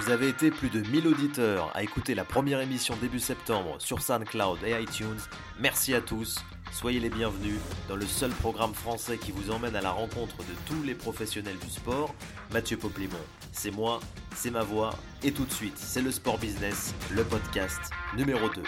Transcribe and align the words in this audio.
Vous 0.00 0.10
avez 0.10 0.28
été 0.28 0.50
plus 0.50 0.70
de 0.70 0.80
1000 0.80 1.08
auditeurs 1.08 1.72
à 1.74 1.82
écouter 1.82 2.14
la 2.14 2.24
première 2.24 2.60
émission 2.60 2.94
début 3.00 3.18
septembre 3.18 3.76
sur 3.78 4.00
SoundCloud 4.00 4.60
et 4.64 4.80
iTunes. 4.80 5.18
Merci 5.58 5.92
à 5.92 6.00
tous. 6.00 6.38
Soyez 6.70 7.00
les 7.00 7.10
bienvenus 7.10 7.58
dans 7.88 7.96
le 7.96 8.06
seul 8.06 8.30
programme 8.30 8.74
français 8.74 9.18
qui 9.18 9.32
vous 9.32 9.50
emmène 9.50 9.74
à 9.74 9.80
la 9.80 9.90
rencontre 9.90 10.36
de 10.38 10.54
tous 10.66 10.82
les 10.84 10.94
professionnels 10.94 11.58
du 11.58 11.68
sport. 11.68 12.14
Mathieu 12.52 12.76
Poplimon, 12.76 13.16
c'est 13.52 13.72
moi, 13.72 13.98
c'est 14.36 14.50
ma 14.50 14.62
voix, 14.62 14.90
et 15.24 15.32
tout 15.32 15.44
de 15.44 15.52
suite, 15.52 15.76
c'est 15.76 16.02
le 16.02 16.12
Sport 16.12 16.38
Business, 16.38 16.94
le 17.10 17.24
podcast 17.24 17.80
numéro 18.16 18.48
2. 18.50 18.62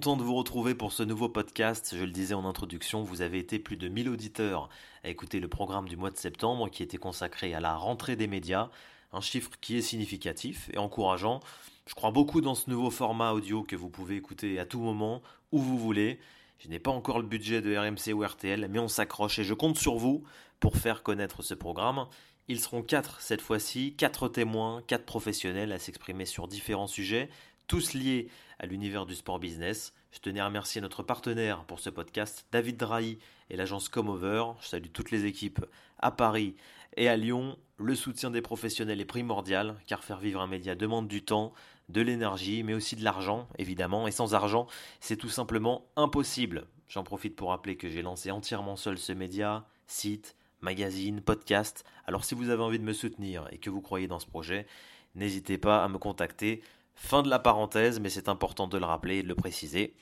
Content 0.00 0.16
de 0.16 0.22
vous 0.22 0.34
retrouver 0.34 0.74
pour 0.74 0.92
ce 0.92 1.02
nouveau 1.02 1.28
podcast. 1.28 1.94
Je 1.94 2.02
le 2.06 2.10
disais 2.10 2.32
en 2.32 2.46
introduction, 2.46 3.02
vous 3.02 3.20
avez 3.20 3.38
été 3.38 3.58
plus 3.58 3.76
de 3.76 3.86
1000 3.86 4.08
auditeurs 4.08 4.70
à 5.04 5.10
écouter 5.10 5.40
le 5.40 5.48
programme 5.48 5.86
du 5.86 5.98
mois 5.98 6.10
de 6.10 6.16
septembre 6.16 6.70
qui 6.70 6.82
était 6.82 6.96
consacré 6.96 7.52
à 7.52 7.60
la 7.60 7.76
rentrée 7.76 8.16
des 8.16 8.26
médias. 8.26 8.70
Un 9.12 9.20
chiffre 9.20 9.50
qui 9.60 9.76
est 9.76 9.82
significatif 9.82 10.70
et 10.72 10.78
encourageant. 10.78 11.40
Je 11.84 11.92
crois 11.92 12.12
beaucoup 12.12 12.40
dans 12.40 12.54
ce 12.54 12.70
nouveau 12.70 12.88
format 12.88 13.32
audio 13.32 13.62
que 13.62 13.76
vous 13.76 13.90
pouvez 13.90 14.16
écouter 14.16 14.58
à 14.58 14.64
tout 14.64 14.80
moment, 14.80 15.20
où 15.52 15.58
vous 15.58 15.78
voulez. 15.78 16.18
Je 16.60 16.68
n'ai 16.68 16.78
pas 16.78 16.92
encore 16.92 17.18
le 17.18 17.26
budget 17.26 17.60
de 17.60 17.76
RMC 17.76 18.14
ou 18.14 18.24
RTL, 18.24 18.68
mais 18.70 18.78
on 18.78 18.88
s'accroche 18.88 19.38
et 19.38 19.44
je 19.44 19.52
compte 19.52 19.76
sur 19.76 19.96
vous 19.96 20.24
pour 20.60 20.78
faire 20.78 21.02
connaître 21.02 21.42
ce 21.42 21.52
programme. 21.52 22.06
Ils 22.48 22.60
seront 22.60 22.82
quatre 22.82 23.20
cette 23.20 23.42
fois-ci, 23.42 23.96
quatre 23.98 24.28
témoins, 24.28 24.80
quatre 24.86 25.04
professionnels 25.04 25.72
à 25.72 25.78
s'exprimer 25.78 26.24
sur 26.24 26.48
différents 26.48 26.86
sujets, 26.86 27.28
tous 27.66 27.92
liés 27.92 28.28
à 28.58 28.64
l'univers 28.64 29.04
du 29.04 29.14
sport 29.14 29.38
business. 29.38 29.92
Je 30.12 30.18
tenais 30.18 30.40
à 30.40 30.46
remercier 30.46 30.80
notre 30.80 31.04
partenaire 31.04 31.62
pour 31.64 31.78
ce 31.78 31.88
podcast, 31.88 32.44
David 32.50 32.76
Drahi 32.76 33.18
et 33.48 33.56
l'agence 33.56 33.88
Comover. 33.88 34.44
Je 34.60 34.66
salue 34.66 34.88
toutes 34.92 35.12
les 35.12 35.24
équipes 35.24 35.64
à 36.00 36.10
Paris 36.10 36.56
et 36.96 37.08
à 37.08 37.16
Lyon. 37.16 37.56
Le 37.76 37.94
soutien 37.94 38.32
des 38.32 38.42
professionnels 38.42 39.00
est 39.00 39.04
primordial 39.04 39.76
car 39.86 40.02
faire 40.02 40.18
vivre 40.18 40.40
un 40.40 40.48
média 40.48 40.74
demande 40.74 41.06
du 41.06 41.22
temps, 41.22 41.52
de 41.88 42.00
l'énergie, 42.00 42.64
mais 42.64 42.74
aussi 42.74 42.96
de 42.96 43.04
l'argent, 43.04 43.48
évidemment. 43.58 44.08
Et 44.08 44.10
sans 44.10 44.34
argent, 44.34 44.66
c'est 44.98 45.16
tout 45.16 45.28
simplement 45.28 45.86
impossible. 45.94 46.66
J'en 46.88 47.04
profite 47.04 47.36
pour 47.36 47.50
rappeler 47.50 47.76
que 47.76 47.88
j'ai 47.88 48.02
lancé 48.02 48.32
entièrement 48.32 48.74
seul 48.74 48.98
ce 48.98 49.12
média, 49.12 49.64
site, 49.86 50.34
magazine, 50.60 51.20
podcast. 51.20 51.84
Alors 52.04 52.24
si 52.24 52.34
vous 52.34 52.50
avez 52.50 52.64
envie 52.64 52.80
de 52.80 52.84
me 52.84 52.92
soutenir 52.92 53.46
et 53.52 53.58
que 53.58 53.70
vous 53.70 53.80
croyez 53.80 54.08
dans 54.08 54.18
ce 54.18 54.26
projet, 54.26 54.66
n'hésitez 55.14 55.56
pas 55.56 55.84
à 55.84 55.88
me 55.88 55.98
contacter. 55.98 56.62
Fin 57.02 57.22
de 57.22 57.30
la 57.30 57.38
parenthèse, 57.38 57.98
mais 57.98 58.10
c'est 58.10 58.28
important 58.28 58.68
de 58.68 58.76
le 58.78 58.84
rappeler 58.84 59.16
et 59.16 59.22
de 59.22 59.28
le 59.28 59.34
préciser. 59.34 59.94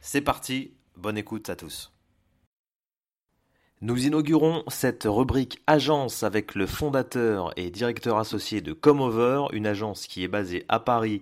C'est 0.00 0.22
parti, 0.22 0.72
bonne 0.96 1.18
écoute 1.18 1.50
à 1.50 1.56
tous. 1.56 1.92
Nous 3.82 4.06
inaugurons 4.06 4.62
cette 4.68 5.02
rubrique 5.04 5.60
agence 5.66 6.22
avec 6.22 6.54
le 6.54 6.66
fondateur 6.66 7.52
et 7.58 7.70
directeur 7.70 8.18
associé 8.18 8.60
de 8.60 8.72
Comover, 8.72 9.46
une 9.52 9.66
agence 9.66 10.06
qui 10.06 10.22
est 10.22 10.28
basée 10.28 10.64
à 10.68 10.78
Paris 10.78 11.20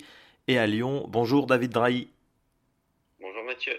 et 0.49 0.59
à 0.59 0.67
Lyon. 0.67 1.07
Bonjour 1.09 1.47
David 1.47 1.73
Drahi. 1.73 2.09
Bonjour 3.21 3.43
Mathieu. 3.45 3.73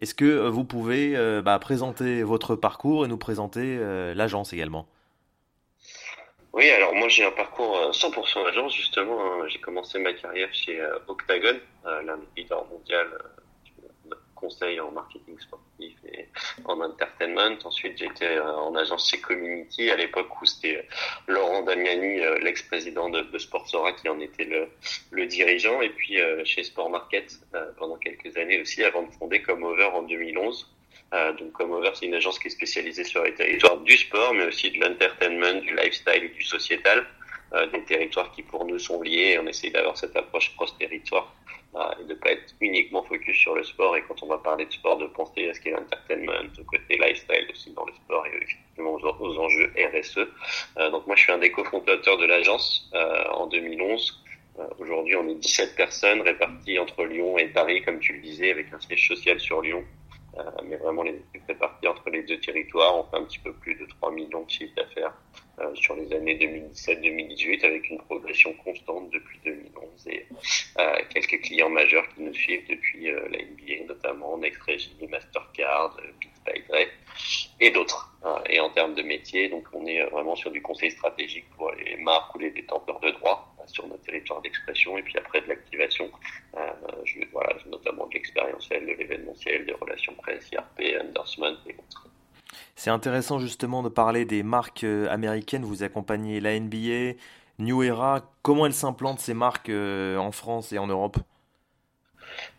Est-ce 0.00 0.14
que 0.14 0.48
vous 0.48 0.64
pouvez 0.64 1.16
euh, 1.16 1.42
bah, 1.42 1.58
présenter 1.58 2.22
votre 2.22 2.54
parcours 2.54 3.04
et 3.04 3.08
nous 3.08 3.18
présenter 3.18 3.76
euh, 3.80 4.14
l'agence 4.14 4.52
également? 4.52 4.86
Oui, 6.52 6.68
alors 6.70 6.94
moi 6.94 7.08
j'ai 7.08 7.24
un 7.24 7.30
parcours 7.30 7.90
100% 7.92 8.46
agence 8.46 8.74
justement. 8.74 9.18
Hein. 9.20 9.48
J'ai 9.48 9.58
commencé 9.60 9.98
ma 9.98 10.12
carrière 10.12 10.52
chez 10.52 10.80
euh, 10.80 10.98
Octagon, 11.08 11.58
l'un 11.84 12.18
des 12.18 12.42
leaders 12.42 12.66
mondial 12.66 13.06
conseil 14.34 14.80
en 14.80 14.90
marketing 14.90 15.38
sportif 15.38 15.96
et 16.12 16.26
en 16.64 16.80
entertainment. 16.80 17.56
Ensuite, 17.64 17.96
j'étais 17.96 18.40
en 18.40 18.74
agence 18.74 19.08
chez 19.08 19.20
Community 19.20 19.88
à 19.88 19.96
l'époque 19.96 20.42
où 20.42 20.44
c'était 20.44 20.84
Laurent 21.28 21.62
Damiani, 21.62 22.18
l'ex-président 22.42 23.08
de, 23.08 23.20
de 23.20 23.38
Sportsora, 23.38 23.92
qui 23.92 24.08
en 24.08 24.18
était 24.18 24.44
le, 24.44 24.68
le 25.12 25.26
dirigeant. 25.26 25.80
Et 25.80 25.90
puis 25.90 26.18
chez 26.44 26.64
Sport 26.64 26.90
Market 26.90 27.38
pendant 27.76 27.96
quelques 27.98 28.36
années 28.36 28.60
aussi, 28.60 28.82
avant 28.82 29.04
de 29.04 29.12
fonder 29.12 29.40
Comover 29.42 29.90
en 29.94 30.02
2011. 30.02 30.68
Euh, 31.12 31.32
donc 31.34 31.52
Comover, 31.52 31.90
c'est 31.94 32.06
une 32.06 32.14
agence 32.14 32.38
qui 32.38 32.48
est 32.48 32.50
spécialisée 32.50 33.04
sur 33.04 33.22
les 33.22 33.34
territoires 33.34 33.78
du 33.78 33.96
sport, 33.96 34.32
mais 34.34 34.46
aussi 34.46 34.70
de 34.70 34.80
l'entertainment, 34.80 35.60
du 35.60 35.74
lifestyle 35.76 36.24
et 36.24 36.28
du 36.28 36.42
sociétal. 36.42 37.06
Euh, 37.54 37.66
des 37.66 37.84
territoires 37.84 38.32
qui 38.32 38.42
pour 38.42 38.64
nous 38.64 38.78
sont 38.78 39.02
liés. 39.02 39.38
On 39.42 39.46
essaie 39.46 39.68
d'avoir 39.68 39.98
cette 39.98 40.16
approche 40.16 40.54
cross-territoire 40.56 41.34
et 42.00 42.04
de 42.04 42.14
pas 42.14 42.32
être 42.32 42.54
uniquement 42.60 43.02
focus 43.02 43.36
sur 43.36 43.54
le 43.54 43.62
sport. 43.62 43.96
Et 43.96 44.02
quand 44.02 44.22
on 44.22 44.26
va 44.26 44.38
parler 44.38 44.66
de 44.66 44.72
sport, 44.72 44.98
de 44.98 45.06
penser 45.06 45.48
à 45.48 45.54
ce 45.54 45.60
qu'est 45.60 45.70
l'entertainment, 45.70 46.32
au 46.58 46.64
côté 46.64 46.98
lifestyle 46.98 47.46
aussi 47.50 47.70
dans 47.72 47.84
le 47.86 47.92
sport 47.92 48.26
et 48.26 48.36
effectivement 48.36 48.92
aux, 48.92 49.38
enjeux 49.38 49.72
RSE. 49.76 50.18
Euh, 50.78 50.90
donc 50.90 51.06
moi, 51.06 51.16
je 51.16 51.22
suis 51.22 51.32
un 51.32 51.38
des 51.38 51.50
cofondateurs 51.50 52.18
de 52.18 52.26
l'agence 52.26 52.90
euh, 52.94 53.24
en 53.32 53.46
2011. 53.46 54.22
Euh, 54.58 54.66
Aujourd'hui, 54.78 55.16
on 55.16 55.28
est 55.28 55.34
17 55.34 55.76
personnes 55.76 56.20
réparties 56.20 56.78
entre 56.78 57.04
Lyon 57.04 57.38
et 57.38 57.48
Paris, 57.48 57.82
comme 57.82 58.00
tu 58.00 58.12
le 58.12 58.20
disais, 58.20 58.50
avec 58.50 58.72
un 58.72 58.80
siège 58.80 59.08
social 59.08 59.40
sur 59.40 59.62
Lyon. 59.62 59.84
Euh, 60.38 60.50
mais 60.64 60.76
vraiment 60.76 61.02
les 61.02 61.20
équipes 61.34 61.62
entre 61.86 62.10
les 62.10 62.22
deux 62.22 62.40
territoires. 62.40 62.96
On 62.96 63.04
fait 63.04 63.22
un 63.22 63.24
petit 63.24 63.38
peu 63.38 63.52
plus 63.52 63.74
de 63.74 63.84
3 63.84 64.12
millions 64.12 64.42
de 64.42 64.50
chiffres 64.50 64.74
d'affaires 64.74 65.12
euh, 65.60 65.74
sur 65.74 65.94
les 65.94 66.10
années 66.14 66.38
2017-2018 66.38 67.64
avec 67.66 67.90
une 67.90 67.98
progression 67.98 68.54
constante 68.64 69.10
depuis 69.10 69.38
2011 69.44 70.08
et 70.08 70.26
euh, 70.78 70.96
quelques 71.10 71.42
clients 71.42 71.68
majeurs 71.68 72.08
qui 72.14 72.22
nous 72.22 72.32
suivent 72.32 72.66
depuis 72.68 73.10
la 73.10 73.38
NBA 73.44 73.86
notamment 73.88 74.38
NextRegi, 74.38 75.06
Mastercard, 75.06 75.98
BitPay 76.20 76.88
et 77.60 77.70
d'autres. 77.70 78.16
et 78.48 78.58
en 78.60 78.70
termes 78.70 78.94
de 78.94 79.02
métier, 79.02 79.48
donc 79.50 79.66
on 79.74 79.84
est 79.86 80.02
vraiment 80.04 80.34
sur 80.34 80.50
du 80.50 80.62
conseil 80.62 80.90
stratégique 80.90 81.48
pour 81.56 81.70
les 81.72 81.96
marques 81.96 82.34
ou 82.34 82.38
les 82.38 82.50
détenteurs 82.50 83.00
de 83.00 83.10
droits 83.10 83.51
sur 83.66 83.86
notre 83.86 84.02
territoire 84.02 84.40
d'expression 84.42 84.96
et 84.98 85.02
puis 85.02 85.16
après 85.18 85.40
de 85.40 85.48
l'activation, 85.48 86.10
je, 87.04 87.18
voilà, 87.32 87.54
notamment 87.66 88.06
de 88.06 88.14
l'expérientiel, 88.14 88.86
de 88.86 88.92
l'événementiel, 88.92 89.66
des 89.66 89.74
relations 89.74 90.14
presse, 90.14 90.50
IRP, 90.52 91.00
endorsement 91.08 91.54
et 91.66 91.74
autres. 91.78 92.08
C'est 92.74 92.90
intéressant 92.90 93.38
justement 93.38 93.82
de 93.82 93.88
parler 93.88 94.24
des 94.24 94.42
marques 94.42 94.84
américaines. 94.84 95.64
Vous 95.64 95.82
accompagnez 95.82 96.40
la 96.40 96.58
NBA, 96.58 97.18
New 97.58 97.82
Era. 97.82 98.30
Comment 98.42 98.66
elles 98.66 98.74
s'implantent 98.74 99.20
ces 99.20 99.34
marques 99.34 99.70
en 99.70 100.32
France 100.32 100.72
et 100.72 100.78
en 100.78 100.86
Europe? 100.86 101.18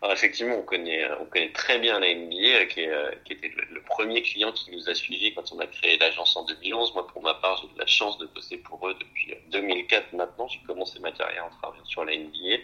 Alors 0.02 0.12
effectivement, 0.12 0.56
on 0.56 0.62
connaît, 0.62 1.06
on 1.20 1.24
connaît 1.26 1.52
très 1.52 1.78
bien 1.78 1.98
la 1.98 2.14
NBA, 2.14 2.66
qui, 2.66 2.80
est, 2.80 3.24
qui 3.24 3.32
était 3.34 3.48
le, 3.48 3.74
le, 3.74 3.80
premier 3.82 4.22
client 4.22 4.52
qui 4.52 4.70
nous 4.70 4.88
a 4.88 4.94
suivis 4.94 5.34
quand 5.34 5.52
on 5.52 5.58
a 5.58 5.66
créé 5.66 5.98
l'agence 5.98 6.36
en 6.36 6.44
2011. 6.44 6.94
Moi, 6.94 7.06
pour 7.06 7.22
ma 7.22 7.34
part, 7.34 7.58
j'ai 7.62 7.68
eu 7.68 7.78
la 7.78 7.86
chance 7.86 8.18
de 8.18 8.26
bosser 8.26 8.58
pour 8.58 8.88
eux 8.88 8.94
depuis 8.94 9.34
2004 9.50 10.12
maintenant. 10.12 10.48
J'ai 10.48 10.60
commencé 10.66 10.98
ma 11.00 11.12
carrière 11.12 11.46
en 11.46 11.50
travaillant 11.50 11.84
sur 11.84 12.04
la 12.04 12.16
NBA. 12.16 12.62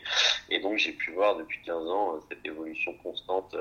Et 0.50 0.58
donc, 0.60 0.78
j'ai 0.78 0.92
pu 0.92 1.12
voir 1.12 1.36
depuis 1.36 1.60
15 1.64 1.88
ans 1.88 2.20
cette 2.28 2.44
évolution 2.44 2.94
constante 3.02 3.54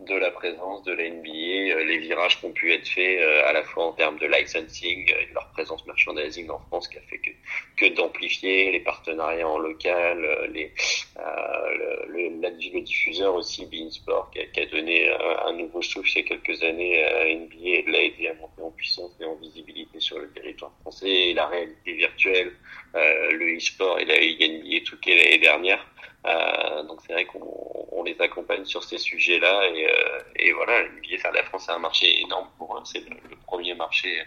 de 0.00 0.14
la 0.14 0.30
présence 0.30 0.82
de 0.82 0.92
la 0.92 1.08
NBA, 1.08 1.82
les 1.84 1.98
virages 1.98 2.38
qui 2.38 2.46
ont 2.46 2.52
pu 2.52 2.72
être 2.72 2.86
faits 2.86 3.20
à 3.46 3.52
la 3.52 3.62
fois 3.62 3.86
en 3.86 3.92
termes 3.92 4.18
de 4.18 4.26
licensing 4.26 5.06
de 5.06 5.34
leur 5.34 5.48
présence 5.50 5.86
merchandising 5.86 6.50
en 6.50 6.58
France 6.68 6.88
qui 6.88 6.98
a 6.98 7.00
fait 7.02 7.18
que, 7.18 7.30
que 7.76 7.94
d'amplifier 7.94 8.72
les 8.72 8.80
partenariats 8.80 9.48
en 9.48 9.58
local, 9.58 10.50
les, 10.52 10.72
euh, 11.16 12.06
le, 12.08 12.30
le, 12.30 12.40
le, 12.40 12.80
diffuseur 12.80 13.34
aussi 13.34 13.66
Beansport 13.66 14.30
qui 14.30 14.40
a, 14.40 14.46
qui 14.46 14.60
a 14.60 14.66
donné 14.66 15.08
un, 15.46 15.52
nouveau 15.52 15.80
souffle 15.82 16.10
il 16.16 16.22
y 16.22 16.24
a 16.24 16.28
quelques 16.36 16.62
années 16.62 17.04
à 17.04 17.24
NBA 17.24 17.54
et 17.62 17.84
l'a 17.86 18.02
aidé 18.02 18.28
à 18.28 18.34
monter 18.34 18.62
en 18.62 18.70
puissance 18.70 19.12
et 19.20 19.24
en 19.24 19.36
visibilité 19.36 20.00
sur 20.00 20.18
le 20.18 20.30
territoire 20.32 20.72
français, 20.80 21.32
la 21.34 21.46
réalité 21.46 21.92
virtuelle, 21.92 22.48
euh, 22.48 22.83
le 22.94 23.56
e-sport 23.56 23.98
et 23.98 24.04
la 24.04 24.16
NBA 24.16 24.84
tout 24.86 24.98
l'année 25.06 25.38
dernière. 25.38 25.84
Euh, 26.26 26.82
donc 26.84 27.00
c'est 27.06 27.12
vrai 27.12 27.26
qu'on 27.26 27.84
on 27.92 28.02
les 28.02 28.18
accompagne 28.20 28.64
sur 28.64 28.82
ces 28.82 28.98
sujets-là 28.98 29.68
et, 29.68 29.86
euh, 29.86 30.18
et 30.36 30.52
voilà, 30.52 30.82
l'NBA 30.82 31.30
de 31.30 31.34
la 31.34 31.42
France 31.44 31.64
c'est 31.66 31.72
un 31.72 31.78
marché 31.78 32.22
énorme 32.22 32.48
pour 32.58 32.76
eux, 32.76 32.80
c'est 32.84 33.00
le, 33.08 33.16
premier 33.46 33.74
marché 33.74 34.22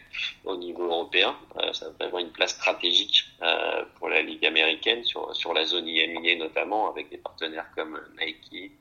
au 0.46 0.56
niveau 0.56 0.86
européen, 0.86 1.36
euh, 1.58 1.74
ça 1.74 1.88
a 1.88 1.90
vraiment 1.90 2.20
une 2.20 2.32
place 2.32 2.52
stratégique 2.52 3.26
euh, 3.42 3.84
pour 3.96 4.10
la 4.10 4.22
Ligue 4.22 4.46
américaine 4.46 5.04
sur 5.04 5.36
sur 5.36 5.54
la 5.54 5.66
zone 5.66 5.88
IMIA 5.88 6.38
notamment 6.38 6.90
avec 6.90 7.10
des 7.10 7.18
partenaires 7.18 7.68
comme 7.76 8.00
Nike, 8.20 8.72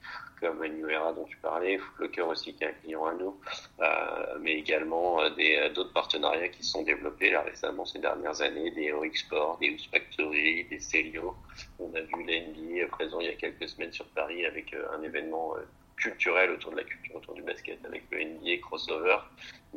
comme 0.40 0.64
New 0.66 0.88
Era 0.88 1.12
dont 1.12 1.24
tu 1.24 1.36
parlais, 1.38 1.78
Footlocker 1.78 2.22
aussi 2.22 2.54
qui 2.54 2.64
est 2.64 2.68
un 2.68 2.72
client 2.72 3.06
à 3.06 3.14
nous, 3.14 3.38
euh, 3.80 4.38
mais 4.40 4.54
également 4.54 5.20
euh, 5.20 5.30
des 5.30 5.70
d'autres 5.74 5.92
partenariats 5.92 6.48
qui 6.48 6.62
sont 6.62 6.82
développés 6.82 7.36
récemment 7.36 7.84
ces 7.84 7.98
dernières 7.98 8.40
années, 8.40 8.70
des 8.70 8.84
Hero 8.84 9.04
Export, 9.04 9.58
des 9.58 9.70
House 9.70 9.88
Factory, 9.90 10.64
des 10.64 10.78
Celio. 10.78 11.34
On 11.78 11.94
a 11.94 12.00
vu 12.00 12.24
la 12.26 12.40
NBA 12.40 12.86
présent 12.90 13.20
il 13.20 13.26
y 13.26 13.30
a 13.30 13.34
quelques 13.34 13.68
semaines 13.68 13.92
sur 13.92 14.06
Paris 14.06 14.44
avec 14.44 14.72
euh, 14.74 14.86
un 14.96 15.02
événement 15.02 15.54
culturel 15.96 16.50
autour 16.50 16.72
de 16.72 16.76
la 16.76 16.84
culture 16.84 17.16
autour 17.16 17.34
du 17.34 17.42
basket 17.42 17.84
avec 17.84 18.04
le 18.10 18.22
NBA 18.22 18.58
crossover. 18.62 19.16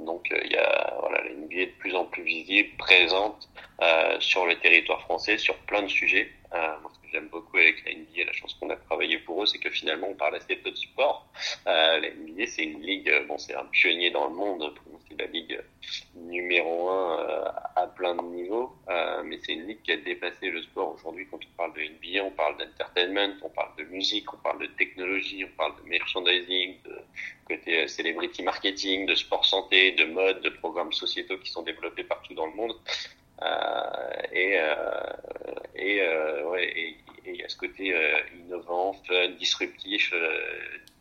Donc 0.05 0.27
il 0.31 0.51
y 0.51 0.57
a 0.57 0.97
voilà, 0.99 1.23
la 1.23 1.29
NBA 1.31 1.65
de 1.65 1.71
plus 1.79 1.95
en 1.95 2.05
plus 2.05 2.23
visible, 2.23 2.69
présente 2.77 3.49
sur 4.19 4.45
le 4.45 4.55
territoire 4.59 5.01
français 5.01 5.37
sur 5.37 5.55
plein 5.59 5.81
de 5.83 5.87
sujets. 5.87 6.31
moi, 6.51 6.91
ce 6.93 6.99
que 6.99 7.07
j'aime 7.11 7.29
beaucoup 7.29 7.57
avec 7.57 7.83
la 7.85 7.93
NBA, 7.93 8.25
la 8.25 8.33
chance 8.33 8.53
qu'on 8.55 8.69
a 8.69 8.75
travaillé 8.75 9.17
pour 9.19 9.41
eux, 9.41 9.45
c'est 9.45 9.59
que 9.59 9.69
finalement 9.69 10.07
on 10.09 10.15
parle 10.15 10.35
assez 10.35 10.55
peu 10.55 10.71
de 10.71 10.75
sport. 10.75 11.27
la 11.65 11.99
NBA 11.99 12.45
c'est 12.47 12.63
une 12.63 12.81
ligue, 12.81 13.11
bon 13.27 13.37
c'est 13.37 13.55
un 13.55 13.65
pionnier 13.65 14.11
dans 14.11 14.27
le 14.27 14.35
monde. 14.35 14.73
C'est 15.07 15.19
la 15.19 15.27
ligue 15.27 15.59
numéro 16.15 16.89
un 16.89 17.53
à 17.75 17.87
plein 17.87 18.15
de 18.15 18.21
niveaux, 18.21 18.75
mais 19.23 19.37
c'est 19.43 19.53
une 19.53 19.67
ligue 19.67 19.81
qui 19.81 19.91
a 19.91 19.97
dépassé 19.97 20.49
le 20.49 20.61
sport 20.63 20.95
aujourd'hui. 20.95 21.27
Quand 21.29 21.37
on 21.37 21.57
parle 21.57 21.73
de 21.73 21.81
NBA, 21.81 22.23
on 22.23 22.31
parle 22.31 22.57
d'entertainment, 22.57 23.35
on 23.41 23.49
parle 23.49 23.75
de 23.77 23.83
musique, 23.85 24.31
on 24.33 24.37
parle 24.37 24.59
de 24.59 24.67
technologie, 24.67 25.45
on 25.45 25.57
parle 25.57 25.75
de 25.81 25.89
merchandising, 25.89 26.81
de 26.83 26.99
côté 27.49 27.87
celebrity 27.87 28.43
marketing, 28.43 29.05
de 29.05 29.15
sport 29.15 29.45
santé, 29.45 29.91
de 29.93 30.05
mode, 30.05 30.41
de 30.41 30.49
programmes 30.49 30.93
sociétaux 30.93 31.37
qui 31.37 31.49
sont 31.51 31.63
développés 31.63 32.03
partout 32.03 32.33
dans 32.33 32.45
le 32.45 32.53
monde. 32.53 32.75
Euh, 33.41 34.21
et 34.33 34.59
euh, 34.59 35.13
et, 35.75 36.01
euh, 36.01 36.57
et 36.57 36.97
il 37.25 37.35
y 37.35 37.43
a 37.43 37.49
ce 37.49 37.57
côté 37.57 37.95
innovant, 38.35 38.93
fun, 39.07 39.29
disruptif, 39.39 40.13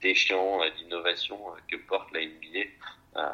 déchiant, 0.01 0.61
d'innovation 0.77 1.39
que 1.69 1.77
porte 1.77 2.13
la 2.13 2.21
NBA 2.21 2.65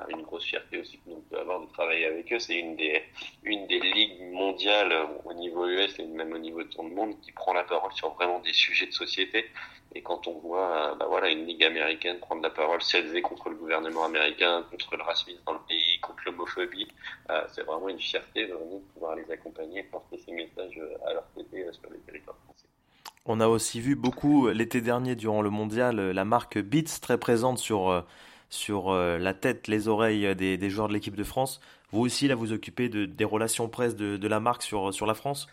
une 0.08 0.22
grosse 0.22 0.44
fierté 0.44 0.78
aussi 0.78 0.98
que 0.98 1.10
nous 1.10 1.20
peut 1.30 1.38
avoir 1.38 1.60
de 1.60 1.66
travailler 1.66 2.06
avec 2.06 2.32
eux. 2.32 2.38
C'est 2.38 2.58
une 2.58 2.76
des, 2.76 3.02
une 3.42 3.66
des 3.66 3.80
ligues 3.80 4.22
mondiales 4.32 4.94
au 5.24 5.34
niveau 5.34 5.66
US 5.66 5.98
et 5.98 6.06
même 6.06 6.32
au 6.32 6.38
niveau 6.38 6.62
de 6.62 6.68
tout 6.68 6.82
le 6.82 6.94
monde 6.94 7.20
qui 7.20 7.32
prend 7.32 7.52
la 7.52 7.64
parole 7.64 7.92
sur 7.92 8.14
vraiment 8.14 8.38
des 8.40 8.52
sujets 8.52 8.86
de 8.86 8.92
société. 8.92 9.46
Et 9.94 10.02
quand 10.02 10.26
on 10.26 10.38
voit 10.38 10.96
bah 10.98 11.06
voilà, 11.08 11.30
une 11.30 11.46
ligue 11.46 11.62
américaine 11.62 12.18
prendre 12.18 12.42
la 12.42 12.50
parole 12.50 12.82
s'élever 12.82 13.22
contre 13.22 13.48
le 13.48 13.56
gouvernement 13.56 14.04
américain, 14.04 14.64
contre 14.70 14.96
le 14.96 15.02
racisme 15.02 15.38
dans 15.46 15.52
le 15.52 15.60
pays, 15.68 16.00
contre 16.00 16.22
l'homophobie, 16.26 16.88
euh, 17.30 17.42
c'est 17.52 17.62
vraiment 17.62 17.88
une 17.88 18.00
fierté 18.00 18.46
de 18.46 18.54
pouvoir 18.92 19.14
les 19.14 19.30
accompagner 19.30 19.80
et 19.80 19.84
porter 19.84 20.18
ces 20.18 20.32
messages 20.32 20.80
à 21.06 21.12
leur 21.12 21.24
côté 21.34 21.64
euh, 21.64 21.72
sur 21.72 21.90
les 21.90 21.98
territoires 21.98 22.36
français. 22.44 22.66
On 23.26 23.40
a 23.40 23.46
aussi 23.46 23.80
vu 23.80 23.94
beaucoup 23.94 24.48
l'été 24.48 24.80
dernier 24.80 25.14
durant 25.14 25.42
le 25.42 25.50
mondial 25.50 26.10
la 26.10 26.24
marque 26.24 26.58
Beats 26.58 26.98
très 27.00 27.16
présente 27.16 27.58
sur 27.58 27.88
euh, 27.88 28.02
sur 28.50 28.90
euh, 28.90 29.18
la 29.18 29.34
tête, 29.34 29.68
les 29.68 29.88
oreilles 29.88 30.34
des, 30.36 30.70
joueurs 30.70 30.88
de 30.88 30.92
l'équipe 30.92 31.16
de 31.16 31.24
France. 31.24 31.60
Vous 31.90 32.00
aussi, 32.00 32.28
là, 32.28 32.34
vous 32.34 32.52
occupez 32.52 32.88
de, 32.88 33.06
des 33.06 33.24
relations 33.24 33.68
presse 33.68 33.96
de, 33.96 34.28
la 34.28 34.40
marque 34.40 34.62
sur, 34.62 34.92
sur 34.92 35.06
la 35.06 35.14
France? 35.14 35.46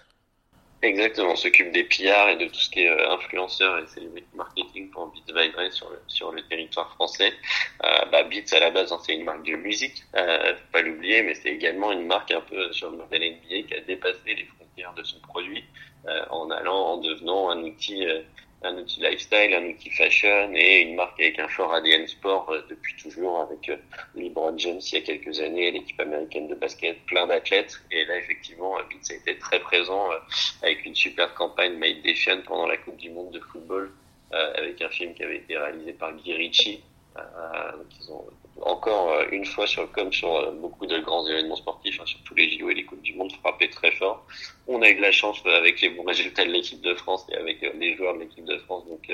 Exactement, 0.84 1.34
on 1.34 1.36
s'occupe 1.36 1.72
des 1.72 1.84
PR 1.84 2.30
et 2.30 2.38
de 2.38 2.48
tout 2.48 2.60
ce 2.60 2.70
qui 2.72 2.80
est 2.80 2.90
euh, 2.90 3.12
influenceur 3.12 3.78
et 3.78 3.86
célébrité 3.86 4.28
marketing 4.34 4.90
pour 4.90 5.08
Beats 5.08 5.40
Vibrate 5.40 5.74
sur 5.74 5.92
le, 5.92 6.02
sur 6.08 6.32
le 6.32 6.42
territoire 6.48 6.92
français. 6.96 7.34
Euh, 7.84 8.06
bah, 8.12 8.24
Beats, 8.24 8.56
à 8.56 8.60
la 8.60 8.72
base, 8.72 8.92
hein, 8.92 8.98
c'est 9.06 9.14
une 9.14 9.24
marque 9.24 9.46
de 9.46 9.56
musique, 9.58 10.04
euh, 10.16 10.56
faut 10.56 10.72
pas 10.72 10.82
l'oublier, 10.82 11.22
mais 11.22 11.36
c'est 11.36 11.50
également 11.50 11.92
une 11.92 12.08
marque 12.08 12.32
un 12.32 12.42
peu 12.42 12.74
sur 12.74 12.90
le 12.90 12.98
modèle 12.98 13.22
NBA 13.22 13.68
qui 13.68 13.76
a 13.76 13.82
dépassé 13.82 14.34
les 14.34 14.46
frontières 14.46 14.94
de 14.96 15.04
son 15.04 15.20
produit 15.20 15.64
en 16.32 16.50
allant, 16.50 16.94
en 16.94 16.98
devenant 16.98 17.52
un 17.52 17.62
outil 17.62 18.08
un 18.64 18.78
outil 18.78 19.02
lifestyle, 19.02 19.54
un 19.54 19.66
outil 19.66 19.90
fashion 19.90 20.52
et 20.54 20.82
une 20.82 20.96
marque 20.96 21.20
avec 21.20 21.40
un 21.40 21.48
fort 21.48 21.74
ADN 21.74 22.08
sport 22.08 22.50
euh, 22.52 22.62
depuis 22.70 22.96
toujours 22.96 23.42
avec 23.42 23.70
euh, 23.70 23.78
LeBron 24.16 24.58
James 24.58 24.80
il 24.80 24.94
y 24.94 24.98
a 24.98 25.02
quelques 25.02 25.40
années, 25.40 25.72
l'équipe 25.72 26.00
américaine 26.00 26.48
de 26.48 26.56
basket, 26.56 27.04
plein 27.06 27.26
d'athlètes. 27.28 27.82
Et 27.92 28.06
là, 28.06 28.18
effectivement, 28.18 28.76
Beats 28.76 29.12
a 29.12 29.16
été 29.16 29.38
très 29.40 29.60
présent 29.60 30.12
euh, 30.12 30.18
avec 30.62 30.86
une 30.86 30.96
super 30.96 31.34
campagne 31.34 31.74
Made 31.78 32.02
Defiant 32.04 32.42
pendant 32.46 32.68
la 32.68 32.78
Coupe 32.78 32.98
du 32.98 33.10
Monde 33.10 33.32
de 33.32 33.40
football 33.40 33.92
avec 34.34 34.82
un 34.82 34.88
film 34.88 35.14
qui 35.14 35.24
avait 35.24 35.40
été 35.40 35.58
réalisé 35.58 35.92
par 35.92 36.14
Guy 36.14 36.32
Ritchie. 36.32 36.82
donc 37.18 37.88
ils 38.00 38.12
ont 38.14 38.26
encore 38.62 39.12
euh, 39.12 39.26
une 39.32 39.46
fois, 39.46 39.66
sur, 39.68 39.92
comme 39.92 40.12
sur 40.12 40.36
euh, 40.36 40.52
beaucoup 40.52 40.86
de 40.86 41.00
grands 41.00 41.26
événements 41.28 41.56
sportifs, 41.56 42.00
hein, 42.00 42.06
sur 42.06 42.20
tous 42.24 42.36
les 42.36 42.50
JO 42.50 42.70
et 42.70 42.74
les 42.74 42.84
Coupes 42.84 43.02
du 43.02 43.14
Monde, 43.16 43.32
frappé 43.34 43.70
très 43.70 43.92
fort. 43.92 44.26
On 44.68 44.82
a 44.82 44.90
eu 44.90 44.96
de 44.96 45.02
la 45.02 45.12
chance 45.12 45.42
euh, 45.46 45.58
avec 45.58 45.82
les 45.82 45.90
bons 45.90 46.04
résultats 46.04 46.46
de 46.46 46.52
l'équipe 46.52 46.82
de 46.82 46.94
France 46.96 47.26
et 47.32 47.36
avec 47.36 47.62
les 47.62 47.96
joueurs 47.96 48.16
de 48.16 48.20
l'équipe 48.20 48.46
de 48.46 48.58
France. 48.60 48.86
Donc, 48.88 49.12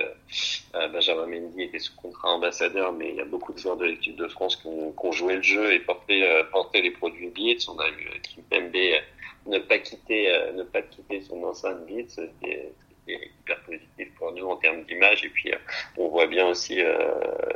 Benjamin 0.74 1.26
Mendy 1.28 1.64
était 1.64 1.80
sous 1.80 1.96
contrat 1.96 2.30
ambassadeur, 2.34 2.94
mais 2.94 3.10
il 3.10 3.16
y 3.16 3.22
a 3.22 3.26
beaucoup 3.26 3.54
de 3.54 3.58
joueurs 3.58 3.78
de 3.78 3.86
l'équipe 3.86 4.16
de 4.16 4.28
France 4.28 4.56
qui 4.56 4.68
ont, 4.68 4.92
qui 4.92 5.06
ont, 5.06 5.12
joué 5.12 5.36
le 5.36 5.42
jeu 5.42 5.74
et 5.74 5.80
porté, 5.80 6.28
porté 6.52 6.82
les 6.82 6.92
produits 6.92 7.30
Beats. 7.30 7.70
On 7.70 7.80
a 7.80 7.90
eu 7.90 8.20
Kim 8.22 8.44
Pembe 8.44 8.76
ne 9.46 9.60
pas 9.60 9.80
quitter, 9.80 10.32
ne 10.56 10.64
pas 10.64 10.82
quitter 10.82 11.22
son 11.22 11.44
enceinte 11.44 11.86
Beats, 11.88 12.22
hyper 13.14 13.60
positif 13.62 14.14
pour 14.18 14.32
nous 14.34 14.46
en 14.46 14.58
termes 14.58 14.84
d'image. 14.84 15.24
Et 15.24 15.30
puis, 15.30 15.52
euh, 15.52 15.58
on 15.98 16.10
voit 16.10 16.28
bien 16.28 16.48
aussi 16.48 16.82
euh, 16.82 16.98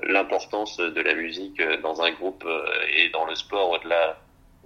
l'importance 0.04 0.78
de 0.78 1.02
la 1.02 1.14
musique 1.14 1.60
euh, 1.60 1.78
dans 1.82 2.02
un 2.02 2.12
groupe 2.12 2.46
et 2.96 3.10
dans 3.10 3.26
le 3.26 3.36
sport 3.36 3.72
au-delà 3.72 4.18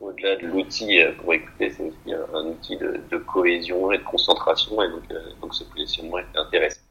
au-delà 0.01 0.35
de 0.35 0.47
l'outil 0.47 0.99
pour 1.19 1.33
écouter, 1.33 1.69
c'est 1.69 1.83
aussi 1.83 2.13
un, 2.33 2.45
outil 2.47 2.75
de, 2.75 3.17
cohésion 3.17 3.93
et 3.93 3.97
de 3.97 4.03
concentration. 4.03 4.83
Et 4.83 4.89
donc, 4.89 5.03
donc 5.39 5.55
ce 5.55 5.63
positionnement 5.63 6.17
est 6.17 6.35
intéressant. 6.35 6.81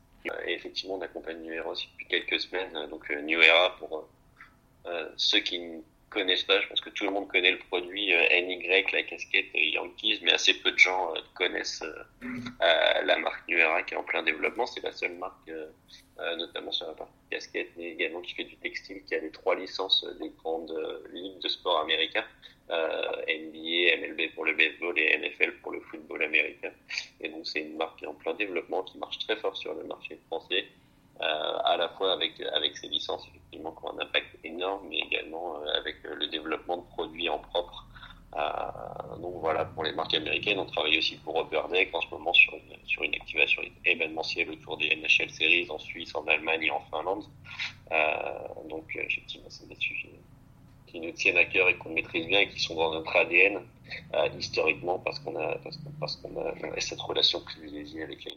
Et 0.46 0.54
effectivement, 0.54 0.94
on 0.94 1.02
accompagne 1.02 1.36
New 1.42 1.52
Era 1.52 1.68
aussi 1.68 1.86
depuis 1.92 2.06
quelques 2.06 2.40
semaines. 2.40 2.72
Donc, 2.88 3.10
New 3.10 3.42
Era, 3.42 3.76
pour 3.78 4.08
ceux 5.18 5.40
qui 5.40 5.60
connaissent 6.14 6.44
pas. 6.44 6.60
Je 6.60 6.68
pense 6.68 6.80
que 6.80 6.90
tout 6.90 7.04
le 7.04 7.10
monde 7.10 7.28
connaît 7.28 7.50
le 7.50 7.58
produit 7.58 8.14
euh, 8.14 8.40
NY, 8.46 8.66
la 8.68 9.02
casquette 9.02 9.46
Yankees, 9.52 10.20
mais 10.22 10.32
assez 10.32 10.54
peu 10.54 10.70
de 10.70 10.78
gens 10.78 11.14
euh, 11.14 11.18
connaissent 11.34 11.82
euh, 11.82 13.02
la 13.04 13.18
marque 13.18 13.46
Nuera 13.48 13.82
qui 13.82 13.94
est 13.94 13.96
en 13.96 14.04
plein 14.04 14.22
développement. 14.22 14.66
C'est 14.66 14.82
la 14.82 14.92
seule 14.92 15.14
marque, 15.14 15.50
notamment 16.38 16.72
sur 16.72 16.86
la 16.86 16.94
partie 16.94 17.12
casquette, 17.30 17.70
mais 17.76 17.90
également 17.90 18.20
qui 18.22 18.34
fait 18.34 18.44
du 18.44 18.56
textile, 18.56 19.02
qui 19.04 19.14
a 19.14 19.18
les 19.18 19.30
trois 19.30 19.56
licences 19.56 20.06
des 20.20 20.30
grandes 20.42 20.74
ligues 21.12 21.40
de 21.40 21.48
sport 21.48 21.80
américains. 21.80 22.24
NBA, 22.68 23.98
MLB 24.00 24.34
pour 24.34 24.46
le 24.46 24.54
baseball 24.54 24.98
et 24.98 25.18
NFL 25.18 25.52
pour 25.62 25.72
le 25.72 25.80
football 25.80 26.22
américain. 26.22 26.70
Et 27.20 27.28
donc 27.28 27.46
c'est 27.46 27.60
une 27.60 27.76
marque 27.76 28.02
en 28.06 28.14
plein 28.14 28.32
développement 28.34 28.82
qui 28.84 28.96
marche 28.96 29.18
très 29.18 29.36
fort 29.36 29.56
sur 29.56 29.74
le 29.74 29.84
marché 29.84 30.18
français 30.28 30.64
à 31.20 31.76
la 31.76 31.88
fois 31.90 32.12
avec, 32.12 32.40
avec 32.40 32.76
ces 32.76 32.88
licences 32.88 33.26
effectivement 33.28 33.72
qui 33.72 33.84
ont 33.84 33.98
un 33.98 34.02
impact 34.02 34.38
énorme, 34.44 34.86
mais 34.88 34.98
également 34.98 35.56
euh, 35.56 35.78
avec 35.78 35.96
euh, 36.04 36.14
le 36.14 36.26
développement 36.28 36.78
de 36.78 36.86
produits 36.94 37.28
en 37.28 37.38
propre. 37.38 37.86
donc 39.20 39.34
voilà, 39.40 39.64
pour 39.64 39.84
les 39.84 39.92
américaines, 40.16 40.58
on 40.58 40.66
travaille 40.66 40.98
aussi 40.98 41.16
pour 41.16 41.44
Deck 41.44 41.90
en 41.92 42.00
ce 42.00 42.08
moment 42.10 42.32
sur 42.32 42.54
une, 42.54 42.86
sur 42.86 43.02
une 43.02 43.14
activation 43.14 43.62
événementielle 43.84 44.50
autour 44.50 44.76
des 44.76 44.94
NHL 44.96 45.30
Series 45.30 45.66
en 45.70 45.78
Suisse, 45.78 46.14
en 46.14 46.26
Allemagne 46.26 46.64
et 46.64 46.70
en 46.70 46.80
Finlande. 46.90 47.24
donc 48.68 48.84
effectivement, 48.96 49.48
c'est 49.50 49.68
des 49.68 49.76
sujets 49.76 50.10
qui 50.86 51.00
nous 51.00 51.12
tiennent 51.12 51.38
à 51.38 51.44
cœur 51.44 51.68
et 51.68 51.74
qu'on 51.76 51.90
maîtrise 51.90 52.26
bien 52.26 52.40
et 52.40 52.48
qui 52.48 52.60
sont 52.60 52.76
dans 52.76 52.92
notre 52.92 53.14
ADN 53.16 53.60
historiquement 54.38 54.98
parce 54.98 55.18
qu'on 55.18 55.36
a, 55.36 55.58
parce 56.00 56.16
qu'on 56.16 56.36
a 56.36 56.80
cette 56.80 57.00
relation 57.00 57.40
privilégiée 57.40 58.02
avec 58.02 58.24
la 58.24 58.32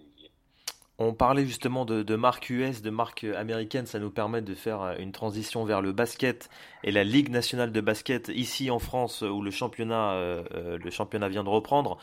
on 0.99 1.13
parlait 1.13 1.45
justement 1.45 1.85
de, 1.85 2.01
de 2.03 2.15
marque 2.15 2.49
US, 2.49 2.81
de 2.81 2.89
marque 2.89 3.23
américaine, 3.23 3.85
ça 3.85 3.99
nous 3.99 4.09
permet 4.09 4.41
de 4.41 4.55
faire 4.55 4.81
euh, 4.81 4.95
une 4.97 5.11
transition 5.11 5.63
vers 5.63 5.81
le 5.81 5.91
basket 5.91 6.49
et 6.83 6.91
la 6.91 7.03
Ligue 7.03 7.29
nationale 7.29 7.71
de 7.71 7.81
basket 7.81 8.29
ici 8.29 8.71
en 8.71 8.79
France 8.79 9.21
où 9.21 9.41
le 9.41 9.51
championnat, 9.51 10.13
euh, 10.13 10.43
euh, 10.55 10.77
le 10.77 10.89
championnat 10.89 11.29
vient 11.29 11.43
de 11.43 11.49
reprendre. 11.49 11.97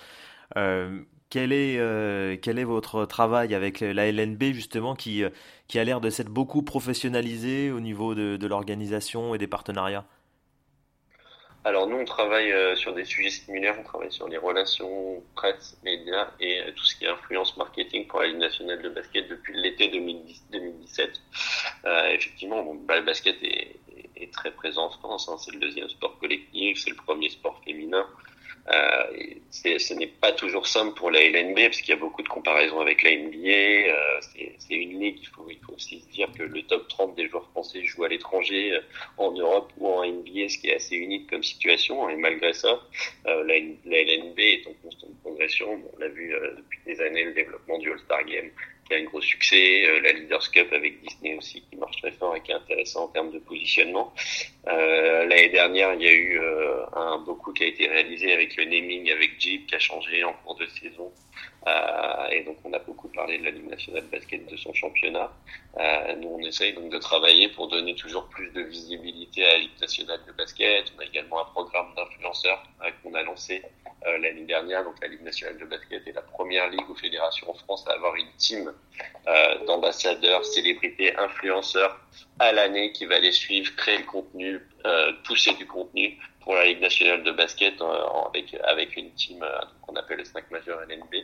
quel, 1.30 1.52
est, 1.52 2.40
quel 2.42 2.58
est 2.58 2.64
votre 2.64 3.06
travail 3.06 3.54
avec 3.54 3.80
la 3.80 4.06
LNB 4.12 4.52
justement 4.52 4.94
qui, 4.94 5.24
qui 5.66 5.78
a 5.80 5.84
l'air 5.84 6.00
de 6.00 6.10
s'être 6.10 6.30
beaucoup 6.30 6.62
professionnalisé 6.62 7.72
au 7.72 7.80
niveau 7.80 8.14
de 8.14 8.46
l'organisation 8.46 9.34
et 9.34 9.38
des 9.38 9.48
partenariats? 9.48 10.06
Alors 11.66 11.86
nous, 11.86 11.96
on 11.96 12.04
travaille 12.04 12.52
euh, 12.52 12.76
sur 12.76 12.92
des 12.92 13.06
sujets 13.06 13.30
similaires, 13.30 13.76
on 13.80 13.82
travaille 13.82 14.12
sur 14.12 14.28
les 14.28 14.36
relations 14.36 15.22
presse, 15.34 15.78
médias 15.82 16.28
et 16.38 16.60
euh, 16.60 16.72
tout 16.76 16.84
ce 16.84 16.94
qui 16.94 17.06
est 17.06 17.08
influence 17.08 17.56
marketing 17.56 18.06
pour 18.06 18.20
la 18.20 18.26
Ligue 18.26 18.36
nationale 18.36 18.82
de 18.82 18.90
basket 18.90 19.28
depuis 19.28 19.54
l'été 19.56 19.88
2017. 19.88 21.22
Euh, 21.86 22.08
effectivement, 22.10 22.62
bah, 22.74 22.98
le 22.98 23.06
basket 23.06 23.42
est, 23.42 23.80
est, 24.14 24.30
très 24.30 24.50
présent 24.50 24.86
en 24.86 24.90
France, 24.90 25.26
hein. 25.30 25.38
c'est 25.38 25.52
le 25.52 25.60
deuxième 25.60 25.88
sport 25.88 26.18
collectif, 26.18 26.78
c'est 26.82 26.90
le 26.90 26.96
premier 26.96 27.30
sport 27.30 27.58
féminin. 27.64 28.06
Euh, 28.70 29.04
ce 29.50 29.94
n'est 29.94 30.06
pas 30.06 30.32
toujours 30.32 30.66
simple 30.66 30.94
pour 30.94 31.10
la 31.10 31.22
LNB 31.22 31.54
parce 31.54 31.80
qu'il 31.80 31.90
y 31.90 31.92
a 31.92 32.00
beaucoup 32.00 32.22
de 32.22 32.28
comparaisons 32.28 32.80
avec 32.80 33.02
la 33.02 33.10
NBA. 33.10 33.48
Euh, 33.48 34.20
c'est 34.58 34.74
une 34.74 35.00
ligue, 35.00 35.18
il 35.20 35.28
faut, 35.28 35.46
il 35.50 35.58
faut 35.58 35.74
aussi 35.74 36.00
se 36.00 36.08
dire 36.08 36.28
que 36.36 36.42
le 36.42 36.62
top 36.62 36.88
30 36.88 37.14
des 37.14 37.28
joueurs 37.28 37.48
français 37.50 37.84
jouent 37.84 38.04
à 38.04 38.08
l'étranger, 38.08 38.72
euh, 38.72 38.80
en 39.18 39.32
Europe 39.32 39.72
ou 39.76 39.88
en 39.88 40.06
NBA, 40.06 40.48
ce 40.48 40.58
qui 40.58 40.68
est 40.68 40.76
assez 40.76 40.96
unique 40.96 41.28
comme 41.28 41.42
situation. 41.42 42.08
Et 42.08 42.16
malgré 42.16 42.52
ça, 42.54 42.80
la, 43.26 43.42
la, 43.44 44.02
LNB 44.02 44.38
est 44.38 44.66
en 44.66 44.72
constante 44.82 45.14
progression. 45.22 45.80
on 45.92 45.98
l'a 45.98 46.08
vu 46.08 46.34
depuis 46.56 46.80
des 46.86 47.00
années, 47.00 47.24
le 47.24 47.32
développement 47.32 47.78
du 47.78 47.90
All-Star 47.90 48.24
Game, 48.24 48.50
qui 48.84 48.94
a 48.94 48.98
un 48.98 49.04
gros 49.04 49.20
succès, 49.20 49.86
la 50.02 50.12
Leaders 50.12 50.50
Cup 50.50 50.68
avec 50.72 51.00
Disney 51.00 51.36
aussi 51.36 51.62
qui 51.70 51.76
marche 51.76 51.96
très 52.00 52.12
fort 52.12 52.36
et 52.36 52.40
qui 52.40 52.52
est 52.52 52.54
intéressant 52.54 53.04
en 53.04 53.08
termes 53.08 53.32
de 53.32 53.38
positionnement. 53.38 54.12
L'année 54.66 55.48
dernière, 55.48 55.94
il 55.94 56.02
y 56.02 56.08
a 56.08 56.12
eu 56.12 56.40
un 56.94 57.18
beaucoup 57.18 57.52
qui 57.52 57.64
a 57.64 57.66
été 57.66 57.88
réalisé 57.88 58.32
avec 58.32 58.56
le 58.56 58.64
naming 58.64 59.10
avec 59.10 59.40
Jeep 59.40 59.66
qui 59.66 59.74
a 59.74 59.78
changé 59.78 60.24
en 60.24 60.32
cours 60.32 60.56
de 60.56 60.66
saison. 60.66 61.12
Euh, 61.66 62.28
et 62.30 62.42
donc 62.44 62.58
on 62.64 62.72
a 62.72 62.78
beaucoup 62.78 63.08
parlé 63.08 63.38
de 63.38 63.44
la 63.44 63.50
Ligue 63.50 63.70
nationale 63.70 64.04
de 64.04 64.10
basket 64.10 64.50
de 64.50 64.56
son 64.56 64.72
championnat. 64.74 65.32
Euh, 65.78 66.14
nous 66.16 66.28
on 66.28 66.38
essaye 66.40 66.74
donc 66.74 66.90
de 66.90 66.98
travailler 66.98 67.48
pour 67.48 67.68
donner 67.68 67.94
toujours 67.94 68.28
plus 68.28 68.50
de 68.50 68.62
visibilité 68.62 69.44
à 69.44 69.52
la 69.52 69.58
Ligue 69.58 69.80
nationale 69.80 70.20
de 70.26 70.32
basket. 70.32 70.92
On 70.96 71.00
a 71.00 71.04
également 71.04 71.40
un 71.40 71.46
programme 71.46 71.94
d'influenceurs 71.96 72.62
euh, 72.82 72.90
qu'on 73.02 73.14
a 73.14 73.22
lancé 73.22 73.62
euh, 74.06 74.18
l'année 74.18 74.44
dernière. 74.44 74.84
Donc 74.84 75.00
la 75.00 75.08
Ligue 75.08 75.22
nationale 75.22 75.56
de 75.58 75.64
basket 75.64 76.06
est 76.06 76.12
la 76.12 76.22
première 76.22 76.68
ligue 76.68 76.88
ou 76.90 76.94
fédération 76.94 77.50
en 77.50 77.54
France 77.54 77.86
à 77.88 77.92
avoir 77.92 78.14
une 78.16 78.30
team 78.36 78.70
euh, 79.26 79.64
d'ambassadeurs, 79.64 80.44
célébrités, 80.44 81.16
influenceurs 81.16 81.98
à 82.38 82.52
l'année 82.52 82.92
qui 82.92 83.06
va 83.06 83.18
les 83.18 83.32
suivre, 83.32 83.74
créer 83.76 83.98
le 83.98 84.04
contenu, 84.04 84.60
pousser 85.24 85.54
du 85.54 85.66
contenu 85.66 86.18
pour 86.40 86.54
la 86.54 86.66
Ligue 86.66 86.80
nationale 86.80 87.22
de 87.22 87.32
basket 87.32 87.74
avec 88.26 88.54
avec 88.64 88.96
une 88.96 89.12
team 89.14 89.44
qu'on 89.82 89.96
appelle 89.96 90.18
le 90.18 90.24
Snack 90.24 90.50
Major 90.50 90.80
LNB 90.80 91.14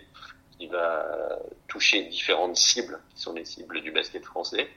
qui 0.58 0.66
va 0.66 1.38
toucher 1.68 2.02
différentes 2.02 2.56
cibles, 2.56 2.98
qui 3.14 3.22
sont 3.22 3.32
les 3.32 3.46
cibles 3.46 3.80
du 3.80 3.92
basket 3.92 4.24
français. 4.24 4.68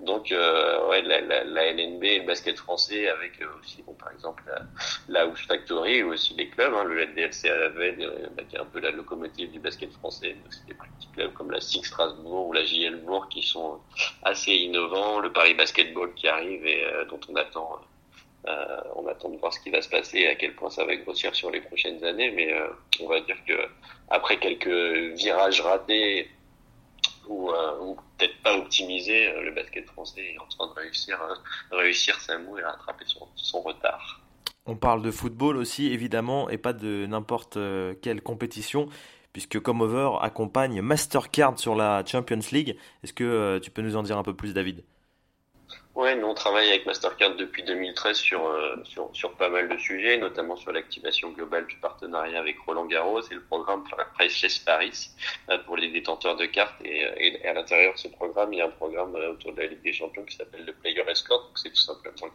Donc, 0.00 0.32
euh, 0.32 0.88
ouais, 0.88 1.00
la, 1.00 1.20
la, 1.22 1.44
la, 1.44 1.72
LNB 1.72 2.04
et 2.04 2.18
le 2.18 2.26
basket 2.26 2.58
français, 2.58 3.08
avec 3.08 3.40
euh, 3.40 3.46
aussi, 3.58 3.82
bon, 3.82 3.94
par 3.94 4.12
exemple, 4.12 4.42
la, 4.46 4.62
la 5.08 5.22
House 5.22 5.40
Factory 5.46 6.02
ou 6.02 6.12
aussi 6.12 6.34
les 6.34 6.48
clubs, 6.48 6.74
hein, 6.74 6.84
le 6.84 7.04
LDLC 7.04 7.48
à 7.48 7.56
la 7.56 7.68
veille, 7.70 8.04
euh, 8.04 8.26
bah, 8.36 8.42
qui 8.48 8.56
est 8.56 8.58
un 8.58 8.66
peu 8.66 8.80
la 8.80 8.90
locomotive 8.90 9.50
du 9.50 9.60
basket 9.60 9.92
français. 9.92 10.36
C'est 10.50 10.66
des 10.66 10.74
petits 10.74 11.08
clubs 11.14 11.32
comme 11.32 11.50
la 11.50 11.60
SIG 11.60 11.86
Strasbourg 11.86 12.48
ou 12.48 12.52
la 12.52 12.64
JL 12.64 12.96
Bourg 12.96 13.28
qui 13.28 13.42
sont 13.42 13.80
assez 14.22 14.52
innovants. 14.52 15.20
Le 15.20 15.32
Paris 15.32 15.54
Basketball 15.54 16.12
qui 16.14 16.28
arrive 16.28 16.66
et 16.66 16.84
euh, 16.84 17.04
dont 17.06 17.20
on 17.28 17.36
attend 17.36 17.74
euh, 17.74 17.84
on 18.46 19.06
attend 19.06 19.28
de 19.28 19.38
voir 19.38 19.52
ce 19.52 19.60
qui 19.60 19.70
va 19.70 19.82
se 19.82 19.88
passer 19.88 20.18
et 20.18 20.28
à 20.28 20.34
quel 20.34 20.54
point 20.54 20.70
ça 20.70 20.84
va 20.84 20.96
grossir 20.96 21.34
sur 21.34 21.50
les 21.50 21.60
prochaines 21.60 22.02
années, 22.04 22.30
mais 22.30 22.52
euh, 22.52 22.68
on 23.00 23.08
va 23.08 23.20
dire 23.20 23.36
que 23.46 23.54
après 24.08 24.38
quelques 24.38 25.18
virages 25.18 25.60
ratés 25.60 26.28
ou, 27.28 27.50
euh, 27.50 27.94
peut-être 28.18 28.42
pas 28.42 28.56
optimisés, 28.56 29.30
le 29.40 29.52
basket 29.52 29.86
français 29.86 30.34
est 30.34 30.38
en 30.38 30.46
train 30.46 30.66
de 30.68 30.80
réussir, 30.80 31.18
réussir 31.70 32.20
sa 32.20 32.38
moue 32.38 32.58
et 32.58 32.62
rattraper 32.62 33.04
son, 33.06 33.60
retard. 33.60 34.20
On 34.66 34.76
parle 34.76 35.02
de 35.02 35.10
football 35.10 35.56
aussi, 35.56 35.92
évidemment, 35.92 36.50
et 36.50 36.58
pas 36.58 36.72
de 36.72 37.06
n'importe 37.06 37.56
quelle 38.02 38.20
compétition, 38.20 38.88
puisque 39.32 39.60
Comover 39.60 40.18
accompagne 40.20 40.82
Mastercard 40.82 41.58
sur 41.58 41.76
la 41.76 42.04
Champions 42.04 42.40
League. 42.50 42.76
Est-ce 43.04 43.12
que 43.12 43.58
tu 43.58 43.70
peux 43.70 43.82
nous 43.82 43.96
en 43.96 44.02
dire 44.02 44.18
un 44.18 44.24
peu 44.24 44.34
plus, 44.34 44.52
David? 44.52 44.82
Ouais, 45.96 46.14
nous 46.14 46.28
on 46.28 46.34
travaille 46.34 46.68
avec 46.68 46.86
Mastercard 46.86 47.34
depuis 47.34 47.64
2013 47.64 48.16
sur, 48.16 48.46
euh, 48.46 48.76
sur, 48.84 49.10
sur 49.12 49.32
pas 49.34 49.48
mal 49.48 49.68
de 49.68 49.76
sujets, 49.76 50.18
notamment 50.18 50.54
sur 50.54 50.70
l'activation 50.70 51.30
globale 51.30 51.66
du 51.66 51.74
partenariat 51.76 52.38
avec 52.38 52.60
Roland 52.60 52.86
Garros 52.86 53.20
et 53.22 53.34
le 53.34 53.42
programme 53.42 53.82
Priceless 54.14 54.60
Paris 54.60 55.10
euh, 55.48 55.58
pour 55.66 55.76
les 55.76 55.90
détenteurs 55.90 56.36
de 56.36 56.46
cartes. 56.46 56.80
Et, 56.84 57.04
euh, 57.04 57.12
et 57.16 57.44
à 57.44 57.54
l'intérieur 57.54 57.94
de 57.94 57.98
ce 57.98 58.06
programme, 58.06 58.52
il 58.52 58.58
y 58.58 58.62
a 58.62 58.66
un 58.66 58.70
programme 58.70 59.16
autour 59.16 59.52
de 59.52 59.62
la 59.62 59.66
Ligue 59.66 59.82
des 59.82 59.92
Champions 59.92 60.24
qui 60.24 60.36
s'appelle 60.36 60.64
le 60.64 60.72
Player 60.74 61.02
Escort. 61.08 61.42
Donc 61.42 61.58
c'est 61.58 61.70
tout 61.70 61.76
simplement 61.76 62.32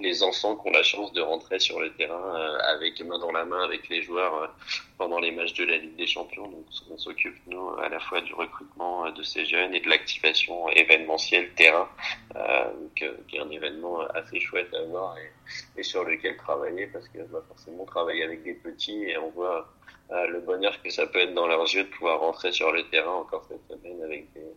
les 0.00 0.22
enfants 0.24 0.56
qui 0.56 0.68
ont 0.68 0.72
la 0.72 0.82
chance 0.82 1.12
de 1.12 1.20
rentrer 1.20 1.60
sur 1.60 1.78
le 1.78 1.94
terrain 1.94 2.58
avec 2.74 3.00
main 3.02 3.20
dans 3.20 3.32
la 3.32 3.44
main 3.44 3.62
avec 3.62 3.88
les 3.88 4.02
joueurs 4.02 4.52
pendant 4.98 5.18
les 5.18 5.30
matchs 5.30 5.54
de 5.54 5.64
la 5.64 5.78
Ligue 5.78 5.96
des 5.96 6.06
Champions. 6.06 6.48
Donc 6.48 6.64
on 6.90 6.98
s'occupe 6.98 7.36
nous 7.46 7.68
à 7.78 7.88
la 7.88 8.00
fois 8.00 8.20
du 8.20 8.32
recrutement 8.34 9.10
de 9.10 9.22
ces 9.22 9.44
jeunes 9.44 9.74
et 9.74 9.80
de 9.80 9.88
l'activation 9.88 10.68
événementielle 10.70 11.52
terrain. 11.54 11.88
Donc, 12.34 13.04
qui 13.28 13.36
est 13.36 13.40
un 13.40 13.50
événement 13.50 14.00
assez 14.14 14.40
chouette 14.40 14.72
à 14.74 14.82
voir 14.84 15.16
et, 15.18 15.80
et 15.80 15.82
sur 15.82 16.04
lequel 16.04 16.36
travailler 16.36 16.86
parce 16.86 17.08
que 17.08 17.18
va 17.18 17.42
forcément 17.42 17.84
travailler 17.84 18.24
avec 18.24 18.42
des 18.42 18.54
petits 18.54 19.04
et 19.04 19.18
on 19.18 19.30
voit 19.30 19.68
euh, 20.12 20.26
le 20.28 20.40
bonheur 20.40 20.80
que 20.82 20.90
ça 20.90 21.06
peut 21.06 21.18
être 21.18 21.34
dans 21.34 21.48
leurs 21.48 21.62
yeux 21.62 21.82
de 21.82 21.88
pouvoir 21.88 22.20
rentrer 22.20 22.52
sur 22.52 22.70
le 22.70 22.88
terrain 22.90 23.12
encore 23.12 23.44
cette 23.48 23.66
semaine 23.66 24.00
avec 24.04 24.32
des, 24.34 24.52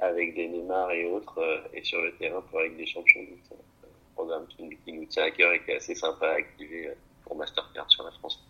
avec 0.00 0.34
des 0.34 0.48
Neymar 0.48 0.90
et 0.92 1.04
autres 1.04 1.38
euh, 1.38 1.60
et 1.74 1.84
sur 1.84 2.00
le 2.00 2.14
terrain 2.16 2.40
pour 2.40 2.60
avec 2.60 2.76
des 2.78 2.86
champions. 2.86 3.20
C'est 3.46 3.54
un 3.54 4.14
programme 4.14 4.46
qui, 4.48 4.70
qui, 4.84 4.92
nous 4.92 5.04
tient 5.04 5.24
à 5.24 5.30
cœur 5.30 5.52
et 5.52 5.62
qui 5.62 5.72
est 5.72 5.76
assez 5.76 5.94
sympa 5.94 6.28
à 6.28 6.34
activer 6.36 6.92
pour 7.24 7.36
Mastercard 7.36 7.90
sur 7.90 8.04
la 8.04 8.10
France. 8.12 8.42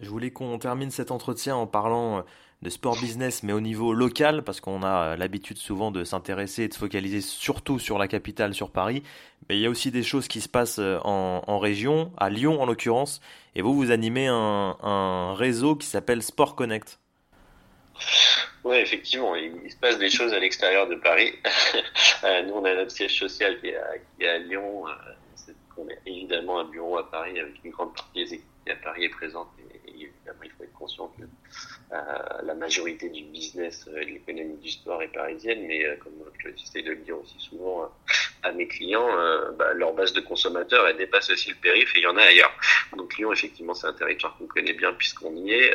Je 0.00 0.08
voulais 0.08 0.30
qu'on 0.30 0.58
termine 0.58 0.90
cet 0.90 1.10
entretien 1.10 1.56
en 1.56 1.66
parlant 1.66 2.24
de 2.62 2.70
sport 2.70 2.96
business, 3.00 3.42
mais 3.42 3.52
au 3.52 3.60
niveau 3.60 3.92
local, 3.94 4.42
parce 4.44 4.60
qu'on 4.60 4.82
a 4.82 5.16
l'habitude 5.16 5.56
souvent 5.56 5.90
de 5.90 6.04
s'intéresser 6.04 6.64
et 6.64 6.68
de 6.68 6.74
se 6.74 6.78
focaliser 6.78 7.20
surtout 7.20 7.78
sur 7.78 7.98
la 7.98 8.08
capitale, 8.08 8.54
sur 8.54 8.70
Paris. 8.70 9.02
Mais 9.48 9.56
il 9.56 9.60
y 9.60 9.66
a 9.66 9.70
aussi 9.70 9.90
des 9.90 10.02
choses 10.02 10.28
qui 10.28 10.40
se 10.40 10.48
passent 10.48 10.78
en, 10.78 11.42
en 11.46 11.58
région, 11.58 12.12
à 12.18 12.28
Lyon 12.30 12.60
en 12.60 12.66
l'occurrence, 12.66 13.20
et 13.54 13.62
vous, 13.62 13.74
vous 13.74 13.90
animez 13.90 14.26
un, 14.28 15.34
réseau 15.34 15.74
qui 15.74 15.86
s'appelle 15.86 16.22
Sport 16.22 16.54
Connect. 16.54 16.98
Oui, 18.62 18.76
effectivement, 18.76 19.34
il 19.34 19.70
se 19.70 19.76
passe 19.76 19.98
des 19.98 20.10
choses 20.10 20.32
à 20.32 20.38
l'extérieur 20.38 20.86
de 20.88 20.94
Paris. 20.96 21.32
Nous, 22.46 22.52
on 22.54 22.64
a 22.64 22.74
notre 22.74 22.90
siège 22.90 23.18
social 23.18 23.58
qui 23.60 23.68
est 23.68 24.28
à, 24.28 24.38
Lyon. 24.38 24.84
On 25.76 25.88
est 25.88 25.98
évidemment 26.06 26.60
un 26.60 26.64
bureau 26.64 26.98
à 26.98 27.10
Paris 27.10 27.38
avec 27.38 27.54
une 27.64 27.70
grande 27.70 27.94
partie 27.94 28.24
des 28.24 28.34
équipes 28.34 28.46
qui 28.64 28.72
à 28.72 28.76
Paris 28.76 29.04
est 29.04 29.08
présente. 29.08 29.48
Évidemment, 30.30 30.44
il 30.44 30.50
faut 30.52 30.64
être 30.64 30.72
conscient 30.72 31.08
que 31.08 31.22
la 31.90 32.54
majorité 32.54 33.08
du 33.08 33.24
business 33.24 33.88
et 33.88 34.04
de 34.04 34.10
l'économie 34.10 34.56
du 34.58 34.70
sport 34.70 35.02
est 35.02 35.08
parisienne, 35.08 35.66
mais 35.66 35.84
euh, 35.84 35.96
comme 35.96 36.12
j'essaie 36.56 36.82
de 36.82 36.90
le 36.90 36.96
dire 36.98 37.18
aussi 37.18 37.36
souvent 37.38 37.82
euh, 37.82 37.86
à 38.42 38.52
mes 38.52 38.66
clients, 38.66 39.08
bah, 39.58 39.74
leur 39.74 39.92
base 39.92 40.14
de 40.14 40.20
consommateurs, 40.20 40.88
elle 40.88 40.96
dépasse 40.96 41.30
aussi 41.30 41.50
le 41.50 41.56
périph' 41.56 41.94
et 41.94 41.98
il 41.98 42.02
y 42.04 42.06
en 42.06 42.16
a 42.16 42.22
ailleurs. 42.22 42.52
Donc 42.96 43.18
Lyon, 43.18 43.32
effectivement, 43.32 43.74
c'est 43.74 43.86
un 43.86 43.92
territoire 43.92 44.36
qu'on 44.38 44.46
connaît 44.46 44.72
bien 44.72 44.94
puisqu'on 44.94 45.36
y 45.36 45.52
est, 45.52 45.74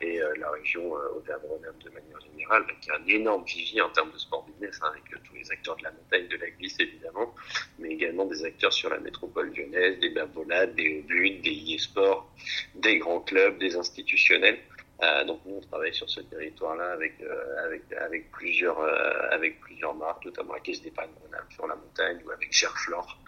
et 0.00 0.18
la 0.38 0.50
région 0.50 0.92
Auvergne-Rhône-Alpes 0.92 1.84
de 1.84 1.90
manière 1.90 2.20
générale, 2.20 2.64
bah, 2.66 2.74
qui 2.80 2.90
a 2.90 2.94
un 2.94 3.06
énorme 3.06 3.44
vivier 3.44 3.82
en 3.82 3.90
termes 3.90 4.10
de 4.12 4.18
sport 4.18 4.46
business, 4.46 4.78
hein, 4.82 4.92
avec 4.92 5.04
tous 5.24 5.34
les 5.34 5.50
acteurs 5.50 5.76
de 5.76 5.82
la 5.82 5.90
montagne, 5.90 6.26
de 6.28 6.36
la 6.36 6.48
glisse 6.48 6.76
évidemment, 6.80 7.34
mais 7.78 7.90
également 7.90 8.24
des 8.24 8.44
acteurs 8.44 8.72
sur 8.72 8.88
la 8.88 8.98
métropole 8.98 9.52
lyonnaise, 9.54 9.98
des 9.98 10.08
Berbolades, 10.08 10.74
des 10.74 11.00
Hauts-Buts, 11.00 11.40
des 11.40 11.76
e-sports, 11.76 12.32
des 12.76 12.96
grands 12.98 13.20
clubs, 13.20 13.58
des 13.58 13.76
institutionnels. 13.76 14.58
Euh, 15.02 15.24
donc 15.24 15.40
nous 15.46 15.56
on 15.56 15.60
travaille 15.60 15.94
sur 15.94 16.08
ce 16.10 16.20
territoire-là 16.20 16.92
avec 16.92 17.14
euh, 17.22 17.64
avec 17.64 17.82
avec 17.92 18.30
plusieurs 18.32 18.78
euh, 18.80 19.28
avec 19.30 19.58
plusieurs 19.60 19.94
marques, 19.94 20.26
notamment 20.26 20.52
la 20.52 20.60
Caisse 20.60 20.82
d'épargne 20.82 21.10
sur 21.48 21.66
la 21.66 21.74
montagne 21.74 22.18
ou 22.24 22.30
avec 22.30 22.52
Gerflor, 22.52 23.18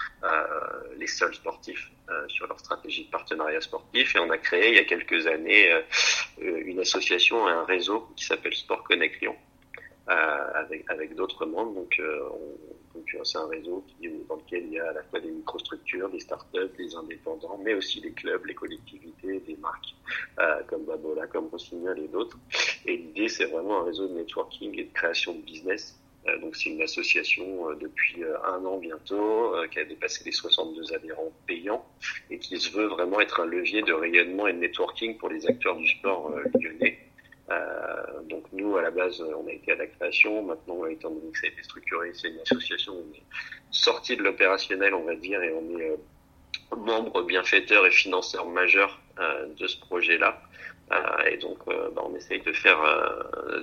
les 0.98 1.06
seuls 1.06 1.34
sportifs 1.34 1.90
sur 2.28 2.46
leur 2.46 2.60
stratégie 2.60 3.06
de 3.06 3.10
partenariat 3.10 3.60
sportif. 3.60 4.14
Et 4.14 4.18
on 4.18 4.30
a 4.30 4.38
créé 4.38 4.68
il 4.68 4.74
y 4.76 4.78
a 4.78 4.84
quelques 4.84 5.26
années 5.26 5.72
une 6.38 6.78
association 6.78 7.46
un 7.46 7.64
réseau 7.64 8.08
qui 8.16 8.24
s'appelle 8.24 8.54
Sport 8.54 8.84
Connect 8.84 9.20
Lyon. 9.20 9.36
Avec 10.88 11.14
d'autres 11.14 11.46
membres 11.46 11.74
donc 11.74 12.00
on, 12.00 12.72
donc 12.94 13.26
c'est 13.26 13.38
un 13.38 13.46
réseau 13.48 13.84
dans 14.28 14.36
lequel 14.36 14.64
il 14.66 14.72
y 14.72 14.78
a 14.78 14.90
à 14.90 14.92
la 14.92 15.02
fois 15.04 15.20
des 15.20 15.30
microstructures, 15.30 16.10
des 16.10 16.20
startups, 16.20 16.76
des 16.76 16.94
indépendants, 16.94 17.58
mais 17.62 17.74
aussi 17.74 18.00
des 18.00 18.12
clubs, 18.12 18.44
les 18.44 18.54
collectivités, 18.54 19.40
des 19.40 19.56
marques 19.56 19.94
euh, 20.38 20.62
comme 20.66 20.84
Babola, 20.84 21.26
comme 21.26 21.48
Rossignol 21.48 21.98
et 21.98 22.08
d'autres. 22.08 22.38
Et 22.86 22.96
l'idée, 22.96 23.28
c'est 23.28 23.46
vraiment 23.46 23.80
un 23.80 23.84
réseau 23.84 24.08
de 24.08 24.14
networking 24.14 24.78
et 24.78 24.84
de 24.84 24.92
création 24.92 25.34
de 25.34 25.42
business. 25.42 25.98
Euh, 26.28 26.38
donc 26.38 26.54
c'est 26.54 26.70
une 26.70 26.82
association 26.82 27.70
euh, 27.70 27.74
depuis 27.76 28.22
un 28.44 28.64
an 28.64 28.78
bientôt 28.78 29.54
qui 29.70 29.78
a 29.78 29.84
dépassé 29.84 30.22
les 30.24 30.32
62 30.32 30.92
adhérents 30.94 31.32
payants 31.46 31.84
et 32.30 32.38
qui 32.38 32.60
se 32.60 32.70
veut 32.76 32.86
vraiment 32.86 33.20
être 33.20 33.40
un 33.40 33.46
levier 33.46 33.82
de 33.82 33.92
rayonnement 33.92 34.46
et 34.46 34.52
de 34.52 34.58
networking 34.58 35.16
pour 35.16 35.30
les 35.30 35.46
acteurs 35.46 35.76
du 35.76 35.88
sport 35.88 36.30
lyonnais. 36.60 36.98
Euh, 37.50 38.22
donc 38.28 38.44
nous, 38.52 38.76
à 38.76 38.82
la 38.82 38.90
base, 38.90 39.20
on 39.20 39.46
a 39.46 39.52
été 39.52 39.72
à 39.72 39.76
la 39.76 39.86
création. 39.86 40.42
Maintenant, 40.42 40.84
étant 40.86 41.10
donné 41.10 41.30
que 41.32 41.38
ça 41.38 41.46
a 41.46 41.50
été 41.50 41.62
structuré, 41.62 42.12
c'est 42.14 42.28
une 42.28 42.40
association. 42.40 42.94
On 42.94 43.14
est 43.14 43.22
sorti 43.70 44.16
de 44.16 44.22
l'opérationnel, 44.22 44.94
on 44.94 45.04
va 45.04 45.14
dire, 45.16 45.42
et 45.42 45.52
on 45.52 45.78
est 45.78 45.90
euh, 45.90 46.76
membre 46.76 47.22
bienfaiteur 47.22 47.84
et 47.86 47.90
financeur 47.90 48.46
majeur 48.46 49.00
euh, 49.18 49.46
de 49.58 49.66
ce 49.66 49.78
projet-là. 49.80 50.40
Et 51.26 51.38
donc, 51.38 51.56
bah, 51.64 52.02
on 52.04 52.14
essaye 52.14 52.42
de 52.42 52.52
faire, 52.52 52.78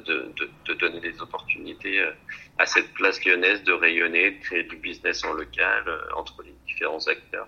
de, 0.03 0.31
de, 0.35 0.49
de, 0.65 0.73
donner 0.73 0.99
des 0.99 1.21
opportunités 1.21 2.03
à 2.57 2.65
cette 2.65 2.91
place 2.95 3.23
lyonnaise 3.23 3.63
de 3.65 3.71
rayonner, 3.71 4.31
de 4.31 4.39
créer 4.39 4.63
du 4.63 4.77
business 4.77 5.23
en 5.23 5.33
local 5.33 5.83
entre 6.15 6.41
les 6.41 6.55
différents 6.65 7.05
acteurs. 7.05 7.47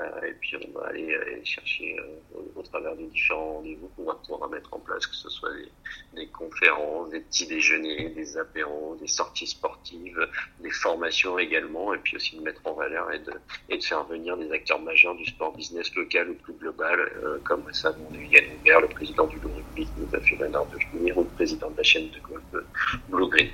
Euh, 0.00 0.28
et 0.28 0.32
puis 0.34 0.56
on 0.56 0.78
va 0.78 0.86
aller, 0.86 1.14
aller 1.14 1.44
chercher 1.44 1.98
euh, 1.98 2.38
au, 2.38 2.60
au, 2.60 2.62
travers 2.62 2.94
des 2.94 3.06
différents 3.06 3.54
rendez-vous 3.54 3.88
qu'on 3.96 4.04
va 4.04 4.14
pouvoir 4.14 4.48
mettre 4.48 4.72
en 4.72 4.78
place, 4.78 5.06
que 5.06 5.14
ce 5.14 5.28
soit 5.28 5.50
des, 5.54 5.68
des, 6.14 6.26
conférences, 6.28 7.10
des 7.10 7.20
petits 7.20 7.46
déjeuners, 7.46 8.10
des 8.10 8.36
apéros, 8.36 8.96
des 9.00 9.08
sorties 9.08 9.46
sportives, 9.46 10.28
des 10.60 10.70
formations 10.70 11.38
également, 11.38 11.94
et 11.94 11.98
puis 11.98 12.16
aussi 12.16 12.36
de 12.36 12.42
mettre 12.42 12.60
en 12.64 12.74
valeur 12.74 13.12
et 13.12 13.18
de, 13.18 13.32
et 13.70 13.78
de 13.78 13.82
faire 13.82 14.04
venir 14.04 14.36
des 14.36 14.52
acteurs 14.52 14.80
majeurs 14.80 15.16
du 15.16 15.26
sport 15.26 15.56
business 15.56 15.92
local 15.96 16.30
ou 16.30 16.34
plus 16.34 16.54
global, 16.54 17.00
euh, 17.00 17.38
comme 17.44 17.64
récemment 17.64 18.08
on 18.10 18.14
a 18.14 18.18
eu 18.18 18.26
Yann 18.26 18.44
Hubert, 18.60 18.80
le 18.80 18.88
président 18.88 19.26
du 19.26 19.38
Rugby, 19.38 19.84
qui 19.84 19.90
nous 19.98 20.14
a 20.14 20.20
fait 20.20 20.36
l'honneur 20.36 20.66
de 20.66 20.78
venir, 20.96 21.18
ou 21.18 21.22
le 21.24 21.30
président 21.30 21.70
de 21.70 21.76
la 21.76 21.82
chaîne 21.82 22.08
de 22.10 22.20
golf 22.20 22.64
Blue 23.08 23.28
Green. 23.28 23.50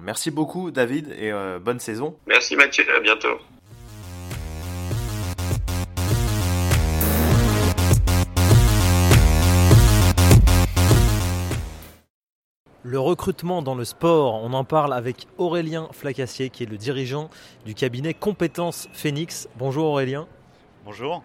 Merci 0.00 0.30
beaucoup 0.30 0.70
David 0.70 1.10
et 1.18 1.32
bonne 1.60 1.80
saison. 1.80 2.16
Merci 2.26 2.54
Mathieu, 2.54 2.84
à 2.94 3.00
bientôt. 3.00 3.38
Le 12.90 12.98
recrutement 12.98 13.60
dans 13.60 13.74
le 13.74 13.84
sport, 13.84 14.42
on 14.42 14.54
en 14.54 14.64
parle 14.64 14.94
avec 14.94 15.26
Aurélien 15.36 15.90
Flacassier 15.92 16.48
qui 16.48 16.62
est 16.62 16.66
le 16.66 16.78
dirigeant 16.78 17.28
du 17.66 17.74
cabinet 17.74 18.14
Compétences 18.14 18.88
Phoenix. 18.94 19.46
Bonjour 19.58 19.88
Aurélien. 19.88 20.26
Bonjour. 20.86 21.22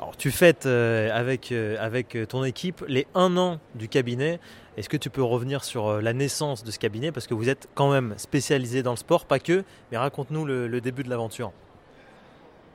Alors 0.00 0.16
tu 0.16 0.32
fêtes 0.32 0.66
euh, 0.66 1.08
avec, 1.16 1.52
euh, 1.52 1.76
avec 1.78 2.18
ton 2.28 2.42
équipe 2.42 2.84
les 2.88 3.06
un 3.14 3.36
an 3.36 3.60
du 3.76 3.86
cabinet. 3.88 4.40
Est-ce 4.76 4.88
que 4.88 4.96
tu 4.96 5.08
peux 5.08 5.22
revenir 5.22 5.62
sur 5.62 5.86
euh, 5.86 6.00
la 6.00 6.12
naissance 6.12 6.64
de 6.64 6.70
ce 6.72 6.80
cabinet? 6.80 7.12
Parce 7.12 7.28
que 7.28 7.34
vous 7.34 7.48
êtes 7.48 7.68
quand 7.76 7.92
même 7.92 8.14
spécialisé 8.16 8.82
dans 8.82 8.90
le 8.90 8.96
sport, 8.96 9.24
pas 9.24 9.38
que, 9.38 9.62
mais 9.92 9.98
raconte-nous 9.98 10.44
le, 10.46 10.80
début 10.80 11.04
de 11.04 11.10
l'aventure. 11.10 11.52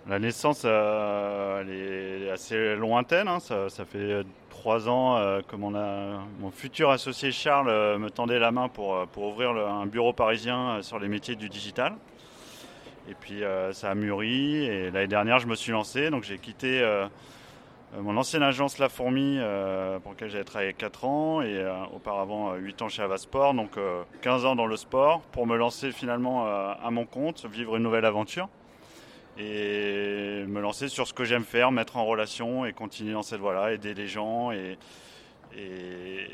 La 0.09 0.19
naissance, 0.19 0.65
elle 0.65 1.69
est 1.69 2.29
assez 2.29 2.75
lointaine. 2.75 3.29
Hein. 3.29 3.39
Ça, 3.39 3.85
fait 3.85 4.23
trois 4.49 4.89
ans 4.89 5.17
euh, 5.17 5.41
que 5.41 5.55
mon, 5.55 6.51
futur 6.51 6.89
associé 6.89 7.31
Charles 7.31 7.69
euh, 7.69 7.97
me 7.97 8.09
tendait 8.09 8.39
la 8.39 8.51
main 8.51 8.67
pour, 8.67 8.95
euh, 8.95 9.05
pour 9.05 9.25
ouvrir 9.25 9.51
un 9.51 9.85
bureau 9.85 10.11
parisien 10.11 10.81
sur 10.81 10.99
les 10.99 11.07
métiers 11.07 11.35
du 11.35 11.47
digital. 11.47 11.95
Et 13.09 13.15
puis 13.15 13.41
ça 13.73 13.91
a 13.91 13.95
mûri 13.95 14.63
et 14.63 14.89
l'année 14.89 15.07
dernière 15.07 15.37
je 15.39 15.47
me 15.47 15.55
suis 15.55 15.73
lancé. 15.73 16.09
Donc 16.09 16.23
j'ai 16.23 16.37
quitté 16.37 16.81
mon 17.99 18.15
ancienne 18.15 18.43
agence 18.43 18.79
La 18.79 18.87
Fourmi 18.87 19.39
pour 20.01 20.13
laquelle 20.13 20.29
j'avais 20.29 20.45
travaillé 20.45 20.73
4 20.73 21.03
ans 21.03 21.41
et 21.41 21.61
auparavant 21.93 22.53
8 22.53 22.81
ans 22.81 22.87
chez 22.87 23.01
Avasport. 23.01 23.55
Donc 23.55 23.71
15 24.21 24.45
ans 24.45 24.55
dans 24.55 24.67
le 24.67 24.77
sport 24.77 25.19
pour 25.33 25.45
me 25.45 25.57
lancer 25.57 25.91
finalement 25.91 26.47
à 26.47 26.89
mon 26.91 27.05
compte, 27.05 27.45
vivre 27.45 27.75
une 27.75 27.83
nouvelle 27.83 28.05
aventure 28.05 28.47
et 29.37 30.45
me 30.47 30.61
lancer 30.61 30.87
sur 30.87 31.07
ce 31.07 31.13
que 31.13 31.23
j'aime 31.23 31.43
faire, 31.43 31.71
mettre 31.71 31.97
en 31.97 32.05
relation 32.05 32.65
et 32.65 32.73
continuer 32.73 33.13
dans 33.13 33.23
cette 33.23 33.39
voie-là, 33.39 33.73
aider 33.73 33.93
les 33.93 34.07
gens 34.07 34.51
et, 34.51 34.77
et, 35.57 36.27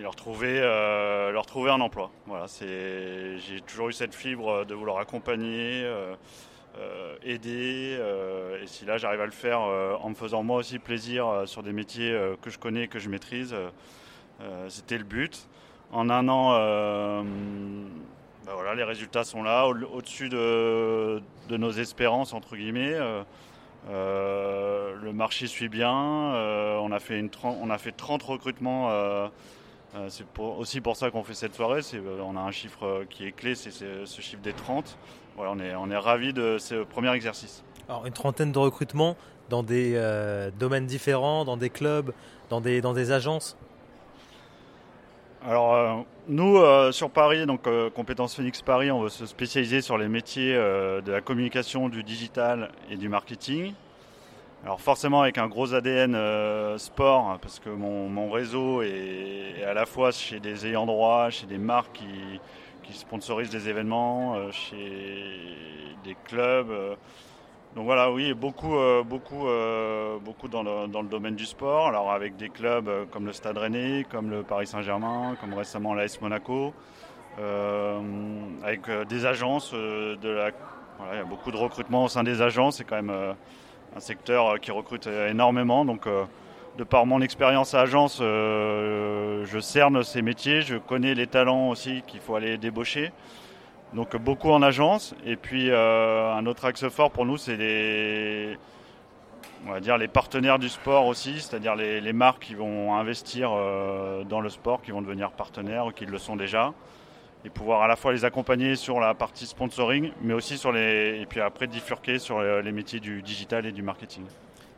leur, 0.00 0.16
trouver, 0.16 0.58
euh, 0.60 1.30
leur 1.30 1.46
trouver 1.46 1.70
un 1.70 1.80
emploi. 1.80 2.10
Voilà, 2.26 2.46
j'ai 2.58 3.60
toujours 3.66 3.88
eu 3.88 3.92
cette 3.92 4.14
fibre 4.14 4.64
de 4.64 4.74
vouloir 4.74 4.98
accompagner, 4.98 5.82
euh, 5.84 6.14
euh, 6.78 7.16
aider. 7.22 7.98
et 8.62 8.66
si 8.66 8.84
là 8.84 8.96
j'arrive 8.96 9.20
à 9.20 9.26
le 9.26 9.32
faire 9.32 9.60
en 9.60 10.08
me 10.08 10.14
faisant 10.14 10.42
moi 10.42 10.56
aussi 10.58 10.78
plaisir 10.78 11.42
sur 11.46 11.62
des 11.62 11.72
métiers 11.72 12.18
que 12.40 12.50
je 12.50 12.58
connais, 12.58 12.88
que 12.88 12.98
je 12.98 13.08
maîtrise, 13.08 13.54
c'était 14.68 14.98
le 14.98 15.04
but. 15.04 15.48
En 15.92 16.08
un 16.08 16.26
an, 16.28 17.24
bah 18.46 18.74
les 18.74 18.84
résultats 18.84 19.24
sont 19.24 19.42
là, 19.42 19.66
au-dessus 19.66 20.28
de, 20.28 21.22
nos 21.50 21.70
espérances, 21.70 22.32
entre 22.32 22.56
guillemets. 22.56 22.94
Euh, 22.94 23.22
euh, 23.88 24.94
le 25.02 25.12
marché 25.12 25.46
suit 25.46 25.68
bien. 25.68 26.34
Euh, 26.34 26.78
on, 26.78 26.92
a 26.92 26.98
fait 26.98 27.18
une, 27.18 27.30
on 27.44 27.70
a 27.70 27.78
fait 27.78 27.92
30 27.92 28.22
recrutements. 28.22 28.90
c'est 30.08 30.24
aussi 30.38 30.80
pour 30.80 30.96
ça 30.96 31.10
qu'on 31.10 31.22
fait 31.22 31.34
cette 31.34 31.54
soirée. 31.54 31.80
on 32.20 32.36
a 32.36 32.40
un 32.40 32.50
chiffre 32.50 33.04
qui 33.10 33.26
est 33.26 33.32
clé, 33.32 33.54
c'est 33.54 33.70
ce 33.70 34.20
chiffre 34.20 34.42
des 34.42 34.52
30. 34.52 34.96
Voilà, 35.36 35.52
on 35.78 35.90
est, 35.90 35.96
ravis 35.96 36.32
de 36.32 36.58
ce 36.58 36.82
premier 36.82 37.12
exercice. 37.14 37.64
Alors, 37.88 38.06
une 38.06 38.12
trentaine 38.12 38.52
de 38.52 38.58
recrutements 38.58 39.16
dans 39.50 39.62
des 39.62 40.50
domaines 40.58 40.86
différents, 40.86 41.44
dans 41.44 41.56
des 41.56 41.70
clubs, 41.70 42.12
dans 42.50 42.60
des 42.60 43.12
agences 43.12 43.56
alors 45.44 45.74
euh, 45.74 45.96
nous 46.28 46.56
euh, 46.58 46.92
sur 46.92 47.10
Paris, 47.10 47.46
donc 47.46 47.66
euh, 47.66 47.90
Compétences 47.90 48.36
Phoenix 48.36 48.62
Paris, 48.62 48.92
on 48.92 49.00
veut 49.00 49.08
se 49.08 49.26
spécialiser 49.26 49.80
sur 49.80 49.98
les 49.98 50.06
métiers 50.06 50.54
de 50.54 51.10
la 51.10 51.20
communication, 51.20 51.88
du 51.88 52.04
digital 52.04 52.70
et 52.90 52.96
du 52.96 53.08
marketing. 53.08 53.72
Alors 54.64 54.80
forcément 54.80 55.22
avec 55.22 55.38
un 55.38 55.48
gros 55.48 55.74
ADN 55.74 56.16
sport, 56.78 57.28
hein, 57.28 57.38
parce 57.42 57.58
que 57.58 57.70
mon, 57.70 58.30
réseau 58.30 58.82
est, 58.82 59.64
à 59.66 59.74
la 59.74 59.84
fois 59.84 60.12
chez 60.12 60.38
des 60.38 60.66
ayants 60.66 60.86
droit, 60.86 61.30
chez 61.30 61.46
des 61.46 61.58
marques 61.58 61.94
qui, 61.94 62.40
qui 62.84 62.96
sponsorisent 62.96 63.50
des 63.50 63.68
événements, 63.68 64.36
chez 64.52 65.56
des 66.04 66.16
clubs. 66.24 66.96
Donc 67.74 67.86
voilà, 67.86 68.12
oui, 68.12 68.34
beaucoup, 68.34 68.76
euh, 68.76 69.02
beaucoup, 69.02 69.48
euh, 69.48 70.18
beaucoup 70.18 70.46
dans 70.48 70.62
le, 70.62 71.08
domaine 71.08 71.34
du 71.34 71.46
sport. 71.46 71.88
Alors 71.88 72.12
avec 72.12 72.36
des 72.36 72.50
clubs 72.50 72.86
euh, 72.86 73.04
comme 73.10 73.24
le 73.24 73.32
Stade 73.32 73.56
Rennais, 73.56 74.04
comme 74.10 74.30
le 74.30 74.42
Paris 74.42 74.66
Saint-Germain, 74.66 75.36
comme 75.40 75.54
récemment 75.54 75.94
l'AS 75.94 76.20
Monaco, 76.20 76.74
avec 78.62 78.90
des 79.08 79.24
agences 79.24 79.72
de 79.72 80.28
la. 80.28 80.50
Voilà, 80.98 81.14
il 81.14 81.16
y 81.16 81.20
a 81.20 81.24
beaucoup 81.24 81.50
de 81.50 81.56
recrutement 81.56 82.04
au 82.04 82.08
sein 82.08 82.22
des 82.22 82.42
agences. 82.42 82.76
C'est 82.76 82.84
quand 82.84 83.02
même 83.02 83.34
un 83.96 84.00
secteur 84.00 84.60
qui 84.60 84.70
recrute 84.70 85.06
énormément. 85.06 85.86
Donc 85.86 86.06
de 86.76 86.84
par 86.84 87.06
mon 87.06 87.22
expérience 87.22 87.72
à 87.72 87.80
agence, 87.80 88.18
je 88.20 89.58
cerne 89.60 90.02
ces 90.02 90.20
métiers, 90.20 90.60
je 90.60 90.76
connais 90.76 91.14
les 91.14 91.26
talents 91.26 91.70
aussi 91.70 92.02
qu'il 92.06 92.20
faut 92.20 92.36
aller 92.36 92.58
débaucher. 92.58 93.12
Donc 93.94 94.16
beaucoup 94.16 94.50
en 94.50 94.62
agence. 94.62 95.14
Et 95.24 95.36
puis 95.36 95.70
euh, 95.70 96.32
un 96.32 96.46
autre 96.46 96.64
axe 96.64 96.88
fort 96.88 97.10
pour 97.10 97.26
nous, 97.26 97.36
c'est 97.36 97.56
les, 97.56 98.56
on 99.66 99.72
va 99.72 99.80
dire 99.80 99.98
les 99.98 100.08
partenaires 100.08 100.58
du 100.58 100.68
sport 100.68 101.06
aussi, 101.06 101.40
c'est-à-dire 101.40 101.74
les, 101.74 102.12
marques 102.12 102.42
qui 102.42 102.54
vont 102.54 102.94
investir 102.94 103.50
euh, 103.52 104.24
dans 104.24 104.40
le 104.40 104.48
sport, 104.48 104.82
qui 104.82 104.90
vont 104.90 105.02
devenir 105.02 105.30
partenaires 105.32 105.86
ou 105.86 105.90
qui 105.90 106.06
le 106.06 106.18
sont 106.18 106.36
déjà, 106.36 106.72
et 107.44 107.50
pouvoir 107.50 107.82
à 107.82 107.88
la 107.88 107.96
fois 107.96 108.12
les 108.12 108.24
accompagner 108.24 108.76
sur 108.76 108.98
la 109.00 109.14
partie 109.14 109.46
sponsoring, 109.46 110.12
mais 110.22 110.34
aussi 110.34 110.56
sur 110.56 110.72
les, 110.72 111.20
et 111.20 111.26
puis 111.26 111.40
après 111.40 111.66
bifurquer 111.66 112.18
sur 112.18 112.40
les 112.40 112.72
métiers 112.72 113.00
du 113.00 113.22
digital 113.22 113.66
et 113.66 113.72
du 113.72 113.82
marketing. 113.82 114.24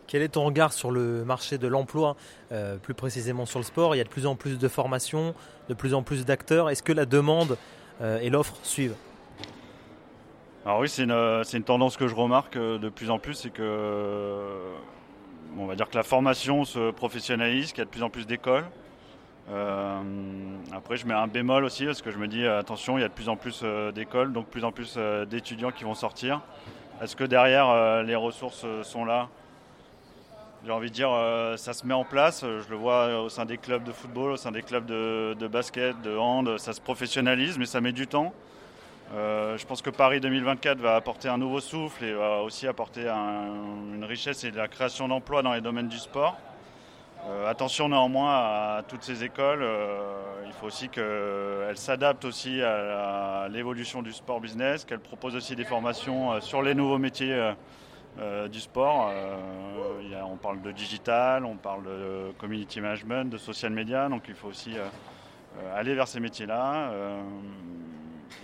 Quel 0.06 0.22
est 0.22 0.28
ton 0.28 0.44
regard 0.44 0.72
sur 0.72 0.90
le 0.90 1.24
marché 1.24 1.58
de 1.58 1.66
l'emploi, 1.66 2.16
euh, 2.52 2.76
plus 2.76 2.94
précisément 2.94 3.46
sur 3.46 3.58
le 3.58 3.64
sport? 3.64 3.94
Il 3.94 3.98
y 3.98 4.00
a 4.00 4.04
de 4.04 4.08
plus 4.08 4.26
en 4.26 4.34
plus 4.34 4.58
de 4.58 4.68
formations, 4.68 5.34
de 5.68 5.74
plus 5.74 5.94
en 5.94 6.02
plus 6.02 6.24
d'acteurs. 6.24 6.70
Est-ce 6.70 6.82
que 6.82 6.92
la 6.92 7.06
demande 7.06 7.52
euh, 7.52 7.56
et 8.02 8.30
l'offre 8.30 8.54
suivent 8.62 8.96
Alors 10.66 10.80
oui, 10.80 10.88
c'est 10.88 11.02
une, 11.04 11.64
tendance 11.64 11.96
que 11.96 12.08
je 12.08 12.14
remarque 12.14 12.56
euh, 12.56 12.78
de 12.78 12.88
plus 12.88 13.10
en 13.10 13.18
plus, 13.18 13.34
c'est 13.34 13.50
que 13.50 14.48
on 15.58 15.66
va 15.66 15.76
dire 15.76 15.88
que 15.88 15.96
la 15.96 16.02
formation 16.02 16.64
se 16.64 16.90
professionnalise, 16.90 17.72
qu'il 17.72 17.78
y 17.78 17.82
a 17.82 17.84
de 17.84 17.90
plus 17.90 18.02
en 18.02 18.10
plus 18.10 18.26
d'écoles. 18.26 18.64
Euh, 19.50 20.00
après, 20.72 20.96
je 20.96 21.06
mets 21.06 21.14
un 21.14 21.28
bémol 21.28 21.64
aussi 21.64 21.84
parce 21.84 22.02
que 22.02 22.10
je 22.10 22.18
me 22.18 22.26
dis 22.26 22.46
attention, 22.46 22.98
il 22.98 23.02
y 23.02 23.04
a 23.04 23.08
de 23.08 23.12
plus 23.12 23.28
en 23.28 23.36
plus 23.36 23.62
d'écoles, 23.94 24.32
donc 24.32 24.46
plus 24.46 24.64
en 24.64 24.72
plus 24.72 24.98
d'étudiants 25.28 25.70
qui 25.70 25.84
vont 25.84 25.94
sortir. 25.94 26.40
Est-ce 27.02 27.14
que 27.14 27.24
derrière 27.24 28.02
les 28.02 28.16
ressources 28.16 28.66
sont 28.82 29.04
là 29.04 29.28
j'ai 30.64 30.72
envie 30.72 30.88
de 30.88 30.94
dire, 30.94 31.10
euh, 31.12 31.58
ça 31.58 31.74
se 31.74 31.86
met 31.86 31.92
en 31.92 32.04
place. 32.04 32.40
Je 32.42 32.70
le 32.70 32.76
vois 32.76 33.20
au 33.20 33.28
sein 33.28 33.44
des 33.44 33.58
clubs 33.58 33.84
de 33.84 33.92
football, 33.92 34.32
au 34.32 34.36
sein 34.36 34.50
des 34.50 34.62
clubs 34.62 34.86
de, 34.86 35.46
basket, 35.46 36.00
de 36.00 36.16
hand. 36.16 36.56
Ça 36.58 36.72
se 36.72 36.80
professionnalise, 36.80 37.58
mais 37.58 37.66
ça 37.66 37.82
met 37.82 37.92
du 37.92 38.06
temps. 38.06 38.32
Euh, 39.12 39.58
je 39.58 39.66
pense 39.66 39.82
que 39.82 39.90
Paris 39.90 40.20
2024 40.20 40.78
va 40.78 40.96
apporter 40.96 41.28
un 41.28 41.36
nouveau 41.36 41.60
souffle 41.60 42.02
et 42.04 42.14
va 42.14 42.40
aussi 42.42 42.66
apporter 42.66 43.06
une 43.06 44.04
richesse 44.04 44.42
et 44.44 44.50
de 44.50 44.56
la 44.56 44.68
création 44.68 45.06
d'emplois 45.06 45.42
dans 45.42 45.52
les 45.52 45.60
domaines 45.60 45.88
du 45.88 45.98
sport. 45.98 46.38
Euh, 47.26 47.46
attention 47.48 47.90
néanmoins 47.90 48.34
à 48.34 48.82
toutes 48.88 49.02
ces 49.02 49.22
écoles. 49.22 49.66
il 50.46 50.52
faut 50.52 50.66
aussi 50.66 50.88
qu'elles 50.88 51.76
s'adaptent 51.76 52.24
aussi 52.24 52.62
à 52.62 53.48
l'évolution 53.50 54.00
du 54.00 54.12
sport 54.12 54.40
business, 54.40 54.86
qu'elles 54.86 54.98
proposent 54.98 55.36
aussi 55.36 55.56
des 55.56 55.64
formations 55.64 56.40
sur 56.40 56.62
les 56.62 56.74
nouveaux 56.74 56.98
métiers 56.98 57.52
euh, 58.20 58.46
du 58.46 58.60
sport. 58.60 59.10
Euh, 59.10 60.20
on 60.30 60.36
parle 60.36 60.62
de 60.62 60.70
digital, 60.70 61.44
on 61.44 61.56
parle 61.56 61.84
de 61.84 62.32
community 62.38 62.80
management, 62.80 63.28
de 63.28 63.38
social 63.38 63.72
media, 63.72 64.08
donc 64.08 64.22
il 64.28 64.34
faut 64.34 64.48
aussi 64.48 64.76
euh, 64.76 65.76
aller 65.76 65.94
vers 65.94 66.06
ces 66.06 66.20
métiers-là 66.20 66.90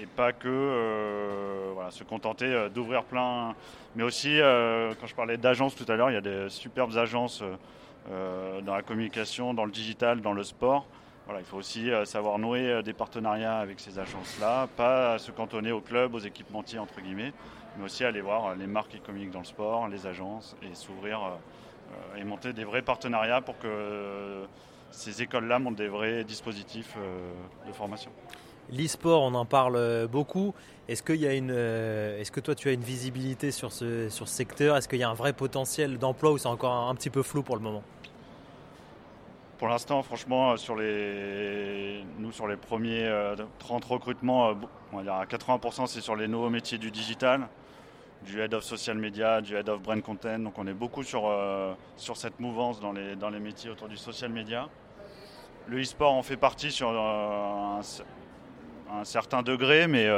et 0.00 0.06
pas 0.06 0.32
que 0.32 1.74
se 1.90 2.04
contenter 2.04 2.68
d'ouvrir 2.74 3.04
plein. 3.04 3.54
Mais 3.94 4.02
aussi, 4.02 4.38
quand 4.38 5.06
je 5.06 5.14
parlais 5.14 5.36
d'agences 5.36 5.74
tout 5.74 5.90
à 5.90 5.96
l'heure, 5.96 6.10
il 6.10 6.14
y 6.14 6.16
a 6.16 6.20
des 6.20 6.48
superbes 6.48 6.96
agences 6.96 7.42
dans 8.08 8.74
la 8.74 8.82
communication, 8.82 9.54
dans 9.54 9.64
le 9.64 9.72
digital, 9.72 10.20
dans 10.20 10.32
le 10.32 10.44
sport. 10.44 10.86
Il 11.38 11.44
faut 11.44 11.58
aussi 11.58 11.90
savoir 12.04 12.38
nouer 12.38 12.82
des 12.82 12.92
partenariats 12.92 13.58
avec 13.58 13.80
ces 13.80 13.98
agences-là, 13.98 14.68
pas 14.76 15.18
se 15.18 15.30
cantonner 15.30 15.72
aux 15.72 15.80
clubs, 15.80 16.14
aux 16.14 16.18
équipementiers, 16.18 16.78
entre 16.78 17.00
guillemets, 17.00 17.32
mais 17.76 17.84
aussi 17.84 18.04
aller 18.04 18.20
voir 18.20 18.54
les 18.56 18.66
marques 18.66 18.90
qui 18.90 19.00
communiquent 19.00 19.30
dans 19.30 19.40
le 19.40 19.44
sport, 19.44 19.88
les 19.88 20.06
agences, 20.06 20.56
et 20.62 20.74
s'ouvrir 20.74 21.20
euh, 21.90 22.20
et 22.20 22.24
monter 22.24 22.52
des 22.52 22.64
vrais 22.64 22.82
partenariats 22.82 23.40
pour 23.40 23.58
que 23.58 24.44
ces 24.90 25.22
écoles-là 25.22 25.58
montent 25.58 25.76
des 25.76 25.88
vrais 25.88 26.24
dispositifs 26.24 26.94
euh, 26.98 27.32
de 27.66 27.72
formation. 27.72 28.10
L'e-sport, 28.72 29.22
on 29.22 29.34
en 29.34 29.44
parle 29.44 30.06
beaucoup. 30.06 30.54
Est-ce, 30.88 31.02
euh, 31.10 32.24
que 32.24 32.40
toi 32.40 32.54
tu 32.54 32.68
as 32.68 32.72
une 32.72 32.82
visibilité 32.82 33.50
sur 33.50 33.72
ce 33.72 34.08
secteur? 34.08 34.76
Est-ce 34.76 34.88
qu'il 34.88 35.00
y 35.00 35.02
a 35.02 35.10
un 35.10 35.14
vrai 35.14 35.32
potentiel 35.32 35.98
d'emploi 35.98 36.32
ou 36.32 36.38
c'est 36.38 36.46
encore 36.46 36.72
un, 36.88 36.94
petit 36.94 37.10
peu 37.10 37.22
flou 37.22 37.42
pour 37.42 37.56
le 37.56 37.62
moment? 37.62 37.82
Pour 39.60 39.68
l'instant, 39.68 40.02
franchement, 40.02 40.56
sur 40.56 40.74
les, 40.74 42.02
nous, 42.18 42.32
sur 42.32 42.48
les 42.48 42.56
premiers 42.56 43.34
30 43.58 43.84
recrutements, 43.84 44.54
on 44.90 44.96
va 44.96 45.02
dire 45.02 45.12
à 45.12 45.26
80%, 45.26 45.86
c'est 45.86 46.00
sur 46.00 46.16
les 46.16 46.28
nouveaux 46.28 46.48
métiers 46.48 46.78
du 46.78 46.90
digital, 46.90 47.46
du 48.24 48.40
head 48.40 48.54
of 48.54 48.64
social 48.64 48.96
media, 48.96 49.42
du 49.42 49.54
head 49.54 49.68
of 49.68 49.82
brand 49.82 50.00
content. 50.00 50.38
Donc, 50.38 50.54
on 50.56 50.66
est 50.66 50.72
beaucoup 50.72 51.02
sur, 51.02 51.30
sur 51.98 52.16
cette 52.16 52.40
mouvance 52.40 52.80
dans 52.80 52.92
les, 52.92 53.16
dans 53.16 53.28
les 53.28 53.38
métiers 53.38 53.68
autour 53.68 53.88
du 53.88 53.98
social 53.98 54.30
media. 54.30 54.66
Le 55.66 55.78
e-sport 55.82 56.14
en 56.14 56.22
fait 56.22 56.38
partie 56.38 56.70
sur 56.70 56.88
un, 56.88 57.80
un 58.90 59.04
certain 59.04 59.42
degré, 59.42 59.86
mais 59.88 60.08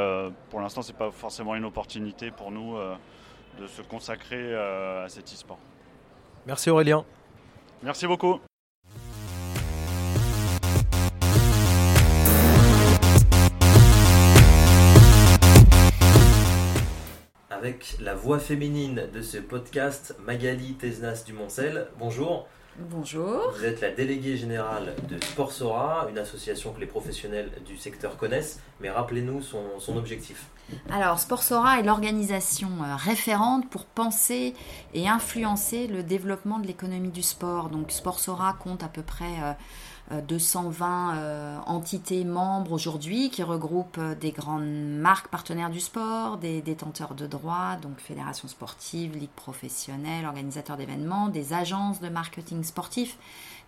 pour 0.50 0.60
l'instant, 0.60 0.82
ce 0.82 0.92
n'est 0.92 0.98
pas 0.98 1.10
forcément 1.10 1.56
une 1.56 1.64
opportunité 1.64 2.30
pour 2.30 2.52
nous 2.52 2.76
de 3.58 3.66
se 3.66 3.82
consacrer 3.82 4.54
à 4.54 5.08
cet 5.08 5.24
e-sport. 5.32 5.58
Merci 6.46 6.70
Aurélien. 6.70 7.04
Merci 7.82 8.06
beaucoup. 8.06 8.38
Avec 17.62 17.96
la 18.00 18.16
voix 18.16 18.40
féminine 18.40 19.06
de 19.14 19.22
ce 19.22 19.38
podcast, 19.38 20.16
Magali 20.26 20.74
Tesnas 20.74 21.22
Dumoncel. 21.24 21.86
Bonjour. 21.96 22.48
Bonjour. 22.76 23.52
Vous 23.56 23.64
êtes 23.64 23.80
la 23.80 23.92
déléguée 23.92 24.36
générale 24.36 24.96
de 25.08 25.24
Sportsora, 25.24 26.08
une 26.10 26.18
association 26.18 26.72
que 26.72 26.80
les 26.80 26.86
professionnels 26.86 27.52
du 27.64 27.76
secteur 27.76 28.16
connaissent, 28.16 28.58
mais 28.80 28.90
rappelez-nous 28.90 29.42
son, 29.42 29.96
objectif. 29.96 30.46
Alors, 30.90 31.20
Sportsora 31.20 31.78
est 31.78 31.84
l'organisation 31.84 32.70
euh, 32.82 32.96
référente 32.96 33.70
pour 33.70 33.84
penser 33.84 34.54
et 34.92 35.08
influencer 35.08 35.86
le 35.86 36.02
développement 36.02 36.58
de 36.58 36.66
l'économie 36.66 37.10
du 37.10 37.22
sport. 37.22 37.68
Donc, 37.68 37.92
Sportsora 37.92 38.54
compte 38.54 38.82
à 38.82 38.88
peu 38.88 39.02
près 39.02 39.38
euh, 40.10 40.20
220 40.20 41.14
euh, 41.14 41.58
entités 41.66 42.24
membres 42.24 42.72
aujourd'hui 42.72 43.30
qui 43.30 43.44
regroupent 43.44 43.98
euh, 43.98 44.14
des 44.16 44.32
grandes 44.32 44.66
marques 44.66 45.28
partenaires 45.28 45.70
du 45.70 45.78
sport, 45.78 46.38
des 46.38 46.60
détenteurs 46.60 47.14
de 47.14 47.26
droits, 47.28 47.76
donc 47.80 47.98
fédérations 47.98 48.48
sportives, 48.48 49.16
ligues 49.16 49.30
professionnelles, 49.30 50.26
organisateurs 50.26 50.76
d'événements, 50.76 51.28
des 51.28 51.52
agences 51.52 52.00
de 52.00 52.08
marketing 52.08 52.64
sportif, 52.64 53.16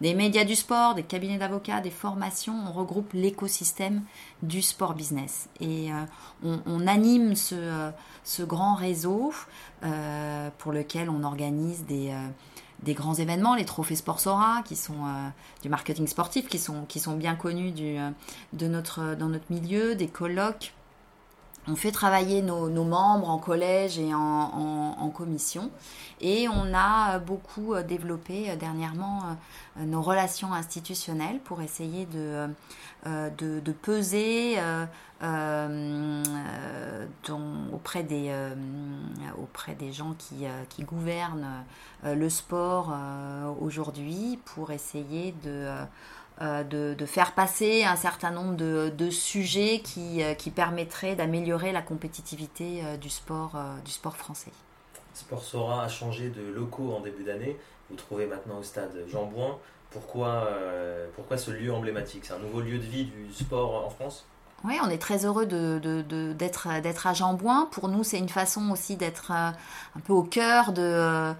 des 0.00 0.12
médias 0.14 0.44
du 0.44 0.56
sport, 0.56 0.96
des 0.96 1.04
cabinets 1.04 1.38
d'avocats, 1.38 1.80
des 1.80 1.90
formations. 1.90 2.56
On 2.66 2.72
regroupe 2.72 3.12
l'écosystème 3.12 4.02
du 4.42 4.60
sport 4.60 4.94
business. 4.94 5.48
Et 5.60 5.92
euh, 5.92 6.60
on, 6.66 6.86
anime 6.88 7.36
ce, 7.36 7.92
grand 8.40 8.74
réseau 8.74 9.32
pour 10.58 10.72
lequel 10.72 11.08
on 11.10 11.22
organise 11.22 11.84
des 11.86 12.12
des 12.82 12.94
grands 12.94 13.14
événements, 13.14 13.54
les 13.54 13.64
trophées 13.64 13.96
Sportsora, 13.96 14.62
qui 14.64 14.76
sont 14.76 15.06
euh, 15.06 15.28
du 15.62 15.68
marketing 15.68 16.06
sportif, 16.06 16.48
qui 16.48 16.58
sont, 16.58 16.84
qui 16.86 17.00
sont 17.00 17.16
bien 17.16 17.34
connus 17.34 17.72
euh, 17.80 18.10
dans 18.52 18.68
notre 18.68 19.52
milieu, 19.52 19.94
des 19.94 20.08
colloques. 20.08 20.74
On 21.66 21.76
fait 21.76 21.92
travailler 21.92 22.42
nos, 22.42 22.68
membres 22.84 23.30
en 23.30 23.38
collège 23.38 23.98
et 23.98 24.12
en, 24.14 25.10
commission. 25.14 25.70
Et 26.20 26.48
on 26.48 26.74
a 26.74 27.18
beaucoup 27.18 27.74
euh, 27.74 27.82
développé 27.82 28.56
dernièrement 28.56 29.36
nos 29.76 30.02
relations 30.02 30.52
institutionnelles 30.52 31.38
pour 31.44 31.62
essayer 31.62 32.06
de, 32.06 32.48
peser 33.82 34.58
euh, 35.24 36.22
auprès, 37.72 38.02
des, 38.02 38.26
euh, 38.28 38.54
auprès 39.38 39.74
des 39.74 39.92
gens 39.92 40.14
euh, 40.42 40.64
qui 40.68 40.82
gouvernent 40.82 41.64
le 42.04 42.28
sport 42.28 42.92
aujourd'hui 43.60 44.38
pour 44.44 44.70
essayer 44.70 45.34
de, 45.44 45.70
de, 46.40 47.06
faire 47.06 47.32
passer 47.32 47.84
un 47.84 47.96
certain 47.96 48.30
nombre 48.30 48.56
de, 48.56 48.92
de 48.96 49.10
sujets 49.10 49.80
qui, 49.80 50.22
qui 50.38 50.50
permettraient 50.50 51.14
d'améliorer 51.14 51.72
la 51.72 51.82
compétitivité 51.82 52.82
du, 53.00 53.08
sport, 53.08 53.56
du 53.84 53.90
sport 53.90 54.16
français. 54.16 54.50
Sport 55.14 55.42
Sora 55.42 55.84
a 55.84 55.88
changé 55.88 56.30
de 56.30 56.42
locaux 56.42 56.92
en 56.92 57.00
début 57.00 57.22
d'année. 57.22 57.56
Vous 57.88 57.96
trouvez 57.96 58.26
maintenant 58.26 58.58
au 58.58 58.62
stade 58.62 58.92
Jean 59.08 59.26
Bouin. 59.26 59.58
Pourquoi, 59.90 60.48
pourquoi 61.14 61.38
ce 61.38 61.52
lieu 61.52 61.72
emblématique? 61.72 62.24
C'est 62.24 62.34
un 62.34 62.40
nouveau 62.40 62.60
lieu 62.60 62.78
de 62.78 62.84
vie 62.84 63.04
du 63.04 63.32
sport 63.32 63.86
en 63.86 63.90
France? 63.90 64.26
Oui, 64.64 64.78
on 64.82 64.88
est 64.88 64.98
très 64.98 65.26
heureux 65.26 65.44
d'être, 65.44 67.06
à 67.06 67.12
Jambouin. 67.12 67.68
Pour 67.70 67.88
nous, 67.88 68.02
c'est 68.02 68.18
une 68.18 68.30
façon 68.30 68.70
aussi 68.70 68.96
d'être 68.96 69.30
euh, 69.30 69.50
un 69.94 70.00
peu 70.00 70.14
au 70.14 70.22
cœur, 70.22 70.72
euh, 70.78 71.34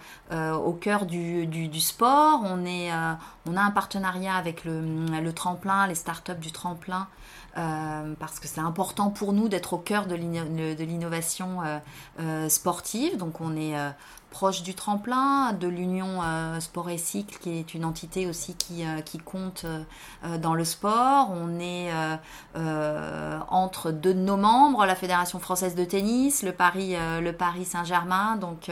cœur 0.78 1.06
du, 1.06 1.80
sport. 1.80 2.42
On, 2.44 2.66
euh, 2.66 3.14
a 3.56 3.60
un 3.60 3.70
partenariat 3.70 4.34
avec 4.34 4.66
le 4.66 5.30
tremplin, 5.32 5.86
les 5.86 5.94
startups 5.94 6.34
du 6.34 6.52
tremplin, 6.52 7.08
parce 7.54 8.40
que 8.40 8.48
c'est 8.48 8.60
important 8.60 9.10
pour 9.10 9.32
nous 9.32 9.48
d'être 9.48 9.74
au 9.74 9.78
cœur 9.78 10.06
de 10.06 10.14
l'innovation 10.14 11.60
sportive. 12.48 13.16
Donc 13.16 13.40
on 13.40 13.56
est 13.56 13.74
proche 14.34 14.64
du 14.64 14.74
tremplin, 14.74 15.52
de 15.52 15.68
l'Union 15.68 16.20
euh, 16.20 16.58
Sport 16.58 16.90
et 16.90 16.98
Cycle, 16.98 17.38
qui 17.38 17.56
est 17.56 17.72
une 17.72 17.84
entité 17.84 18.26
aussi 18.26 18.54
qui, 18.54 18.84
euh, 18.84 19.00
qui 19.00 19.18
compte 19.18 19.64
euh, 19.64 20.38
dans 20.38 20.54
le 20.54 20.64
sport. 20.64 21.30
On 21.30 21.60
est 21.60 21.92
entre 23.48 23.92
deux 23.92 24.12
de 24.12 24.18
nos 24.18 24.36
membres, 24.36 24.86
la 24.86 24.96
Fédération 24.96 25.38
française 25.38 25.76
de 25.76 25.84
tennis, 25.84 26.42
le 26.42 26.52
Paris, 26.52 26.96
Paris 27.38 27.64
Saint-Germain. 27.64 28.36
Donc 28.36 28.70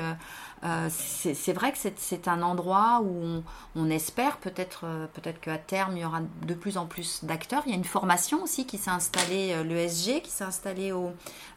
c'est 0.90 1.52
vrai 1.52 1.72
que 1.72 1.78
c'est 1.96 2.28
un 2.28 2.42
endroit 2.42 3.02
où 3.04 3.42
on, 3.74 3.90
espère 3.90 4.36
peut-être 4.38 4.84
peut-être 5.12 5.40
qu'à 5.40 5.58
terme 5.58 5.96
il 5.96 6.02
y 6.02 6.04
aura 6.04 6.20
de 6.46 6.54
plus 6.54 6.76
en 6.76 6.86
plus 6.86 7.24
d'acteurs. 7.24 7.62
Il 7.66 7.70
y 7.70 7.74
a 7.74 7.78
une 7.78 7.84
formation 7.84 8.42
aussi 8.42 8.66
qui 8.66 8.78
s'est 8.78 8.90
installée, 8.90 9.62
l'ESG, 9.64 10.22
qui 10.22 10.30
s'est 10.30 10.44
installée 10.44 10.92
au, 10.92 11.12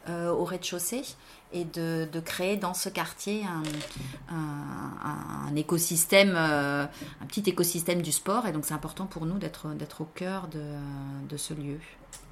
au 0.08 0.44
rez-de-chaussée 0.44 1.02
et 1.52 1.64
de, 1.64 2.20
créer 2.20 2.56
dans 2.56 2.74
ce 2.74 2.88
quartier 2.88 3.44
un, 4.28 5.54
écosystème, 5.54 6.34
euh, 6.36 6.84
un 7.22 7.26
petit 7.26 7.48
écosystème 7.48 8.02
du 8.02 8.12
sport. 8.12 8.46
Et 8.46 8.52
donc 8.52 8.64
c'est 8.64 8.74
important 8.74 9.06
pour 9.06 9.26
nous 9.26 9.38
d'être 9.38 10.00
au 10.00 10.04
cœur 10.04 10.48
de, 10.48 11.36
ce 11.36 11.54
lieu. 11.54 11.78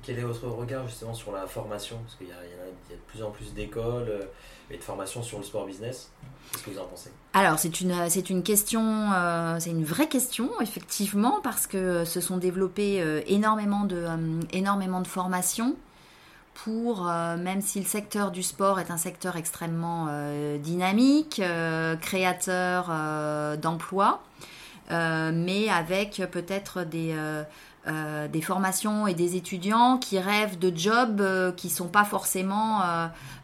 Quel 0.02 0.18
est 0.18 0.22
votre 0.22 0.46
regard 0.48 0.87
justement 0.87 1.14
sur 1.14 1.32
la 1.32 1.46
formation? 1.46 1.96
Parce 2.04 2.16
qu'il 2.16 2.28
y, 2.28 2.32
a 2.32 2.34
de 2.34 3.00
plus 3.06 3.22
en 3.22 3.30
plus 3.30 3.54
d'écoles 3.54 4.08
euh, 4.08 4.24
et 4.70 4.77
de 4.77 4.83
formations 4.83 5.22
sur 5.22 5.38
le 5.38 5.44
sport 5.44 5.66
business. 5.66 6.11
Qu'est-ce 6.53 6.64
que 6.64 6.70
vous 6.70 6.79
en 6.79 6.87
pensez? 6.87 7.11
Alors 7.33 7.59
c'est 7.59 7.81
une, 7.81 8.09
c'est 8.09 8.31
une 8.31 8.42
question, 8.42 9.12
euh, 9.12 9.59
c'est 9.59 9.70
une 9.70 9.85
vraie 9.85 10.09
question 10.09 10.50
effectivement 10.61 11.40
parce 11.42 11.66
que 11.66 12.05
se 12.05 12.20
sont 12.20 12.37
développées 12.37 13.22
énormément, 13.27 13.85
de, 13.85 14.07
énormément 14.53 15.00
de 15.00 15.09
formations 15.09 15.77
pour, 16.55 17.09
euh, 17.09 17.37
même 17.37 17.61
si 17.61 17.81
le 17.81 17.85
secteur 17.85 18.31
du 18.31 18.42
sport 18.42 18.81
est 18.81 18.90
un 18.90 18.96
secteur 18.96 19.37
extrêmement 19.37 20.07
euh, 20.09 20.57
dynamique, 20.57 21.40
euh, 21.40 21.96
créateur 21.96 22.87
d'emplois, 23.59 24.22
mais 24.90 25.68
avec 25.68 26.22
peut-être 26.31 26.85
des, 26.85 27.14
des 27.87 28.40
formations 28.40 29.07
et 29.07 29.14
des 29.14 29.37
étudiants 29.37 29.99
qui 29.99 30.18
rêvent 30.18 30.59
de 30.59 30.73
jobs 30.75 31.23
qui 31.57 31.68
ne 31.68 31.73
sont 31.73 31.88
pas 31.88 32.05
forcément 32.05 32.83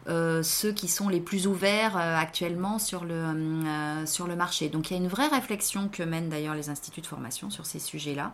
ceux 0.07 0.71
qui 0.71 0.87
sont 0.87 1.09
les 1.09 1.19
plus 1.19 1.47
ouverts 1.47 1.95
actuellement 1.95 2.79
sur 2.79 3.05
le, 3.05 4.05
sur 4.05 4.27
le 4.27 4.35
marché. 4.35 4.69
Donc 4.69 4.89
il 4.89 4.93
y 4.95 4.99
a 4.99 5.01
une 5.01 5.09
vraie 5.09 5.27
réflexion 5.27 5.89
que 5.89 6.03
mènent 6.03 6.29
d'ailleurs 6.29 6.55
les 6.55 6.69
instituts 6.69 7.01
de 7.01 7.07
formation 7.07 7.49
sur 7.49 7.65
ces 7.65 7.79
sujets-là. 7.79 8.33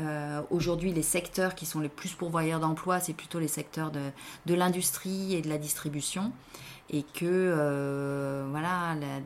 Euh, 0.00 0.42
aujourd'hui, 0.50 0.92
les 0.92 1.02
secteurs 1.02 1.54
qui 1.54 1.66
sont 1.66 1.80
les 1.80 1.88
plus 1.88 2.14
pourvoyeurs 2.14 2.60
d'emplois, 2.60 3.00
c'est 3.00 3.12
plutôt 3.12 3.38
les 3.38 3.48
secteurs 3.48 3.90
de, 3.90 4.54
l'industrie 4.54 5.34
et 5.34 5.42
de 5.42 5.48
la 5.48 5.58
distribution. 5.58 6.32
Et 6.90 7.02
que, 7.02 7.24
euh, 7.24 8.46
voilà, 8.50 8.94
le 8.94 9.22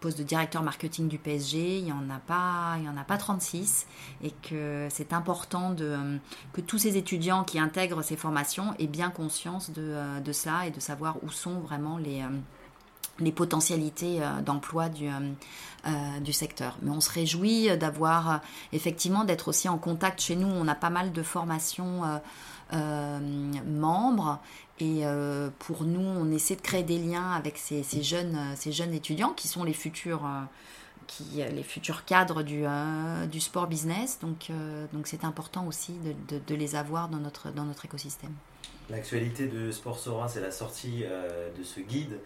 poste 0.00 0.18
de 0.18 0.22
directeur 0.22 0.62
marketing 0.62 1.08
du 1.08 1.18
PSG, 1.18 1.78
il 1.78 1.84
n'y 1.84 1.92
en, 1.92 2.08
a 2.10 2.18
pas, 2.18 2.76
en 2.86 2.96
a 2.96 3.04
pas 3.04 3.16
36. 3.16 3.86
Et 4.22 4.30
que 4.30 4.86
c'est 4.90 5.12
important 5.12 5.70
de, 5.70 5.96
que 6.52 6.60
tous 6.60 6.78
ces 6.78 6.96
étudiants 6.96 7.44
qui 7.44 7.58
intègrent 7.58 8.02
ces 8.02 8.16
formations 8.16 8.74
aient 8.78 8.86
bien 8.86 9.10
conscience 9.10 9.70
de, 9.70 10.20
de 10.20 10.32
cela 10.32 10.66
et 10.66 10.70
de 10.70 10.80
savoir 10.80 11.16
où 11.24 11.30
sont 11.30 11.60
vraiment 11.60 11.98
les 11.98 12.22
les 13.20 13.32
potentialités 13.32 14.22
euh, 14.22 14.40
d'emploi 14.40 14.88
du, 14.88 15.08
euh, 15.08 15.32
euh, 15.86 16.20
du 16.20 16.32
secteur. 16.32 16.76
Mais 16.82 16.90
on 16.90 17.00
se 17.00 17.10
réjouit 17.10 17.76
d'avoir 17.76 18.40
effectivement 18.72 19.24
d'être 19.24 19.48
aussi 19.48 19.68
en 19.68 19.78
contact 19.78 20.20
chez 20.20 20.36
nous. 20.36 20.48
On 20.48 20.68
a 20.68 20.74
pas 20.74 20.90
mal 20.90 21.12
de 21.12 21.22
formations 21.22 22.02
membres 22.72 24.40
et 24.80 25.02
pour 25.58 25.84
nous, 25.84 26.00
on 26.00 26.30
essaie 26.30 26.56
de 26.56 26.60
créer 26.60 26.82
des 26.82 26.98
liens 26.98 27.32
avec 27.32 27.58
ces, 27.58 27.82
ces 27.82 28.02
jeunes, 28.02 28.38
ces 28.56 28.72
jeunes 28.72 28.92
étudiants 28.92 29.32
qui 29.32 29.48
sont 29.48 29.64
les 29.64 29.72
futurs 29.72 30.28
qui, 31.06 31.36
les 31.36 31.62
futurs 31.62 32.04
cadres 32.04 32.42
du, 32.42 32.64
du 33.30 33.40
sport 33.40 33.66
business. 33.66 34.18
Donc, 34.20 34.50
donc 34.92 35.06
c'est 35.06 35.24
important 35.24 35.66
aussi 35.66 35.94
de, 36.28 36.38
de, 36.46 36.54
les 36.54 36.76
avoir 36.76 37.08
dans 37.08 37.18
notre, 37.18 37.50
dans 37.52 37.64
notre 37.64 37.86
écosystème. 37.86 38.34
L'actualité 38.90 39.46
de 39.46 39.70
Sport 39.70 39.98
Sora, 39.98 40.28
c'est 40.28 40.40
la 40.40 40.50
sortie 40.50 41.04
de 41.58 41.62
ce 41.62 41.80
guide 41.80 42.18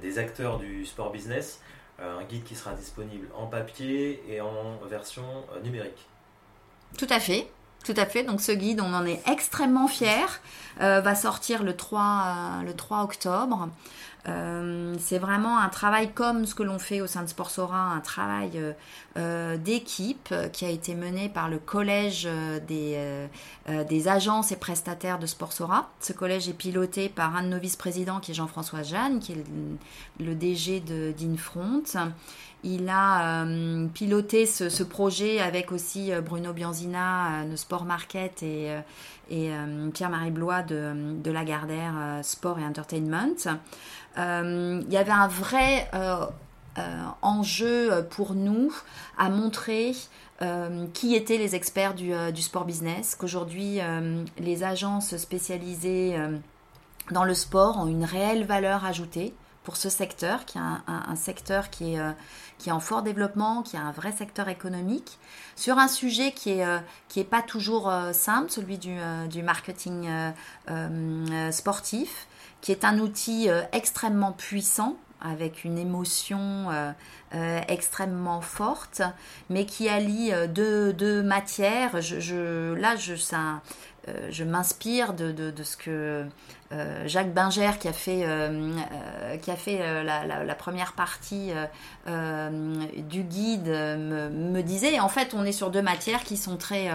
des 0.00 0.18
acteurs 0.18 0.58
du 0.58 0.86
sport 0.86 1.10
business. 1.10 1.60
un 1.98 2.24
guide 2.24 2.44
qui 2.44 2.54
sera 2.54 2.72
disponible 2.74 3.28
en 3.36 3.46
papier 3.46 4.22
et 4.28 4.40
en 4.40 4.78
version 4.88 5.24
numérique. 5.62 6.08
Tout 6.98 7.06
à 7.10 7.20
fait. 7.20 7.48
Tout 7.84 7.94
à 7.96 8.06
fait. 8.06 8.22
Donc 8.22 8.40
ce 8.40 8.52
guide, 8.52 8.80
on 8.80 8.94
en 8.94 9.04
est 9.06 9.20
extrêmement 9.28 9.88
fiers. 9.88 10.40
va 10.78 11.14
sortir 11.14 11.62
le 11.62 11.76
3, 11.76 12.62
le 12.64 12.74
3 12.74 13.02
octobre. 13.02 13.68
Euh, 14.28 14.94
c'est 15.00 15.18
vraiment 15.18 15.58
un 15.58 15.68
travail 15.68 16.12
comme 16.12 16.46
ce 16.46 16.54
que 16.54 16.62
l'on 16.62 16.78
fait 16.78 17.00
au 17.00 17.08
sein 17.08 17.22
de 17.22 17.28
Sportsora, 17.28 17.92
un 17.92 18.00
travail 18.00 18.52
euh, 18.54 18.72
euh, 19.16 19.56
d'équipe 19.56 20.32
qui 20.52 20.64
a 20.64 20.68
été 20.68 20.94
mené 20.94 21.28
par 21.28 21.48
le 21.48 21.58
collège 21.58 22.28
des, 22.68 24.08
agences 24.08 24.52
et 24.52 24.56
prestataires 24.56 25.18
de 25.18 25.26
Sportsora. 25.26 25.90
Ce 26.00 26.12
collège 26.12 26.48
est 26.48 26.54
piloté 26.54 27.08
par 27.08 27.34
un 27.36 27.42
de 27.42 27.48
nos 27.48 27.58
vice-présidents 27.58 28.20
qui 28.20 28.30
est 28.30 28.34
Jean-François 28.34 28.82
Jeanne, 28.82 29.18
qui 29.18 29.32
est 29.32 29.44
le, 30.20 30.34
DG 30.34 30.80
d'Infront. 30.80 31.82
Il 32.64 32.88
a 32.88 33.44
piloté 33.92 34.46
ce, 34.46 34.82
projet 34.84 35.40
avec 35.40 35.72
aussi 35.72 36.12
Bruno 36.24 36.52
Bianzina 36.52 37.44
de 37.44 37.56
Sport 37.56 37.84
Market 37.84 38.42
et, 38.42 38.76
et 39.30 39.50
Pierre-Marie 39.94 40.30
Blois 40.30 40.62
de, 40.62 40.92
de 41.22 41.30
Lagardère 41.30 42.20
Sport 42.22 42.58
et 42.58 42.64
Entertainment. 42.64 43.58
Euh, 44.18 44.82
il 44.86 44.92
y 44.92 44.96
avait 44.96 45.12
un 45.12 45.28
vrai 45.28 45.88
euh, 45.94 46.26
euh, 46.78 47.02
enjeu 47.22 48.06
pour 48.10 48.34
nous 48.34 48.72
à 49.18 49.28
montrer 49.28 49.94
qui 50.92 51.14
étaient 51.14 51.38
les 51.38 51.54
experts 51.54 51.94
du, 51.94 52.42
sport 52.42 52.64
business, 52.64 53.14
qu'aujourd'hui 53.14 53.78
les 54.38 54.64
agences 54.64 55.16
spécialisées 55.16 56.18
dans 57.12 57.22
le 57.22 57.34
sport 57.34 57.78
ont 57.78 57.86
une 57.86 58.04
réelle 58.04 58.44
valeur 58.44 58.84
ajoutée 58.84 59.34
pour 59.62 59.76
ce 59.76 59.88
secteur, 59.88 60.44
qui 60.44 60.58
est 60.58 60.60
un, 60.60 61.14
secteur 61.14 61.70
qui 61.70 61.94
est, 61.94 62.00
est 62.66 62.72
en 62.72 62.80
fort 62.80 63.04
développement, 63.04 63.62
qui 63.62 63.76
a 63.76 63.82
un 63.82 63.92
vrai 63.92 64.10
secteur 64.10 64.48
économique, 64.48 65.20
sur 65.54 65.78
un 65.78 65.86
sujet 65.86 66.32
qui 66.32 66.56
n'est 66.56 66.82
est 67.14 67.22
pas 67.22 67.42
toujours 67.42 67.92
simple, 68.10 68.50
celui 68.50 68.78
du 68.78 69.42
marketing 69.44 70.08
sportif 71.52 72.26
qui 72.62 72.72
est 72.72 72.84
un 72.86 72.98
outil 72.98 73.50
euh, 73.50 73.60
extrêmement 73.72 74.32
puissant 74.32 74.96
avec 75.20 75.64
une 75.64 75.78
émotion 75.78 76.70
euh, 76.70 76.90
euh, 77.34 77.60
extrêmement 77.68 78.40
forte, 78.40 79.02
mais 79.50 79.66
qui 79.66 79.88
allie 79.88 80.32
deux, 80.48 81.22
matières. 81.22 82.00
Je, 82.00 82.74
là, 82.74 82.96
je, 82.96 83.14
je 84.30 84.44
m'inspire 84.44 85.12
de, 85.14 85.52
ce 85.62 85.76
que 85.76 86.26
Jacques 87.06 87.32
Binger, 87.32 87.70
qui 87.78 87.86
a 87.86 87.92
fait, 87.92 88.26
la, 90.02 90.54
première 90.56 90.94
partie 90.94 91.52
du 92.08 93.22
guide, 93.22 93.68
me, 93.68 94.60
disait. 94.60 94.98
En 94.98 95.08
fait, 95.08 95.34
on 95.34 95.44
est 95.44 95.52
sur 95.52 95.70
deux 95.70 95.82
matières 95.82 96.24
qui 96.24 96.36
sont 96.36 96.56
très 96.56 96.90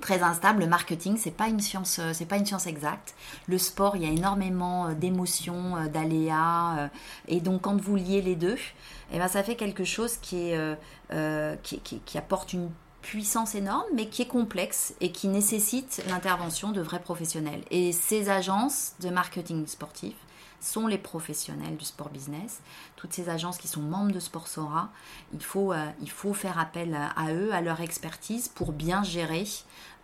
très 0.00 0.22
instable. 0.22 0.60
Le 0.60 0.66
marketing, 0.66 1.16
c'est 1.16 1.30
pas 1.30 1.48
une 1.48 1.60
science, 1.60 1.98
euh, 1.98 2.12
c'est 2.12 2.26
pas 2.26 2.36
une 2.36 2.46
science 2.46 2.66
exacte. 2.66 3.14
Le 3.46 3.58
sport, 3.58 3.96
il 3.96 4.02
y 4.02 4.06
a 4.06 4.10
énormément 4.10 4.86
euh, 4.86 4.94
d'émotions, 4.94 5.76
euh, 5.76 5.86
d'aléas, 5.86 6.90
et 7.28 7.40
donc 7.40 7.62
quand 7.62 7.80
vous 7.80 7.96
liez 7.96 8.22
les 8.22 8.36
deux, 8.36 8.56
eh 9.12 9.18
ben 9.18 9.28
ça 9.28 9.42
fait 9.42 9.56
quelque 9.56 9.84
chose 9.84 10.16
qui 10.16 10.52
qui, 11.62 12.18
apporte 12.18 12.52
une 12.52 12.70
puissance 13.02 13.54
énorme, 13.54 13.86
mais 13.94 14.06
qui 14.06 14.22
est 14.22 14.28
complexe 14.28 14.94
et 15.00 15.10
qui 15.12 15.28
nécessite 15.28 16.02
l'intervention 16.08 16.72
de 16.72 16.80
vrais 16.80 17.00
professionnels. 17.00 17.62
Et 17.70 17.92
ces 17.92 18.30
agences 18.30 18.94
de 19.00 19.10
marketing 19.10 19.66
sportif 19.66 20.14
sont 20.60 20.86
les 20.86 20.98
professionnels 20.98 21.76
du 21.76 21.84
sport 21.84 22.10
business. 22.10 22.60
Toutes 23.00 23.14
ces 23.14 23.30
agences 23.30 23.56
qui 23.56 23.66
sont 23.66 23.80
membres 23.80 24.12
de 24.12 24.20
Sportsora, 24.20 24.90
il 25.32 25.42
faut, 25.42 25.72
il 26.02 26.10
faut 26.10 26.34
faire 26.34 26.58
appel 26.58 26.94
à 27.16 27.32
eux, 27.32 27.50
à 27.54 27.62
leur 27.62 27.80
expertise 27.80 28.48
pour 28.48 28.72
bien 28.72 29.02
gérer 29.02 29.46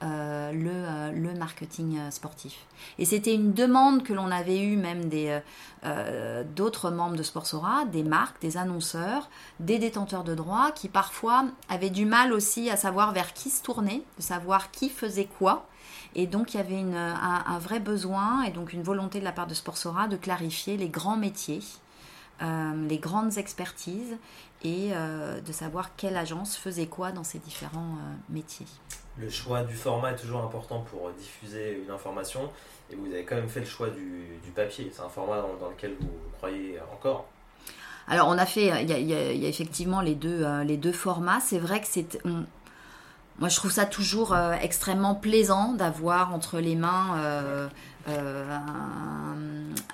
euh, 0.02 0.52
le, 0.52 0.70
euh, 0.70 1.10
le, 1.10 1.32
marketing 1.32 1.98
euh, 1.98 2.10
sportif. 2.10 2.66
Et 2.98 3.06
c'était 3.06 3.34
une 3.34 3.54
demande 3.54 4.02
que 4.02 4.12
l'on 4.12 4.30
avait 4.30 4.60
eue 4.60 4.76
même 4.76 5.08
d'autres 6.54 6.90
membres 6.90 7.16
de 7.16 7.22
Sportsora, 7.22 7.86
des 7.86 8.02
marques, 8.02 8.38
des 8.42 8.58
annonceurs, 8.58 9.30
des 9.58 9.78
détenteurs 9.78 10.22
de 10.22 10.34
droits 10.34 10.70
qui 10.72 10.88
parfois 10.88 11.46
avaient 11.70 11.88
du 11.88 12.04
mal 12.04 12.34
aussi 12.34 12.68
à 12.68 12.76
savoir 12.76 13.12
vers 13.12 13.32
qui 13.32 13.48
se 13.48 13.62
tourner, 13.62 14.04
de 14.18 14.22
savoir 14.22 14.70
qui 14.70 14.90
faisait 14.90 15.28
quoi. 15.38 15.66
Et 16.14 16.26
donc 16.26 16.52
il 16.52 16.58
y 16.58 16.60
avait 16.60 16.78
une, 16.78 16.94
un, 16.94 17.58
vrai 17.58 17.80
besoin 17.80 18.42
et 18.42 18.50
donc 18.50 18.74
une 18.74 18.82
volonté 18.82 19.18
de 19.18 19.24
la 19.24 19.32
part 19.32 19.46
de 19.46 19.54
Sportsora 19.54 20.08
de 20.08 20.16
clarifier 20.16 20.76
les 20.76 20.88
grands 20.88 21.16
métiers, 21.16 21.62
les 22.40 22.98
grandes 22.98 23.38
expertises 23.38 24.16
et 24.62 24.90
de 24.90 25.52
savoir 25.52 25.96
quelle 25.96 26.16
agence 26.16 26.56
faisait 26.56 26.86
quoi 26.86 27.12
dans 27.12 27.24
ces 27.24 27.38
différents 27.38 27.96
métiers 28.28 28.66
le 29.18 29.30
choix 29.30 29.62
du 29.62 29.74
format 29.74 30.12
est 30.12 30.16
toujours 30.16 30.42
important 30.42 30.80
pour 30.90 31.10
diffuser 31.12 31.82
une 31.84 31.90
information. 31.90 32.50
Et 32.90 32.96
vous 32.96 33.06
avez 33.06 33.24
quand 33.24 33.36
même 33.36 33.48
fait 33.48 33.60
le 33.60 33.66
choix 33.66 33.88
du, 33.88 34.50
papier. 34.54 34.90
C'est 34.94 35.02
un 35.02 35.08
format 35.08 35.42
dans, 35.60 35.68
lequel 35.68 35.96
vous, 36.00 36.08
croyez 36.36 36.78
encore? 36.92 37.26
Alors 38.08 38.28
on 38.28 38.38
a 38.38 38.46
fait, 38.46 38.84
il 38.84 38.90
y 38.90 39.14
a, 39.14 39.48
effectivement 39.48 40.00
les 40.00 40.14
deux, 40.14 40.44
euh, 40.44 40.64
les 40.64 40.76
deux 40.76 40.92
formats. 40.92 41.40
C'est 41.40 41.58
vrai 41.58 41.80
que 41.80 41.86
c'est... 41.88 42.22
Moi 43.38 43.48
je 43.50 43.56
trouve 43.56 43.72
ça 43.72 43.84
toujours 43.84 44.32
euh, 44.32 44.52
extrêmement 44.52 45.14
plaisant 45.14 45.72
d'avoir 45.72 46.32
entre 46.34 46.58
les 46.58 46.76
mains... 46.76 47.18
Euh, 47.18 47.68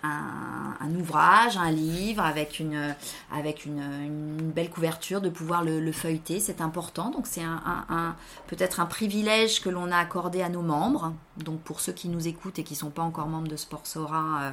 un, 0.03 0.95
ouvrage, 0.97 1.57
un 1.57 1.71
livre 1.71 2.25
avec 2.25 2.61
une, 2.61 2.95
avec 3.33 3.65
une, 3.65 4.53
belle 4.55 4.71
couverture, 4.71 5.21
de 5.21 5.29
pouvoir 5.29 5.65
le, 5.65 5.93
feuilleter, 5.93 6.41
c'est 6.41 6.61
important. 6.61 7.11
Donc 7.11 7.27
c'est 7.27 7.43
un, 7.43 8.17
peut-être 8.47 8.81
un 8.81 8.87
privilège 8.87 9.61
que 9.61 9.69
l'on 9.69 9.91
a 9.91 9.97
accordé 9.97 10.43
à 10.43 10.49
nos 10.49 10.63
membres. 10.63 11.13
Donc 11.39 11.61
pour 11.61 11.81
ceux 11.81 11.93
qui 11.93 12.09
nous 12.09 12.29
écoutent 12.29 12.59
et 12.59 12.65
qui 12.65 12.75
ne 12.75 12.79
sont 12.79 12.91
pas 12.91 13.03
encore 13.03 13.27
membres 13.27 13.49
de 13.49 13.57
Sportsora, 13.57 14.43
euh, 14.43 14.51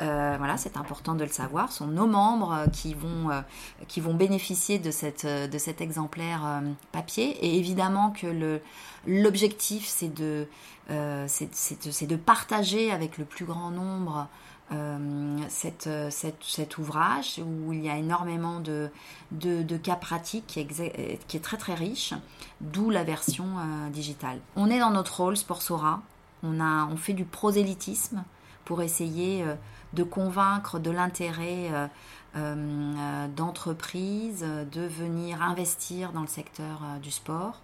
euh, 0.00 0.34
voilà, 0.38 0.56
c'est 0.56 0.76
important 0.76 1.14
de 1.14 1.24
le 1.24 1.30
savoir. 1.30 1.70
Ce 1.70 1.78
sont 1.78 1.86
nos 1.86 2.06
membres 2.06 2.64
qui 2.72 2.94
vont, 2.94 3.30
euh, 3.30 3.40
qui 3.88 4.00
vont 4.00 4.14
bénéficier 4.14 4.78
de, 4.78 4.90
cette, 4.90 5.26
de 5.26 5.58
cet 5.58 5.80
exemplaire 5.80 6.62
papier. 6.92 7.36
Et 7.44 7.58
évidemment 7.58 8.10
que 8.10 8.60
l'objectif, 9.06 9.86
c'est 9.86 10.12
de, 10.12 10.46
c'est, 10.88 12.06
de 12.06 12.16
partager 12.16 12.90
avec 12.90 13.18
le 13.18 13.24
plus 13.24 13.44
grand 13.44 13.70
nombre 13.70 14.28
euh, 14.72 15.38
cet 16.10 16.78
ouvrage 16.78 17.38
où 17.38 17.74
il 17.74 17.84
y 17.84 17.90
a 17.90 17.98
énormément 17.98 18.60
de, 18.60 18.90
cas 19.82 19.96
pratiques 19.96 20.46
qui 20.46 20.60
est, 20.60 21.42
très 21.42 21.58
très 21.58 21.74
riche, 21.74 22.14
d'où 22.62 22.88
la 22.88 23.04
version 23.04 23.44
euh, 23.44 23.90
digitale. 23.90 24.38
On 24.56 24.70
est 24.70 24.78
dans 24.78 24.90
notre 24.90 25.20
rôle 25.20 25.36
Sportsora, 25.36 26.00
on, 26.42 26.60
on 26.60 26.96
fait 26.96 27.12
du 27.12 27.26
prosélytisme 27.26 28.24
pour 28.64 28.80
essayer 28.80 29.42
euh, 29.42 29.54
de 29.92 30.02
convaincre 30.02 30.78
de 30.78 30.90
l'intérêt 30.90 31.70
d'entreprises 33.36 34.44
de 34.72 34.80
venir 34.80 35.40
investir 35.40 36.10
dans 36.10 36.22
le 36.22 36.26
secteur 36.26 36.80
du 37.00 37.12
sport 37.12 37.60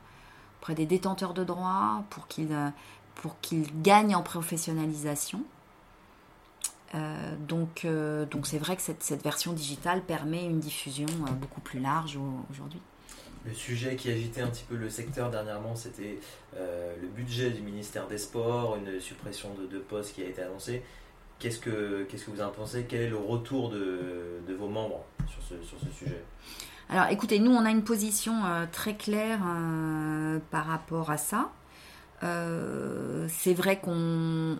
auprès 0.61 0.76
des 0.76 0.87
détenteurs 0.87 1.35
de 1.35 1.42
droits 1.42 2.04
pour 2.09 2.28
qu'ils 2.28 2.56
pour 3.16 3.40
qu'ils 3.40 3.83
gagnent 3.83 4.14
en 4.14 4.23
professionnalisation 4.23 5.44
euh, 6.94 7.35
donc, 7.38 7.85
euh, 7.85 8.27
donc 8.27 8.46
c'est 8.46 8.59
vrai 8.59 8.75
que 8.75 8.83
cette, 8.83 9.03
cette, 9.03 9.23
version 9.23 9.53
digitale 9.53 10.03
permet 10.03 10.44
une 10.44 10.59
diffusion 10.59 11.07
euh, 11.07 11.31
beaucoup 11.33 11.61
plus 11.61 11.79
large 11.79 12.18
aujourd'hui. 12.51 12.81
Le 13.46 13.55
sujet 13.55 13.94
qui 13.94 14.11
agitait 14.11 14.42
un 14.42 14.49
petit 14.49 14.64
peu 14.68 14.75
le 14.75 14.90
secteur 14.90 15.31
dernièrement, 15.31 15.75
c'était 15.75 16.18
le 16.55 17.09
budget 17.09 17.51
du 17.51 17.62
ministère 17.62 18.07
des 18.07 18.18
Sports, 18.18 18.77
une 18.77 19.01
suppression 19.01 19.55
de 19.55 19.66
deux 19.66 19.81
postes 19.81 20.14
qui 20.14 20.23
a 20.23 20.27
été 20.27 20.42
annoncée. 20.42 20.83
Qu'est-ce 21.38 21.59
que, 21.59 22.07
qu'est-ce 22.11 22.27
que 22.27 22.33
vous 22.33 22.42
en 22.42 22.51
pensez? 22.51 22.85
Quel 22.87 23.01
est 23.01 23.09
le 23.09 23.16
retour 23.16 23.70
de, 23.70 24.42
de 24.46 24.55
vos 24.55 24.68
membres 24.68 25.07
sur 25.27 25.42
ce, 25.42 25.66
sur 25.66 25.79
ce 25.81 25.90
sujet? 25.90 26.23
Alors 26.90 27.07
écoutez, 27.07 27.38
nous 27.38 27.53
on 27.53 27.64
a 27.64 27.70
une 27.70 27.83
position 27.83 28.42
très 28.73 28.94
claire 28.94 29.40
par 30.51 30.66
rapport 30.66 31.11
à 31.11 31.16
ça. 31.16 31.51
Euh, 32.22 33.26
c'est 33.30 33.54
vrai 33.54 33.78
qu'on 33.78 34.59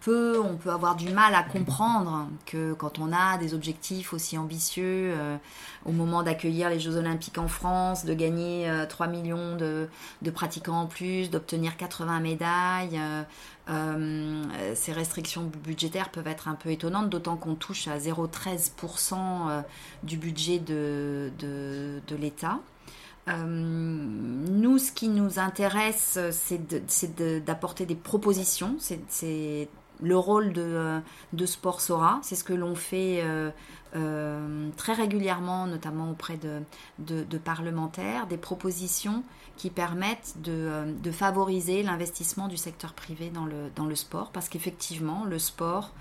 peut, 0.00 0.40
on 0.40 0.56
peut 0.56 0.70
avoir 0.70 0.96
du 0.96 1.10
mal 1.10 1.34
à 1.34 1.44
comprendre 1.44 2.28
que 2.44 2.72
quand 2.72 2.98
on 2.98 3.12
a 3.12 3.38
des 3.38 3.54
objectifs 3.54 4.12
aussi 4.12 4.36
ambitieux, 4.36 5.12
euh, 5.16 5.36
au 5.84 5.92
moment 5.92 6.24
d'accueillir 6.24 6.70
les 6.70 6.80
Jeux 6.80 6.96
Olympiques 6.96 7.38
en 7.38 7.46
France, 7.46 8.04
de 8.04 8.14
gagner 8.14 8.68
3 8.88 9.06
euh, 9.06 9.10
millions 9.10 9.56
de, 9.56 9.88
pratiquants 10.30 10.80
en 10.80 10.86
plus, 10.86 11.30
d'obtenir 11.30 11.76
80 11.76 12.20
médailles, 12.20 13.00
ces 14.74 14.92
restrictions 14.92 15.50
budgétaires 15.64 16.10
peuvent 16.10 16.26
être 16.26 16.48
un 16.48 16.54
peu 16.54 16.70
étonnantes, 16.70 17.08
d'autant 17.08 17.36
qu'on 17.36 17.54
touche 17.54 17.86
à 17.86 17.98
0,13% 17.98 19.62
du 20.02 20.16
budget 20.16 20.58
de 20.58 21.30
l'État. 22.18 22.58
Euh, 23.28 23.44
nous, 23.46 24.78
ce 24.78 24.92
qui 24.92 25.08
nous 25.08 25.38
intéresse, 25.38 26.18
c'est 26.30 27.44
d'apporter 27.44 27.86
des 27.86 27.94
propositions. 27.94 28.76
C'est 28.78 29.68
le 30.00 30.16
rôle 30.16 30.52
de, 30.52 31.00
de 31.32 31.46
Sport 31.46 31.80
Sora. 31.80 32.18
C'est 32.22 32.34
ce 32.34 32.42
que 32.42 32.52
l'on 32.52 32.74
fait 32.74 33.20
euh, 33.22 33.50
euh, 33.94 34.68
très 34.76 34.94
régulièrement, 34.94 35.66
notamment 35.66 36.10
auprès 36.10 36.36
de, 36.36 37.38
parlementaires, 37.38 38.26
des 38.26 38.38
propositions 38.38 39.22
qui 39.56 39.70
permettent 39.70 40.34
de, 40.42 41.10
favoriser 41.12 41.82
l'investissement 41.82 42.48
du 42.48 42.56
secteur 42.56 42.92
privé 42.94 43.30
dans 43.30 43.44
le, 43.44 43.70
dans 43.76 43.86
le 43.86 43.94
sport, 43.94 44.30
parce 44.32 44.48
qu'effectivement, 44.48 45.24
le 45.24 45.38
sport 45.38 45.92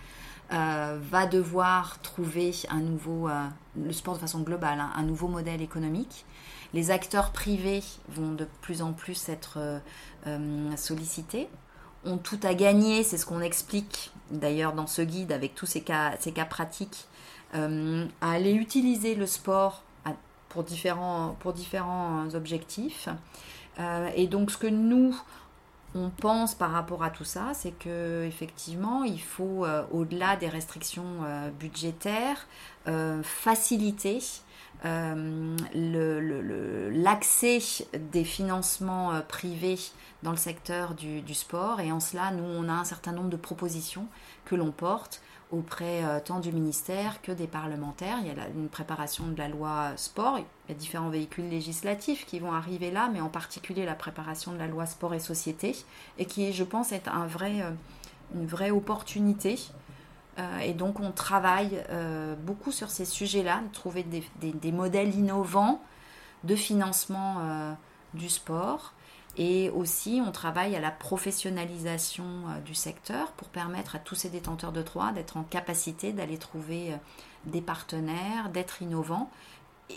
va 0.49 1.27
devoir 1.27 2.01
trouver 2.01 2.51
un 2.69 2.81
nouveau, 2.81 3.29
le 3.77 3.93
sport 3.93 4.15
de 4.15 4.19
façon 4.19 4.41
globale, 4.41 4.81
hein, 4.81 4.91
un 4.95 5.03
nouveau 5.03 5.29
modèle 5.29 5.62
économique. 5.62 6.25
Les 6.73 6.91
acteurs 6.91 7.31
privés 7.31 7.84
vont 8.10 8.31
de 8.31 8.47
plus 8.62 8.81
en 8.81 8.93
plus 8.93 9.29
être 9.29 9.81
sollicités 10.77 11.49
ont 12.05 12.17
tout 12.17 12.39
à 12.43 12.53
gagner, 12.53 13.03
c'est 13.03 13.17
ce 13.17 13.25
qu'on 13.25 13.41
explique 13.41 14.12
d'ailleurs 14.31 14.73
dans 14.73 14.88
ce 14.88 15.01
guide 15.01 15.31
avec 15.31 15.55
tous 15.55 15.65
ces 15.65 15.81
cas, 15.81 16.17
pratiques, 16.49 17.07
euh, 17.55 18.05
à 18.21 18.31
aller 18.31 18.53
utiliser 18.53 19.15
le 19.15 19.27
sport 19.27 19.84
pour 20.49 20.63
différents, 20.63 21.36
objectifs. 22.34 23.07
Euh, 23.79 24.10
et 24.15 24.27
donc 24.27 24.51
ce 24.51 24.57
que 24.57 24.67
nous, 24.67 25.15
on 25.95 26.10
pense 26.10 26.55
par 26.55 26.71
rapport 26.71 27.03
à 27.03 27.10
tout 27.10 27.23
ça, 27.23 27.51
c'est 27.53 27.71
que 27.71 28.25
effectivement, 28.25 29.03
il 29.03 29.21
faut, 29.21 29.65
euh, 29.65 29.84
au-delà 29.91 30.36
des 30.36 30.49
restrictions 30.49 31.23
budgétaires, 31.60 32.47
faciliter 33.23 34.19
l'accès 36.93 37.59
des 38.11 38.23
financements 38.23 39.21
privés 39.27 39.77
dans 40.23 40.31
le 40.31 40.37
secteur 40.37 40.93
du, 40.93 41.33
sport. 41.33 41.79
Et 41.79 41.91
en 41.91 41.99
cela, 41.99 42.31
nous, 42.31 42.43
on 42.43 42.69
a 42.69 42.73
un 42.73 42.83
certain 42.83 43.11
nombre 43.11 43.29
de 43.29 43.37
propositions 43.37 44.07
que 44.45 44.55
l'on 44.55 44.71
porte 44.71 45.21
auprès 45.51 46.03
euh, 46.03 46.19
tant 46.23 46.39
du 46.39 46.51
ministère 46.51 47.21
que 47.21 47.31
des 47.31 47.47
parlementaires. 47.47 48.17
Il 48.21 48.27
y 48.27 48.29
a 48.29 48.47
une 48.55 48.69
préparation 48.69 49.27
de 49.27 49.37
la 49.37 49.49
loi 49.49 49.91
sport. 49.97 50.39
Il 50.39 50.45
y 50.69 50.71
a 50.71 50.75
différents 50.75 51.09
véhicules 51.09 51.49
législatifs 51.49 52.25
qui 52.25 52.39
vont 52.39 52.53
arriver 52.53 52.89
là, 52.89 53.09
mais 53.11 53.21
en 53.21 53.29
particulier 53.29 53.85
la 53.85 53.95
préparation 53.95 54.53
de 54.53 54.57
la 54.57 54.67
loi 54.67 54.85
sport 54.85 55.13
et 55.13 55.19
société, 55.19 55.75
et 56.17 56.25
qui, 56.25 56.53
je 56.53 56.63
pense, 56.63 56.91
est 56.91 57.07
un 57.07 57.27
vrai, 57.27 57.61
euh, 57.61 57.71
une 58.35 58.47
vraie 58.47 58.71
opportunité. 58.71 59.59
Euh, 60.39 60.59
et 60.59 60.73
donc, 60.73 60.99
on 60.99 61.11
travaille 61.11 61.83
beaucoup 62.39 62.71
sur 62.71 62.89
ces 62.89 63.05
sujets-là, 63.05 63.61
de 63.67 63.73
trouver 63.73 64.03
des, 64.03 64.71
modèles 64.71 65.15
innovants 65.15 65.81
de 66.43 66.55
financement 66.55 67.75
du 68.13 68.29
sport. 68.29 68.93
Et 69.37 69.69
aussi, 69.69 70.21
on 70.25 70.31
travaille 70.31 70.75
à 70.75 70.81
la 70.81 70.91
professionnalisation 70.91 72.25
euh, 72.25 72.59
du 72.61 72.75
secteur 72.75 73.31
pour 73.31 73.47
permettre 73.47 73.95
à 73.95 73.99
tous 73.99 74.15
ces 74.15 74.29
détenteurs 74.29 74.73
de 74.73 74.81
droits 74.81 75.11
d'être 75.13 75.37
en 75.37 75.43
capacité 75.43 76.11
d'aller 76.11 76.37
trouver 76.37 76.91
euh, 76.91 76.97
des 77.45 77.61
partenaires, 77.61 78.49
d'être 78.49 78.81
innovants. 78.81 79.29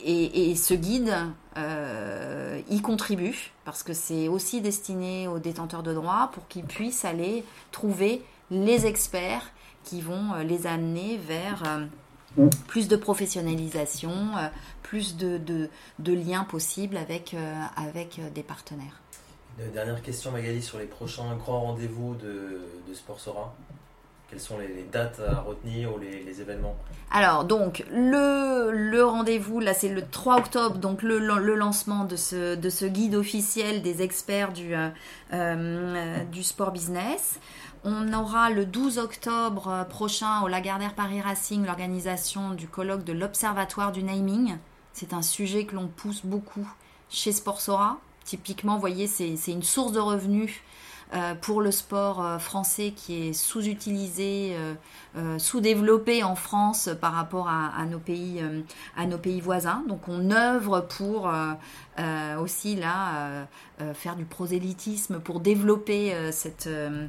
Et, 0.04 0.56
ce 0.56 0.74
guide 0.74 1.14
euh, 1.56 2.60
y 2.68 2.80
contribue 2.80 3.52
parce 3.64 3.84
que 3.84 3.92
c'est 3.92 4.26
aussi 4.26 4.60
destiné 4.60 5.28
aux 5.28 5.38
détenteurs 5.38 5.84
de 5.84 5.94
droits 5.94 6.30
pour 6.32 6.48
qu'ils 6.48 6.64
puissent 6.64 7.04
aller 7.04 7.44
trouver 7.70 8.20
les 8.50 8.86
experts 8.86 9.52
qui 9.84 10.00
vont 10.00 10.34
les 10.46 10.66
amener 10.66 11.18
vers 11.18 11.62
plus 12.66 12.88
de 12.88 12.96
professionnalisation, 12.96 14.12
plus 14.82 15.16
de, 15.16 15.38
de, 15.38 16.12
liens 16.12 16.44
possibles 16.44 16.96
avec, 16.96 17.36
avec 17.76 18.20
des 18.34 18.42
partenaires. 18.42 19.00
Dernière 19.72 20.02
question 20.02 20.32
Magali 20.32 20.60
sur 20.62 20.78
les 20.78 20.86
prochains 20.86 21.36
grands 21.36 21.60
rendez-vous 21.60 22.16
de, 22.16 22.60
de 22.88 22.94
Sport 22.94 23.20
Sora. 23.20 23.54
Quelles 24.28 24.40
sont 24.40 24.58
les, 24.58 24.84
dates 24.90 25.20
à 25.20 25.40
retenir 25.40 25.94
ou 25.94 25.98
les, 25.98 26.40
événements? 26.40 26.74
Alors, 27.12 27.44
donc, 27.44 27.84
le, 27.92 28.72
le 28.72 29.04
rendez-vous, 29.04 29.60
là, 29.60 29.74
c'est 29.74 29.90
le 29.90 30.02
3 30.04 30.38
octobre, 30.38 30.78
donc 30.78 31.02
le, 31.02 31.18
le, 31.18 31.54
lancement 31.54 32.04
de 32.04 32.16
ce, 32.16 32.56
de 32.56 32.68
ce 32.68 32.84
guide 32.84 33.14
officiel 33.14 33.80
des 33.82 34.02
experts 34.02 34.52
du, 34.52 34.74
euh, 34.74 34.88
euh, 35.32 36.24
du 36.24 36.42
sport 36.42 36.72
business. 36.72 37.38
On 37.86 38.14
aura 38.14 38.48
le 38.48 38.64
12 38.64 38.96
octobre 38.96 39.84
prochain 39.90 40.40
au 40.40 40.48
Lagardère 40.48 40.94
Paris 40.94 41.20
Racing 41.20 41.66
l'organisation 41.66 42.54
du 42.54 42.66
colloque 42.66 43.04
de 43.04 43.12
l'Observatoire 43.12 43.92
du 43.92 44.02
Naming. 44.02 44.56
C'est 44.94 45.12
un 45.12 45.20
sujet 45.20 45.66
que 45.66 45.74
l'on 45.74 45.88
pousse 45.88 46.24
beaucoup 46.24 46.66
chez 47.10 47.32
Sportsora 47.32 47.98
Typiquement, 48.24 48.76
vous 48.76 48.80
voyez, 48.80 49.06
c'est 49.06 49.34
une 49.48 49.62
source 49.62 49.92
de 49.92 50.00
revenus 50.00 50.62
euh, 51.12 51.34
pour 51.34 51.60
le 51.60 51.70
sport 51.70 52.24
euh, 52.24 52.38
français 52.38 52.94
qui 52.96 53.28
est 53.28 53.32
sous-utilisé, 53.34 54.56
euh, 55.16 55.38
sous-développé 55.38 56.24
en 56.24 56.34
France 56.34 56.88
par 57.02 57.12
rapport 57.12 57.48
à, 57.48 57.84
nos 57.84 57.98
pays, 57.98 58.42
à 58.96 59.04
nos 59.04 59.18
pays 59.18 59.42
voisins. 59.42 59.84
Donc 59.88 60.08
on 60.08 60.30
œuvre 60.30 60.80
pour 60.80 61.30
aussi 62.40 62.76
là 62.76 63.46
faire 63.92 64.16
du 64.16 64.24
prosélytisme, 64.24 65.20
pour 65.20 65.40
développer 65.40 66.32
cette 66.32 66.68
euh, 66.68 67.06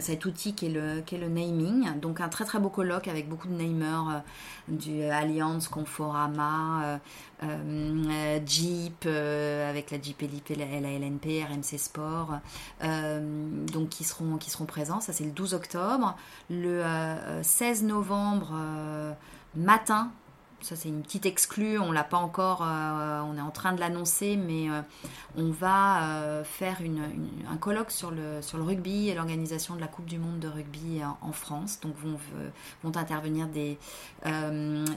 cet 0.00 0.24
outil 0.24 0.54
qui 0.54 0.66
est, 0.66 0.68
le, 0.70 1.28
naming. 1.28 2.00
Donc 2.00 2.20
un 2.20 2.28
très 2.28 2.44
très 2.44 2.58
beau 2.58 2.70
colloque 2.70 3.08
avec 3.08 3.28
beaucoup 3.28 3.48
de 3.48 3.54
namers 3.54 4.10
euh, 4.10 4.74
du 4.74 5.02
Allianz, 5.02 5.68
Conforama, 5.68 7.00
euh, 7.42 8.40
Jeep, 8.46 9.06
avec 9.06 9.90
la 9.90 10.00
Jeep 10.00 10.22
Elite, 10.22 10.50
la, 10.56 10.64
LNP, 10.66 11.44
RMC 11.44 11.78
Sport, 11.78 12.38
donc 12.80 13.88
qui 13.90 14.04
seront 14.04 14.38
présents. 14.66 15.00
Ça 15.00 15.12
c'est 15.12 15.24
le 15.24 15.30
12 15.30 15.54
octobre. 15.54 16.16
Le 16.48 16.82
16 17.42 17.82
novembre 17.84 18.52
matin, 19.54 20.10
ça 20.64 20.76
c'est 20.76 20.88
une 20.88 21.02
petite 21.02 21.26
exclue, 21.26 21.78
on 21.78 21.92
l'a 21.92 22.04
pas 22.04 22.16
encore, 22.16 22.62
euh, 22.62 23.20
on 23.20 23.36
est 23.36 23.40
en 23.42 23.50
train 23.50 23.74
de 23.74 23.80
l'annoncer, 23.80 24.36
mais 24.36 24.70
euh, 24.70 24.80
on 25.36 25.50
va 25.50 26.02
euh, 26.04 26.44
faire 26.44 26.78
un 27.52 27.56
colloque 27.58 27.90
sur 27.90 28.10
le, 28.10 28.40
sur 28.40 28.56
le 28.56 28.64
rugby 28.64 29.10
et 29.10 29.14
l'organisation 29.14 29.74
de 29.74 29.80
la 29.80 29.88
Coupe 29.88 30.06
du 30.06 30.18
Monde 30.18 30.40
de 30.40 30.48
rugby 30.48 31.02
en, 31.20 31.32
France. 31.32 31.80
Donc 31.82 31.94
vont, 31.98 32.18
vont 32.82 32.96
intervenir 32.96 33.48
des, 33.48 33.78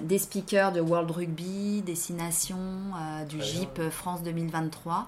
des 0.01 0.17
speakers 0.19 0.71
de 0.71 0.79
World 0.79 1.11
Rugby, 1.11 1.81
des 1.81 1.95
Six 1.95 2.13
Nations, 2.13 2.93
du 3.27 3.41
GIP 3.41 3.89
France 3.89 4.23
2023. 4.23 5.07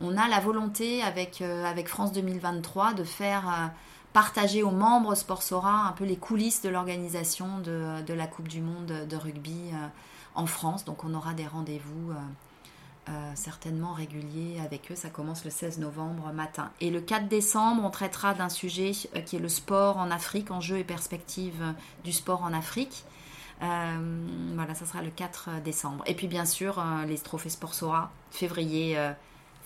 On 0.00 0.16
a 0.16 0.28
la 0.28 0.40
volonté 0.40 1.02
avec, 1.02 1.42
avec 1.42 1.88
France 1.88 2.12
2023 2.12 2.94
de 2.94 3.04
faire 3.04 3.70
partager 4.12 4.62
aux 4.62 4.70
membres 4.70 5.14
Sportsora 5.14 5.86
un 5.88 5.92
peu 5.92 6.04
les 6.04 6.16
coulisses 6.16 6.62
de 6.62 6.68
l'organisation 6.68 7.58
de, 7.60 8.12
la 8.12 8.26
Coupe 8.26 8.48
du 8.48 8.60
Monde 8.60 9.06
de 9.08 9.16
rugby 9.16 9.70
euh, 9.72 9.86
en 10.34 10.46
France. 10.46 10.84
Donc 10.84 11.04
on 11.04 11.14
aura 11.14 11.32
des 11.32 11.46
rendez-vous 11.46 12.10
euh, 12.10 12.14
euh, 13.08 13.32
certainement 13.34 13.92
réguliers 13.92 14.60
avec 14.64 14.90
eux. 14.90 14.96
Ça 14.96 15.10
commence 15.10 15.44
le 15.44 15.50
16 15.50 15.78
novembre 15.78 16.32
matin. 16.32 16.70
Et 16.80 16.90
le 16.90 17.00
4 17.00 17.28
décembre, 17.28 17.82
on 17.84 17.90
traitera 17.90 18.34
d'un 18.34 18.48
sujet 18.48 18.92
qui 19.26 19.36
est 19.36 19.40
le 19.40 19.48
sport 19.48 19.96
en 19.98 20.10
Afrique, 20.10 20.50
enjeux 20.50 20.78
et 20.78 20.84
perspectives 20.84 21.74
du 22.04 22.12
sport 22.12 22.42
en 22.42 22.52
Afrique. 22.52 23.04
voilà, 23.60 24.74
ça 24.74 24.86
sera 24.86 25.02
le 25.02 25.10
4 25.10 25.60
décembre. 25.62 26.02
Et 26.06 26.14
puis 26.14 26.26
bien 26.26 26.44
sûr, 26.44 26.82
les 27.06 27.18
trophées 27.18 27.48
Sportsora, 27.48 28.10
février 28.30 28.96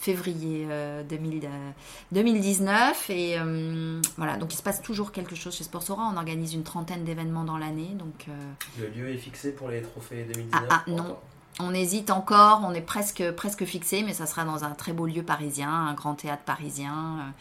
février 0.05 0.67
2019. 1.09 3.07
Euh, 3.11 3.13
et 3.13 3.39
euh, 3.39 4.03
voilà, 4.19 4.37
donc 4.37 4.53
il 4.53 4.57
se 4.57 4.63
passe 4.63 4.83
toujours 4.83 5.13
quelque 5.13 5.35
chose 5.35 5.55
chez 5.57 5.65
Sportsora. 5.65 6.11
On 6.13 6.17
organise 6.17 6.53
une 6.53 6.63
trentaine 6.63 7.05
d'événements 7.05 7.45
dans 7.45 7.57
l'année. 7.57 7.91
Donc, 7.95 8.27
euh, 8.29 8.33
Le 8.81 8.89
lieu 8.89 9.09
est 9.09 9.17
fixé 9.17 9.53
pour 9.53 9.71
les 9.71 9.81
trophées 9.81 10.25
2019 10.25 10.65
Ah, 10.71 10.85
ah 10.87 10.91
non. 10.91 11.17
On 11.61 11.73
hésite 11.73 12.11
encore, 12.11 12.63
on 12.65 12.75
est 12.75 12.81
presque, 12.81 13.31
presque 13.33 13.65
fixé, 13.65 14.03
mais 14.03 14.13
ça 14.13 14.27
sera 14.27 14.45
dans 14.45 14.65
un 14.65 14.73
très 14.73 14.93
beau 14.93 15.07
lieu 15.07 15.23
parisien, 15.23 15.71
un 15.71 15.95
grand 15.95 16.15
théâtre 16.15 16.43
parisien. 16.43 17.33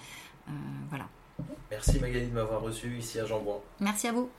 voilà. 0.89 1.06
Merci 1.71 1.99
Magali 1.99 2.28
de 2.28 2.34
m'avoir 2.34 2.62
reçu 2.62 2.95
ici 2.99 3.19
à 3.19 3.26
Jambon. 3.26 3.60
Merci 3.80 4.08
à 4.08 4.12
vous. 4.12 4.30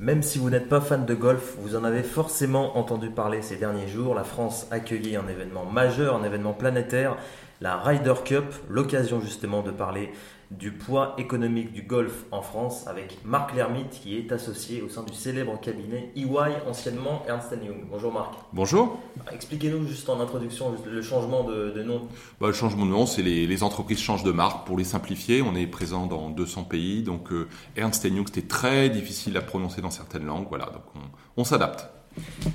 Même 0.00 0.22
si 0.24 0.38
vous 0.38 0.50
n'êtes 0.50 0.68
pas 0.68 0.80
fan 0.80 1.06
de 1.06 1.14
golf, 1.14 1.54
vous 1.60 1.76
en 1.76 1.84
avez 1.84 2.02
forcément 2.02 2.76
entendu 2.76 3.10
parler 3.10 3.42
ces 3.42 3.56
derniers 3.56 3.86
jours. 3.86 4.16
La 4.16 4.24
France 4.24 4.66
accueillit 4.72 5.14
un 5.14 5.28
événement 5.28 5.64
majeur, 5.64 6.16
un 6.16 6.24
événement 6.24 6.52
planétaire, 6.52 7.16
la 7.64 7.78
Ryder 7.78 8.12
Cup, 8.26 8.44
l'occasion 8.68 9.22
justement 9.22 9.62
de 9.62 9.70
parler 9.70 10.10
du 10.50 10.70
poids 10.70 11.14
économique 11.16 11.72
du 11.72 11.80
golf 11.80 12.26
en 12.30 12.42
France 12.42 12.86
avec 12.86 13.16
Marc 13.24 13.54
Lermite 13.54 13.88
qui 13.88 14.18
est 14.18 14.30
associé 14.32 14.82
au 14.82 14.90
sein 14.90 15.02
du 15.02 15.14
célèbre 15.14 15.58
cabinet 15.58 16.12
EY, 16.14 16.28
anciennement 16.68 17.22
Ernst 17.26 17.52
Young. 17.52 17.86
Bonjour 17.90 18.12
Marc. 18.12 18.34
Bonjour. 18.52 19.00
Expliquez-nous 19.32 19.86
juste 19.86 20.10
en 20.10 20.20
introduction 20.20 20.74
le 20.84 21.00
changement 21.00 21.42
de, 21.42 21.82
nom. 21.82 22.06
Bah, 22.38 22.48
le 22.48 22.52
changement 22.52 22.84
de 22.84 22.90
nom, 22.90 23.06
c'est 23.06 23.22
les, 23.22 23.46
les, 23.46 23.62
entreprises 23.62 23.98
changent 23.98 24.24
de 24.24 24.32
marque 24.32 24.66
pour 24.66 24.76
les 24.76 24.84
simplifier. 24.84 25.40
On 25.40 25.54
est 25.54 25.66
présent 25.66 26.06
dans 26.06 26.28
200 26.28 26.64
pays, 26.64 27.02
donc 27.02 27.32
euh, 27.32 27.48
Ernst 27.76 28.04
Young 28.04 28.26
c'était 28.26 28.46
très 28.46 28.90
difficile 28.90 29.38
à 29.38 29.40
prononcer 29.40 29.80
dans 29.80 29.90
certaines 29.90 30.26
langues. 30.26 30.48
Voilà, 30.50 30.66
donc 30.66 30.82
on, 30.96 31.40
on 31.40 31.44
s'adapte. 31.44 31.88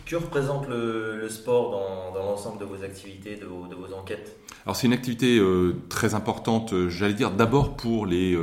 Que 0.05 0.15
représente 0.15 0.67
le, 0.67 1.27
sport 1.29 1.71
dans, 2.13 2.23
l'ensemble 2.23 2.59
de 2.59 2.65
vos 2.65 2.83
activités, 2.83 3.35
de 3.35 3.45
vos, 3.45 3.93
enquêtes? 3.93 4.37
Alors 4.65 4.75
c'est 4.75 4.87
une 4.87 4.93
activité 4.93 5.41
très 5.89 6.13
importante, 6.13 6.73
j'allais 6.89 7.13
dire 7.13 7.31
d'abord 7.31 7.75
pour 7.75 8.05
les 8.05 8.35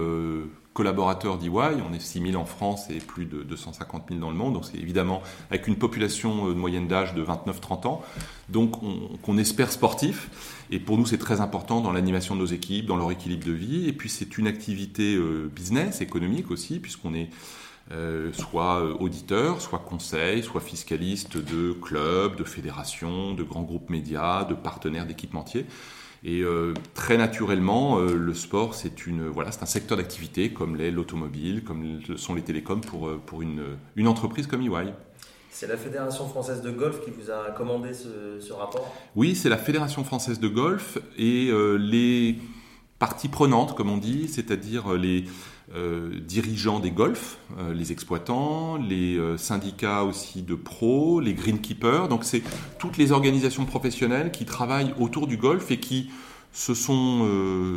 collaborateurs 0.77 1.39
d'EY. 1.39 1.49
On 1.89 1.95
est 1.95 2.01
6 2.01 2.33
000 2.33 2.41
en 2.41 2.45
France 2.45 2.91
et 2.91 2.99
plus 2.99 3.25
de 3.25 3.43
250 3.43 4.05
000 4.11 4.21
dans 4.21 4.31
le 4.31 4.37
monde. 4.37 4.53
Donc 4.53 4.67
c'est 4.67 4.77
évidemment 4.77 5.23
avec 5.51 5.67
une 5.67 5.77
population 5.77 6.49
euh, 6.49 6.55
de 6.55 6.59
moyenne 6.59 6.87
d'âge 6.87 7.15
de 7.15 7.25
29-30 7.25 7.87
ans. 7.89 8.03
Donc 8.51 8.77
qu'on 9.23 9.39
espère 9.39 9.73
sportif. 9.73 10.29
Et 10.71 10.79
pour 10.79 10.99
nous, 10.99 11.07
c'est 11.07 11.19
très 11.19 11.41
important 11.41 11.81
dans 11.81 11.93
l'animation 11.93 12.35
de 12.37 12.41
nos 12.41 12.47
équipes, 12.47 12.87
dans 12.87 12.97
leur 12.97 13.11
équilibre 13.11 13.47
de 13.47 13.53
vie. 13.53 13.89
Et 13.89 13.93
puis 13.93 14.11
c'est 14.11 14.37
une 14.37 14.47
activité 14.47 15.17
euh, 15.17 15.51
business, 15.53 16.03
économique 16.03 16.51
aussi, 16.51 16.79
puisqu'on 16.79 17.15
est 17.15 17.31
euh, 17.93 18.33
soit 18.33 18.83
auditeur, 19.01 19.61
soit 19.61 19.79
conseil, 19.79 20.43
soit 20.43 20.61
fiscaliste 20.61 21.37
de 21.37 21.73
clubs, 21.73 22.37
de 22.37 22.45
fédérations, 22.45 23.35
de 23.35 23.43
grands 23.43 23.63
groupes 23.63 23.91
médias, 23.91 24.45
de 24.45 24.55
partenaires 24.55 25.07
d'équipementiers. 25.07 25.67
Et 26.25 26.43
euh, 26.43 26.75
très 26.95 27.17
naturellement, 27.17 27.99
euh, 27.99 28.15
le 28.15 28.35
sport, 28.35 28.75
c'est 28.75 29.07
une 29.07 29.29
voilà, 29.29 29.53
c'est 29.53 29.63
un 29.63 29.67
secteur 29.67 29.97
d'activité 29.97 30.53
comme 30.53 30.75
l'est 30.75 30.91
l'automobile, 30.91 31.63
comme 31.63 32.01
sont 32.17 32.35
les 32.35 32.43
télécoms 32.43 32.81
pour, 32.81 33.07
euh, 33.07 33.21
pour 33.25 33.43
une, 33.43 33.63
une 33.95 34.09
entreprise 34.09 34.49
comme 34.49 34.63
EY. 34.63 34.93
C'est 35.51 35.69
la 35.69 35.77
Fédération 35.77 36.29
française 36.29 36.63
de 36.63 36.71
golf 36.71 37.01
qui 37.05 37.11
vous 37.11 37.31
a 37.31 37.53
commandé 37.53 37.95
ce, 37.95 38.41
ce 38.41 38.53
rapport? 38.53 38.93
Oui, 39.15 39.37
c'est 39.37 39.49
la 39.49 39.57
Fédération 39.57 40.03
française 40.03 40.41
de 40.41 40.49
golf 40.49 40.99
et 41.17 41.51
les 41.79 42.37
parties 42.99 43.29
prenantes, 43.29 43.75
comme 43.75 43.89
on 43.89 43.97
dit, 43.97 44.29
c'est-à-dire 44.29 44.93
les 44.93 45.25
euh, 45.75 46.21
dirigeants 46.21 46.79
des 46.79 46.93
golfs, 46.93 47.39
euh, 47.59 47.75
les 47.75 47.91
exploitants, 47.91 48.77
les 48.77 49.17
euh, 49.17 49.37
syndicats 49.37 50.05
aussi 50.05 50.43
de 50.43 50.55
pros, 50.55 51.19
les 51.19 51.35
greenkeepers. 51.35 52.07
Donc 52.07 52.23
c'est 52.23 52.45
toutes 52.79 52.97
les 52.97 53.11
organisations 53.11 53.65
professionnelles 53.65 54.31
qui 54.31 54.45
travaillent 54.45 54.95
autour 55.01 55.27
du 55.27 55.37
golf 55.37 55.73
et 55.73 55.81
qui 55.81 56.09
se, 56.53 56.73
sont, 56.73 57.27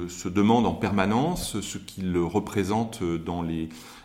se 0.07 0.29
demandent 0.29 0.67
en 0.67 0.73
permanence 0.73 1.59
ce 1.59 1.77
qu'il 1.79 2.15
représente 2.17 3.03
dans 3.03 3.43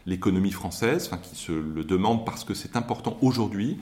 l'économie 0.06 0.50
française, 0.50 1.06
enfin, 1.06 1.18
qui 1.22 1.36
se 1.36 1.52
le 1.52 1.84
demandent 1.84 2.24
parce 2.24 2.42
que 2.42 2.54
c'est 2.54 2.76
important 2.76 3.16
aujourd'hui 3.20 3.78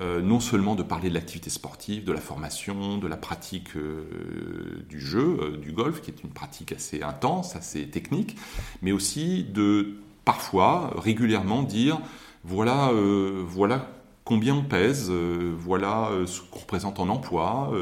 euh, 0.00 0.20
non 0.20 0.40
seulement 0.40 0.74
de 0.74 0.82
parler 0.82 1.08
de 1.08 1.14
l'activité 1.14 1.50
sportive, 1.50 2.02
de 2.04 2.12
la 2.12 2.20
formation, 2.20 2.98
de 2.98 3.06
la 3.06 3.16
pratique 3.16 3.76
euh, 3.76 4.84
du 4.88 5.00
jeu, 5.00 5.38
euh, 5.40 5.56
du 5.56 5.70
golf, 5.70 6.00
qui 6.00 6.10
est 6.10 6.24
une 6.24 6.30
pratique 6.30 6.72
assez 6.72 7.02
intense, 7.02 7.54
assez 7.54 7.86
technique, 7.88 8.36
mais 8.82 8.90
aussi 8.90 9.44
de 9.44 9.94
parfois, 10.24 10.92
régulièrement 10.96 11.62
dire, 11.62 12.00
voilà, 12.42 12.90
voilà 13.46 13.90
combien 14.24 14.54
on 14.54 14.62
pèse, 14.62 15.10
voilà 15.10 16.10
ce 16.26 16.40
qu'on 16.40 16.60
représente 16.60 16.98
en 16.98 17.08
emploi, 17.08 17.72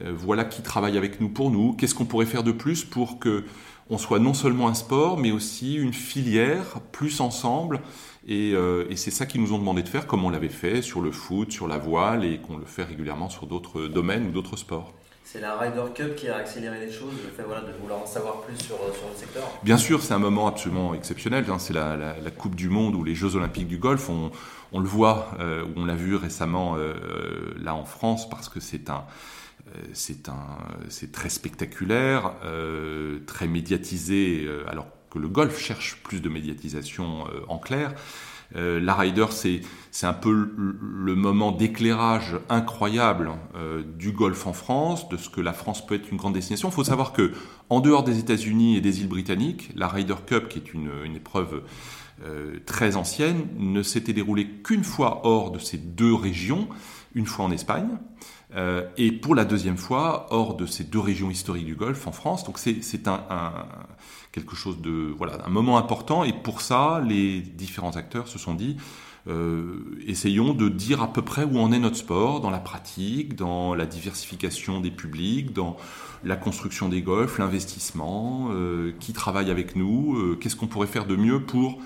voilà 0.00 0.44
qui 0.44 0.62
travaille 0.62 0.96
avec 0.96 1.20
nous 1.20 1.28
pour 1.28 1.50
nous, 1.50 1.74
qu'est-ce 1.74 1.94
qu'on 1.94 2.06
pourrait 2.06 2.26
faire 2.26 2.42
de 2.42 2.52
plus 2.52 2.84
pour 2.84 3.18
que 3.18 3.44
on 3.90 3.98
soit 3.98 4.18
non 4.18 4.32
seulement 4.32 4.68
un 4.68 4.74
sport, 4.74 5.18
mais 5.18 5.32
aussi 5.32 5.74
une 5.74 5.92
filière, 5.92 6.80
plus 6.92 7.20
ensemble, 7.20 7.80
euh, 8.30 8.86
et, 8.88 8.96
c'est 8.96 9.10
ça 9.10 9.26
qu'ils 9.26 9.40
nous 9.40 9.52
ont 9.52 9.58
demandé 9.58 9.82
de 9.82 9.88
faire, 9.88 10.06
comme 10.06 10.24
on 10.24 10.30
l'avait 10.30 10.48
fait 10.48 10.82
sur 10.82 11.00
le 11.00 11.10
foot, 11.10 11.50
sur 11.50 11.66
la 11.66 11.78
voile, 11.78 12.24
et 12.24 12.38
qu'on 12.38 12.56
le 12.56 12.64
fait 12.64 12.84
régulièrement 12.84 13.28
sur 13.28 13.46
d'autres 13.46 13.86
domaines 13.86 14.26
ou 14.26 14.30
d'autres 14.30 14.56
sports. 14.56 14.92
C'est 15.24 15.40
la 15.40 15.56
Ryder 15.56 15.84
Cup 15.94 16.14
qui 16.14 16.28
a 16.28 16.36
accéléré 16.36 16.84
les 16.84 16.92
choses, 16.92 17.14
le 17.24 17.30
fait 17.30 17.42
voilà, 17.42 17.62
de 17.62 17.72
vouloir 17.80 18.00
en 18.00 18.06
savoir 18.06 18.42
plus 18.42 18.56
sur, 18.58 18.76
sur 18.76 19.08
le 19.08 19.16
secteur 19.16 19.44
Bien 19.62 19.78
sûr, 19.78 20.02
c'est 20.02 20.12
un 20.12 20.18
moment 20.18 20.46
absolument 20.46 20.94
exceptionnel. 20.94 21.44
Hein. 21.48 21.58
C'est 21.58 21.72
la, 21.72 21.96
la, 21.96 22.30
Coupe 22.30 22.54
du 22.54 22.68
Monde 22.68 22.94
ou 22.94 23.02
les 23.02 23.14
Jeux 23.14 23.34
Olympiques 23.36 23.68
du 23.68 23.78
golf. 23.78 24.10
On, 24.10 24.30
on 24.72 24.80
le 24.80 24.88
voit, 24.88 25.30
euh, 25.40 25.64
on 25.76 25.84
l'a 25.84 25.94
vu 25.94 26.16
récemment 26.16 26.76
euh, 26.76 27.54
là 27.58 27.74
en 27.74 27.84
France, 27.84 28.28
parce 28.28 28.48
que 28.48 28.60
c'est 28.60 28.90
un, 28.90 29.04
c'est 29.94 30.28
un, 30.28 30.58
c'est 30.88 31.12
très 31.12 31.30
spectaculaire, 31.30 32.34
très 33.26 33.46
médiatisé. 33.46 34.46
alors 34.68 34.86
que 35.12 35.18
le 35.18 35.28
golf 35.28 35.58
cherche 35.58 35.98
plus 36.02 36.20
de 36.20 36.28
médiatisation 36.28 37.26
euh, 37.26 37.40
en 37.48 37.58
clair. 37.58 37.94
Euh, 38.56 38.80
la 38.80 38.94
Ryder, 38.94 39.26
c'est 39.30 40.06
un 40.06 40.12
peu 40.12 40.32
le, 40.56 41.14
moment 41.14 41.52
d'éclairage 41.52 42.36
incroyable 42.48 43.30
euh, 43.54 43.82
du 43.82 44.12
golf 44.12 44.46
en 44.46 44.52
France, 44.52 45.08
de 45.10 45.16
ce 45.16 45.28
que 45.28 45.40
la 45.40 45.52
France 45.52 45.86
peut 45.86 45.94
être 45.94 46.10
une 46.10 46.16
grande 46.16 46.34
destination. 46.34 46.68
Il 46.68 46.72
faut 46.72 46.84
savoir 46.84 47.12
que 47.12 47.32
en 47.68 47.80
dehors 47.80 48.04
des 48.04 48.18
États-Unis 48.18 48.76
et 48.76 48.80
des 48.80 49.00
îles 49.00 49.08
britanniques, 49.08 49.70
la 49.74 49.88
Ryder 49.88 50.16
Cup, 50.26 50.48
qui 50.48 50.58
est 50.58 50.72
une, 50.72 50.90
une 51.04 51.16
épreuve 51.16 51.62
très 52.66 52.94
ancienne, 52.94 53.48
ne 53.56 53.82
s'était 53.82 54.12
déroulée 54.12 54.46
qu'une 54.62 54.84
fois 54.84 55.22
hors 55.24 55.50
de 55.50 55.58
ces 55.58 55.78
deux 55.78 56.14
régions, 56.14 56.68
une 57.14 57.26
fois 57.26 57.46
en 57.46 57.50
Espagne. 57.50 57.88
Et 58.96 59.12
pour 59.12 59.34
la 59.34 59.44
deuxième 59.44 59.78
fois, 59.78 60.26
hors 60.30 60.56
de 60.56 60.66
ces 60.66 60.84
deux 60.84 60.98
régions 60.98 61.30
historiques 61.30 61.64
du 61.64 61.74
Golfe 61.74 62.06
en 62.06 62.12
France. 62.12 62.44
Donc 62.44 62.58
c'est 62.58 63.08
un, 63.08 63.24
un, 63.30 63.52
quelque 64.32 64.56
chose 64.56 64.80
de 64.80 65.14
voilà 65.16 65.38
un 65.46 65.50
moment 65.50 65.78
important 65.78 66.24
et 66.24 66.32
pour 66.32 66.60
ça 66.60 67.02
les 67.06 67.40
différents 67.40 67.96
acteurs 67.96 68.28
se 68.28 68.38
sont 68.38 68.54
dit 68.54 68.76
euh, 69.28 70.00
essayons 70.04 70.52
de 70.52 70.68
dire 70.68 71.00
à 71.00 71.12
peu 71.12 71.22
près 71.22 71.44
où 71.44 71.58
en 71.58 71.70
est 71.70 71.78
notre 71.78 71.96
sport 71.96 72.40
dans 72.40 72.50
la 72.50 72.58
pratique, 72.58 73.36
dans 73.36 73.74
la 73.74 73.86
diversification 73.86 74.80
des 74.80 74.90
publics, 74.90 75.52
dans 75.52 75.76
la 76.24 76.34
construction 76.34 76.88
des 76.88 77.02
golfs, 77.02 77.38
l'investissement, 77.38 78.48
euh, 78.50 78.92
qui 78.98 79.12
travaille 79.12 79.50
avec 79.50 79.76
nous, 79.76 80.16
euh, 80.16 80.36
qu'est-ce 80.40 80.56
qu'on 80.56 80.66
pourrait 80.66 80.88
faire 80.88 81.06
de 81.06 81.16
mieux 81.16 81.42
pour 81.42 81.78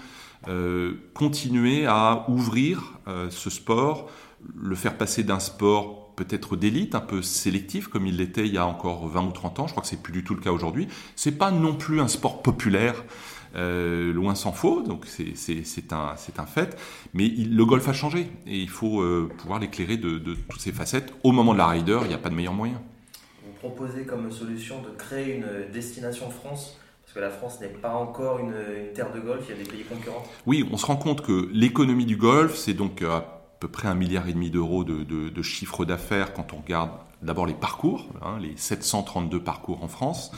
continuer 1.12 1.86
à 1.86 2.24
ouvrir 2.28 3.00
ce 3.30 3.50
sport, 3.50 4.08
le 4.54 4.76
faire 4.76 4.96
passer 4.96 5.24
d'un 5.24 5.40
sport 5.40 6.05
peut-être 6.16 6.56
d'élite, 6.56 6.94
un 6.94 7.00
peu 7.00 7.22
sélectif, 7.22 7.88
comme 7.88 8.06
il 8.06 8.16
l'était 8.16 8.46
il 8.46 8.54
y 8.54 8.58
a 8.58 8.66
encore 8.66 9.06
20 9.06 9.26
ou 9.26 9.32
30 9.32 9.60
ans. 9.60 9.66
Je 9.66 9.72
crois 9.72 9.82
que 9.82 9.88
c'est 9.88 10.02
plus 10.02 10.12
du 10.12 10.24
tout 10.24 10.34
le 10.34 10.40
cas 10.40 10.50
aujourd'hui. 10.50 10.88
C'est 11.14 11.38
pas 11.38 11.50
non 11.50 11.74
plus 11.74 12.00
un 12.00 12.08
sport 12.08 12.42
populaire. 12.42 13.04
Euh, 13.54 14.12
loin 14.12 14.34
s'en 14.34 14.52
faut, 14.52 14.82
donc 14.82 15.06
c'est 15.06 15.92
un, 15.92 16.14
un 16.38 16.46
fait. 16.46 16.76
Mais 17.14 17.28
le 17.28 17.64
golf 17.64 17.88
a 17.88 17.92
changé 17.92 18.28
et 18.46 18.58
il 18.58 18.68
faut 18.68 19.00
euh, 19.00 19.30
pouvoir 19.38 19.60
l'éclairer 19.60 19.96
de, 19.96 20.18
toutes 20.18 20.60
ses 20.60 20.72
facettes. 20.72 21.14
Au 21.22 21.32
moment 21.32 21.52
de 21.52 21.58
la 21.58 21.66
Rider, 21.66 21.98
il 22.02 22.08
n'y 22.08 22.14
a 22.14 22.18
pas 22.18 22.28
de 22.28 22.34
meilleur 22.34 22.52
moyen. 22.52 22.82
Vous 23.44 23.52
proposez 23.52 24.04
comme 24.04 24.30
solution 24.30 24.82
de 24.82 24.90
créer 24.90 25.36
une 25.36 25.72
destination 25.72 26.30
France 26.30 26.78
parce 27.02 27.14
que 27.14 27.20
la 27.20 27.30
France 27.30 27.60
n'est 27.60 27.68
pas 27.68 27.94
encore 27.94 28.40
une, 28.40 28.48
une, 28.48 28.92
terre 28.92 29.12
de 29.12 29.20
golf, 29.20 29.44
il 29.48 29.56
y 29.56 29.60
a 29.60 29.62
des 29.62 29.70
pays 29.70 29.84
concurrents. 29.84 30.24
Oui, 30.44 30.68
on 30.72 30.76
se 30.76 30.84
rend 30.84 30.96
compte 30.96 31.22
que 31.22 31.48
l'économie 31.52 32.04
du 32.04 32.16
golf, 32.16 32.56
c'est 32.56 32.74
donc 32.74 33.00
euh, 33.00 33.10
à 33.10 33.35
peu 33.58 33.68
près 33.68 33.88
un 33.88 33.94
milliard 33.94 34.28
et 34.28 34.32
demi 34.32 34.50
d'euros 34.50 34.84
de, 34.84 35.02
de, 35.04 35.42
chiffre 35.42 35.84
d'affaires 35.84 36.32
quand 36.32 36.52
on 36.52 36.58
regarde 36.58 36.90
d'abord 37.22 37.46
les 37.46 37.54
parcours, 37.54 38.06
hein, 38.22 38.38
les 38.40 38.52
732 38.56 39.40
parcours 39.40 39.82
en 39.82 39.88
France. 39.88 40.30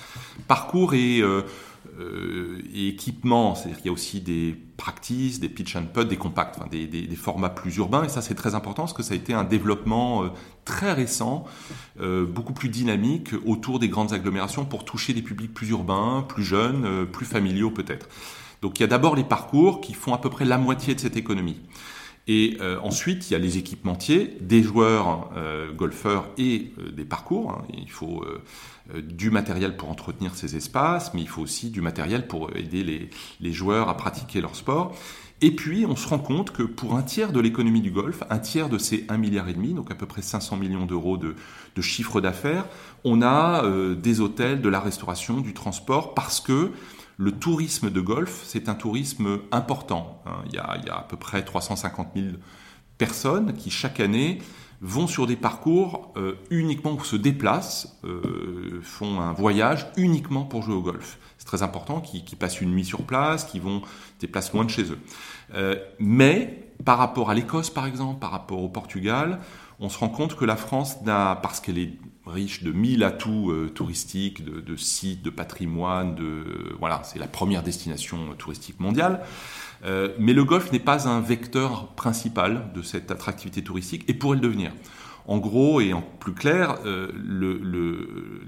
Parcours 0.46 0.94
et, 0.94 1.20
euh, 1.20 1.42
euh, 1.98 2.62
équipements, 2.72 3.54
c'est-à-dire 3.54 3.78
qu'il 3.78 3.86
y 3.86 3.88
a 3.88 3.92
aussi 3.92 4.20
des 4.20 4.56
practices, 4.76 5.40
des 5.40 5.48
pitch 5.48 5.74
and 5.74 5.86
putt, 5.92 6.06
des 6.06 6.16
compacts, 6.16 6.60
des, 6.70 7.08
formats 7.16 7.48
plus 7.48 7.76
urbains. 7.76 8.04
Et 8.04 8.08
ça, 8.08 8.22
c'est 8.22 8.36
très 8.36 8.54
important 8.54 8.82
parce 8.82 8.92
que 8.92 9.02
ça 9.02 9.14
a 9.14 9.16
été 9.16 9.34
un 9.34 9.44
développement 9.44 10.22
euh, 10.22 10.28
très 10.64 10.92
récent, 10.92 11.44
beaucoup 11.98 12.52
plus 12.52 12.68
dynamique 12.68 13.30
autour 13.46 13.78
des 13.78 13.88
grandes 13.88 14.12
agglomérations 14.12 14.66
pour 14.66 14.84
toucher 14.84 15.14
des 15.14 15.22
publics 15.22 15.52
plus 15.52 15.70
urbains, 15.70 16.24
plus 16.28 16.44
jeunes, 16.44 17.06
plus 17.06 17.24
familiaux 17.24 17.70
peut-être. 17.70 18.06
Donc 18.60 18.78
il 18.78 18.82
y 18.82 18.84
a 18.84 18.88
d'abord 18.88 19.14
les 19.14 19.24
parcours 19.24 19.80
qui 19.80 19.94
font 19.94 20.14
à 20.14 20.18
peu 20.18 20.30
près 20.30 20.44
la 20.44 20.58
moitié 20.58 20.94
de 20.94 21.00
cette 21.00 21.16
économie. 21.16 21.60
Et 22.30 22.58
euh, 22.60 22.78
ensuite, 22.82 23.30
il 23.30 23.32
y 23.32 23.36
a 23.36 23.38
les 23.38 23.56
équipementiers, 23.56 24.36
des 24.42 24.62
joueurs 24.62 25.30
euh, 25.34 25.72
golfeurs 25.72 26.28
et 26.36 26.72
euh, 26.78 26.92
des 26.92 27.06
parcours. 27.06 27.52
Hein. 27.52 27.64
Il 27.74 27.90
faut 27.90 28.24
du 29.02 29.30
matériel 29.30 29.76
pour 29.76 29.90
entretenir 29.90 30.34
ces 30.34 30.56
espaces, 30.56 31.12
mais 31.12 31.20
il 31.20 31.28
faut 31.28 31.42
aussi 31.42 31.68
du 31.68 31.82
matériel 31.82 32.26
pour 32.26 32.54
aider 32.56 33.10
les, 33.40 33.52
joueurs 33.52 33.88
à 33.88 33.96
pratiquer 33.96 34.40
leur 34.40 34.56
sport. 34.56 34.94
Et 35.40 35.50
puis, 35.50 35.86
on 35.86 35.94
se 35.94 36.08
rend 36.08 36.18
compte 36.18 36.52
que 36.52 36.62
pour 36.62 36.96
un 36.96 37.02
tiers 37.02 37.32
de 37.32 37.38
l'économie 37.38 37.82
du 37.82 37.90
golf, 37.90 38.22
un 38.30 38.38
tiers 38.38 38.68
de 38.68 38.78
ces 38.78 39.02
1,5 39.02 39.16
milliard, 39.18 39.46
donc 39.74 39.90
à 39.90 39.94
peu 39.94 40.06
près 40.06 40.22
500 40.22 40.56
millions 40.56 40.86
d'euros 40.86 41.16
de, 41.18 41.34
de 41.76 41.82
chiffre 41.82 42.20
d'affaires, 42.20 42.64
on 43.04 43.20
a 43.22 43.62
des 43.94 44.20
hôtels, 44.20 44.62
de 44.62 44.68
la 44.68 44.80
restauration, 44.80 45.40
du 45.40 45.52
transport, 45.52 46.14
parce 46.14 46.40
que 46.40 46.72
le 47.18 47.32
tourisme 47.32 47.90
de 47.90 48.00
golf, 48.00 48.42
c'est 48.44 48.68
un 48.68 48.74
tourisme 48.74 49.40
important. 49.50 50.22
Hein. 50.24 50.44
Il 50.46 50.54
y, 50.54 50.58
a, 50.58 50.96
à 50.96 51.02
peu 51.02 51.16
près 51.16 51.44
350 51.44 52.10
000 52.14 52.26
personnes 52.96 53.54
qui, 53.54 53.70
chaque 53.70 53.98
année, 53.98 54.38
vont 54.80 55.08
sur 55.08 55.26
des 55.26 55.34
parcours 55.34 56.12
euh, 56.16 56.36
uniquement 56.50 56.92
où 56.92 57.02
se 57.02 57.16
déplacent, 57.16 57.98
euh, 58.04 58.80
font 58.82 59.20
un 59.20 59.32
voyage 59.32 59.88
uniquement 59.96 60.44
pour 60.44 60.62
jouer 60.62 60.76
au 60.76 60.82
golf. 60.82 61.18
C'est 61.38 61.46
très 61.46 61.64
important, 61.64 62.00
qui, 62.00 62.22
passent 62.36 62.60
une 62.60 62.70
nuit 62.70 62.84
sur 62.84 63.02
place, 63.02 63.44
qui 63.44 63.58
vont 63.58 63.82
se 63.82 64.20
déplacent 64.20 64.52
loin 64.52 64.64
de 64.64 64.70
chez 64.70 64.84
eux. 64.84 64.98
Euh, 65.54 65.74
mais 65.98 66.70
par 66.84 66.98
rapport 66.98 67.30
à 67.30 67.34
l'Écosse, 67.34 67.70
par 67.70 67.86
exemple, 67.86 68.20
par 68.20 68.30
rapport 68.30 68.62
au 68.62 68.68
Portugal, 68.68 69.40
on 69.80 69.88
se 69.88 69.98
rend 69.98 70.08
compte 70.08 70.36
que 70.36 70.44
la 70.44 70.56
France 70.56 70.98
parce 71.04 71.58
qu'elle 71.60 71.78
est 71.78 71.98
riche 72.28 72.62
de 72.62 72.72
mille 72.72 73.02
atouts 73.04 73.52
touristiques, 73.74 74.44
de, 74.44 74.76
sites, 74.76 75.22
de 75.22 75.30
patrimoine. 75.30 76.14
De, 76.14 76.74
voilà, 76.78 77.02
c'est 77.04 77.18
la 77.18 77.26
première 77.26 77.62
destination 77.62 78.34
touristique 78.38 78.80
mondiale. 78.80 79.20
mais 79.84 80.32
le 80.32 80.44
golfe 80.44 80.72
n'est 80.72 80.78
pas 80.78 81.08
un 81.08 81.20
vecteur 81.20 81.88
principal 81.94 82.70
de 82.74 82.82
cette 82.82 83.10
attractivité 83.10 83.62
touristique 83.62 84.04
et 84.08 84.14
pourrait 84.14 84.36
le 84.36 84.42
devenir. 84.42 84.72
En 85.28 85.36
gros 85.36 85.82
et 85.82 85.92
en 85.92 86.00
plus 86.00 86.32
clair, 86.32 86.78
euh, 86.86 87.12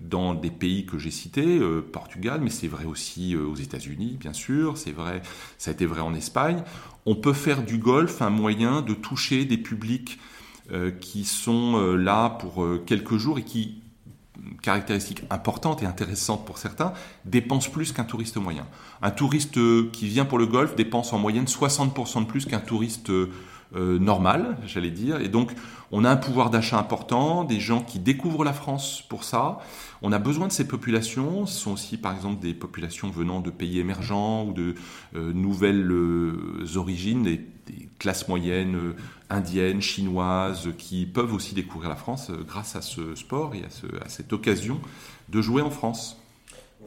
dans 0.01 0.33
des 0.33 0.51
pays 0.51 0.87
que 0.87 0.97
j'ai 0.97 1.11
cités, 1.11 1.59
euh, 1.59 1.83
Portugal, 1.83 2.41
mais 2.43 2.49
c'est 2.49 2.69
vrai 2.69 2.87
aussi 2.87 3.35
euh, 3.35 3.45
aux 3.45 3.55
États-Unis, 3.55 4.17
bien 4.19 4.33
sûr, 4.33 4.79
c'est 4.79 4.91
vrai, 4.91 5.21
ça 5.59 5.73
a 5.73 5.75
été 5.75 5.85
vrai 5.85 6.01
en 6.01 6.15
Espagne, 6.15 6.63
on 7.05 7.17
peut 7.17 7.35
faire 7.35 7.65
du 7.65 7.77
golf 7.77 8.23
un 8.23 8.31
moyen 8.31 8.81
de 8.81 8.95
toucher 8.95 9.45
des 9.45 9.59
publics 9.59 10.19
qui 11.01 11.25
sont 11.25 11.95
là 11.97 12.31
pour 12.31 12.67
quelques 12.87 13.17
jours 13.17 13.39
et 13.39 13.43
qui, 13.43 13.83
caractéristique 14.63 15.23
importante 15.31 15.83
et 15.83 15.87
intéressante 15.87 16.47
pour 16.47 16.59
certains, 16.59 16.93
dépensent 17.25 17.71
plus 17.71 17.93
qu'un 17.93 18.05
touriste 18.05 18.37
moyen. 18.37 18.67
Un 19.03 19.11
touriste 19.11 19.59
qui 19.91 20.07
vient 20.07 20.25
pour 20.25 20.39
le 20.39 20.47
golf 20.47 20.77
dépense 20.77 21.13
en 21.13 21.19
moyenne 21.19 21.45
60% 21.45 22.21
de 22.21 22.27
plus 22.27 22.47
qu'un 22.47 22.61
touriste 22.61 23.11
euh, 23.75 23.99
normal, 23.99 24.57
j'allais 24.67 24.91
dire. 24.91 25.21
Et 25.21 25.29
donc, 25.29 25.53
on 25.93 26.05
a 26.05 26.11
un 26.11 26.17
pouvoir 26.17 26.51
d'achat 26.51 26.79
important, 26.79 27.45
des 27.45 27.61
gens 27.61 27.83
qui 27.83 27.99
découvrent 27.99 28.45
la 28.45 28.53
France 28.53 29.05
pour 29.09 29.25
ça. 29.25 29.59
On 30.03 30.13
a 30.13 30.19
besoin 30.19 30.49
de 30.49 30.53
ces 30.53 30.67
populations. 30.67 31.47
Ce 31.47 31.59
sont 31.61 31.73
aussi, 31.73 31.97
par 31.97 32.15
exemple, 32.15 32.41
des 32.41 32.55
populations 32.55 33.11
venant 33.11 33.41
de 33.41 33.51
pays 33.51 33.79
émergents 33.79 34.45
ou 34.45 34.53
de 34.53 34.75
euh, 35.15 35.33
nouvelles 35.33 35.91
euh, 35.91 36.67
origines, 36.77 37.23
des, 37.23 37.47
classes 38.01 38.27
moyennes 38.27 38.95
indiennes, 39.29 39.81
chinoises, 39.81 40.71
qui 40.79 41.07
peuvent 41.07 41.33
aussi 41.33 41.55
découvrir 41.55 41.91
la 41.91 41.97
France 41.97 42.33
grâce 42.49 42.75
à 42.75 42.83
ce 42.83 43.15
sport 43.15 43.55
et 43.55 43.63
à 43.63 44.09
cette 44.09 44.33
occasion 44.33 44.81
de 45.29 45.41
jouer 45.41 45.63
en 45.63 45.71
France. 45.71 46.20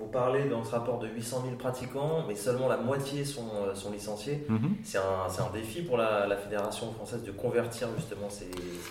Vous 0.04 0.10
parlez 0.10 0.50
dans 0.50 0.66
ce 0.66 0.72
rapport 0.72 1.00
de 1.00 1.08
800 1.08 1.44
000 1.46 1.56
pratiquants, 1.56 2.26
mais 2.28 2.36
seulement 2.36 2.68
la 2.68 2.76
moitié 2.76 3.24
sont, 3.24 3.48
euh, 3.66 3.74
sont 3.74 3.90
licenciés. 3.90 4.46
Mhm. 4.50 4.76
C'est 4.84 4.98
un, 4.98 5.02
un, 5.02 5.50
défi 5.54 5.82
pour 5.82 5.96
la, 5.98 6.36
Fédération 6.36 6.92
française 6.92 7.24
de 7.24 7.32
convertir 7.32 7.88
justement 7.96 8.30
ces, 8.30 8.50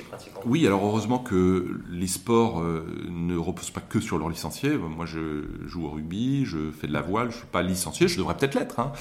pratiquants. 0.09 0.41
Oui, 0.47 0.67
alors 0.67 0.85
heureusement 0.87 1.19
que 1.19 1.81
les 1.91 2.07
sports 2.07 2.63
euh, 2.63 2.87
ne 3.11 3.37
reposent 3.37 3.71
pas 3.71 3.83
que 3.83 4.01
sur 4.01 4.17
leurs 4.17 4.31
licenciés. 4.31 4.71
Moi, 4.71 5.05
je 5.05 5.45
joue 5.67 5.85
au 5.85 5.91
rugby, 5.91 6.47
je 6.47 6.71
fais 6.71 6.87
de 6.87 6.95
la 6.95 7.03
voile, 7.03 7.29
je 7.29 7.35
ne 7.35 7.41
suis 7.41 7.49
pas 7.49 7.63
licencié, 7.63 8.09
je 8.09 8.17
devrais 8.17 8.37
peut-être 8.37 8.55
l'être, 8.55 8.81
hein. 8.81 8.93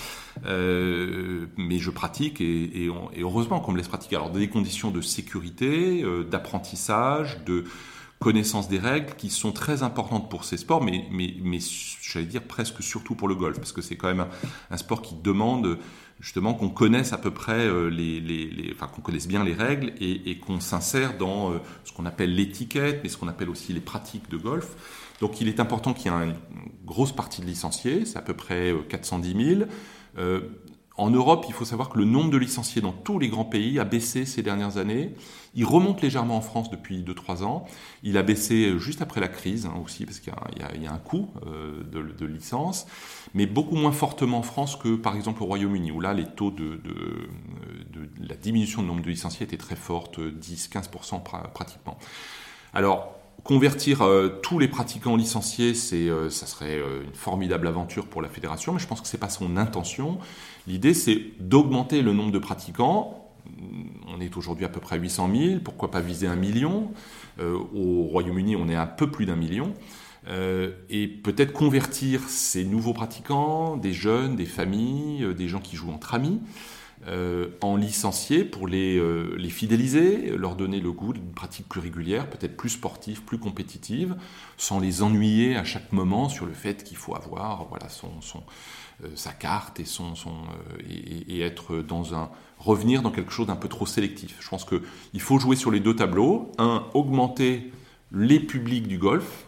euh, 0.46 1.46
mais 1.56 1.78
je 1.78 1.92
pratique 1.92 2.42
et, 2.42 2.88
et, 2.88 2.92
heureusement 3.22 3.62
qu'on 3.62 3.72
me 3.72 3.78
laisse 3.78 3.88
pratiquer. 3.88 4.18
Alors, 4.18 4.32
des 4.32 4.50
conditions 4.50 4.92
de 4.92 5.00
sécurité, 5.00 6.04
d'apprentissage, 6.30 7.40
de 7.46 7.64
connaissance 8.22 8.70
des 8.70 8.78
règles 8.78 9.16
qui 9.18 9.32
sont 9.32 9.52
très 9.52 9.82
importantes 9.82 10.30
pour 10.30 10.46
ces 10.46 10.58
sports, 10.58 10.84
mais, 10.84 11.06
mais, 11.12 11.34
mais 11.42 11.58
j'allais 12.02 12.28
dire 12.28 12.44
presque 12.44 12.82
surtout 12.84 13.16
pour 13.16 13.28
le 13.28 13.34
golf, 13.34 13.58
parce 13.58 13.72
que 13.72 13.82
c'est 13.82 13.98
quand 13.98 14.08
même 14.08 14.28
un, 14.70 14.78
sport 14.78 15.02
qui 15.02 15.16
demande 15.16 15.80
justement 16.20 16.54
qu'on 16.54 16.70
connaisse 16.70 17.14
à 17.14 17.18
peu 17.18 17.32
près 17.32 17.66
euh, 17.66 17.90
les, 17.90 18.20
les, 18.20 18.72
enfin 18.76 18.88
qu'on 18.88 19.02
connaisse 19.02 19.28
bien 19.28 19.44
les 19.44 19.56
règles 19.56 19.94
et, 20.00 20.38
qu'on 20.38 20.60
s'insère 20.60 21.18
dans 21.18 21.52
euh, 21.52 21.58
ce 21.84 21.92
qu'on 21.94 22.06
appelle 22.06 22.36
l'étiquette, 22.36 23.00
mais 23.02 23.10
ce 23.10 23.18
qu'on 23.18 23.28
appelle 23.28 23.50
aussi 23.50 23.74
les 23.74 23.82
pratiques 23.82 24.30
de 24.30 24.38
golf. 24.38 24.70
Donc 25.20 25.42
il 25.42 25.48
est 25.48 25.60
important 25.60 25.96
qu'il 25.96 26.12
y 26.12 26.16
ait 26.16 26.18
une 26.24 26.36
grosse 26.86 27.12
partie 27.12 27.42
de 27.42 27.48
licenciés, 27.48 28.06
c'est 28.06 28.18
à 28.18 28.22
peu 28.22 28.36
près 28.36 28.72
410 28.88 29.36
euh, 30.18 30.40
000. 30.40 30.42
En 30.98 31.10
Europe, 31.10 31.46
il 31.48 31.54
faut 31.54 31.66
savoir 31.66 31.90
que 31.90 31.98
le 31.98 32.06
nombre 32.06 32.30
de 32.30 32.38
licenciés 32.38 32.82
dans 32.82 32.92
tous 32.92 33.18
les 33.18 33.30
grands 33.30 33.46
pays 33.46 33.80
a 33.80 33.86
baissé 33.86 34.26
ces 34.26 34.44
dernières 34.44 34.78
années. 34.78 35.16
Il 35.54 35.66
remonte 35.66 36.02
légèrement 36.02 36.38
en 36.38 36.42
France 36.42 36.70
depuis 36.70 37.04
2-3 37.04 37.44
ans. 37.44 37.66
Il 38.04 38.18
a 38.18 38.24
baissé 38.24 38.78
juste 38.80 39.02
après 39.02 39.20
la 39.20 39.28
crise 39.28 39.66
hein, 39.66 39.74
aussi, 39.84 40.06
parce 40.06 40.20
qu'il 40.20 40.32
y, 40.82 40.86
a 40.88 40.94
un 40.94 40.98
coût 40.98 41.30
euh, 41.46 41.84
de, 41.84 42.26
licence, 42.26 42.88
mais 43.34 43.46
beaucoup 43.46 43.76
moins 43.76 43.92
fortement 43.92 44.40
en 44.40 44.44
France 44.44 44.78
que 44.78 44.96
par 44.96 45.16
exemple 45.16 45.44
au 45.44 45.46
Royaume-Uni, 45.46 45.92
où 45.92 46.00
là 46.00 46.14
les 46.14 46.26
taux 46.26 46.52
de, 46.52 46.80
la 48.20 48.36
diminution 48.36 48.82
du 48.82 48.88
nombre 48.88 49.02
de 49.02 49.10
licenciés 49.10 49.46
étaient 49.46 49.58
très 49.58 49.76
fortes, 49.76 50.20
10-15% 50.20 51.22
pratiquement. 51.54 51.98
Alors, 52.74 53.18
Convertir 53.44 54.04
euh, 54.04 54.40
tous 54.44 54.60
les 54.60 54.68
pratiquants 54.68 55.16
licenciés, 55.16 55.74
euh, 55.94 56.30
ça 56.30 56.46
serait 56.46 56.78
une 56.78 57.16
formidable 57.16 57.68
aventure 57.68 58.06
pour 58.06 58.22
la 58.22 58.30
fédération, 58.30 58.72
mais 58.72 58.80
je 58.80 58.86
pense 58.86 59.02
que 59.02 59.08
ce 59.08 59.16
n'est 59.16 59.20
pas 59.20 59.30
son 59.30 59.58
intention. 59.58 60.20
L'idée, 60.68 60.94
c'est 60.94 61.20
d'augmenter 61.40 62.04
le 62.04 62.14
nombre 62.14 62.32
de 62.32 62.38
pratiquants. 62.38 63.21
On 64.08 64.20
est 64.20 64.36
aujourd'hui 64.38 64.66
à 64.66 64.70
peu 64.70 64.80
près 64.80 65.00
800 65.00 65.30
000, 65.34 65.60
pourquoi 65.64 65.92
pas 65.92 66.02
viser 66.02 66.28
un 66.28 66.36
million? 66.36 66.92
Euh, 67.40 67.58
Au 67.74 68.04
Royaume-Uni, 68.04 68.56
on 68.56 68.70
est 68.70 68.76
un 68.76 68.88
peu 68.88 69.10
plus 69.10 69.26
d'un 69.26 69.36
million. 69.36 69.74
Euh, 70.28 70.72
et 70.90 71.08
peut-être 71.08 71.52
convertir 71.52 72.22
ces 72.28 72.64
nouveaux 72.64 72.94
pratiquants, 72.94 73.78
des 73.78 73.94
jeunes, 73.94 74.36
des 74.36 74.46
familles, 74.46 75.24
euh, 75.24 75.34
des 75.34 75.48
gens 75.48 75.60
qui 75.60 75.76
jouent 75.76 75.92
entre 75.92 76.14
amis, 76.14 76.40
en 77.62 77.78
licenciés 77.78 78.44
pour 78.44 78.68
les, 78.68 79.50
fidéliser, 79.50 80.38
leur 80.38 80.56
donner 80.56 80.80
le 80.80 80.92
goût 80.92 81.14
d'une 81.14 81.32
pratique 81.32 81.68
plus 81.68 81.80
régulière, 81.80 82.30
peut-être 82.30 82.56
plus 82.56 82.70
sportive, 82.70 83.24
plus 83.24 83.40
compétitive, 83.40 84.16
sans 84.56 84.80
les 84.80 85.02
ennuyer 85.02 85.56
à 85.56 85.64
chaque 85.64 85.92
moment 85.92 86.30
sur 86.30 86.46
le 86.46 86.54
fait 86.54 86.84
qu'il 86.84 86.98
faut 86.98 87.16
avoir 87.16 87.66
voilà, 87.70 87.90
son, 87.90 88.44
sa 89.16 89.32
carte 89.32 89.80
et, 89.80 89.86
son 89.86 90.14
euh, 90.26 91.26
et, 91.28 91.42
être 91.42 91.78
dans 91.78 92.14
un 92.16 92.30
revenir 92.60 93.02
dans 93.02 93.12
quelque 93.12 93.32
chose 93.32 93.48
d'un 93.48 93.56
peu 93.56 93.68
trop 93.68 93.86
sélectif. 93.86 94.38
Je 94.40 94.50
pense 94.50 94.66
qu'il 94.66 95.22
faut 95.22 95.40
jouer 95.40 95.56
sur 95.56 95.72
les 95.72 95.80
deux 95.80 95.96
tableaux. 95.96 96.52
Un, 96.58 96.86
augmenter 96.94 97.72
les 98.12 98.40
publics 98.40 98.88
du 98.88 98.98
golf, 98.98 99.46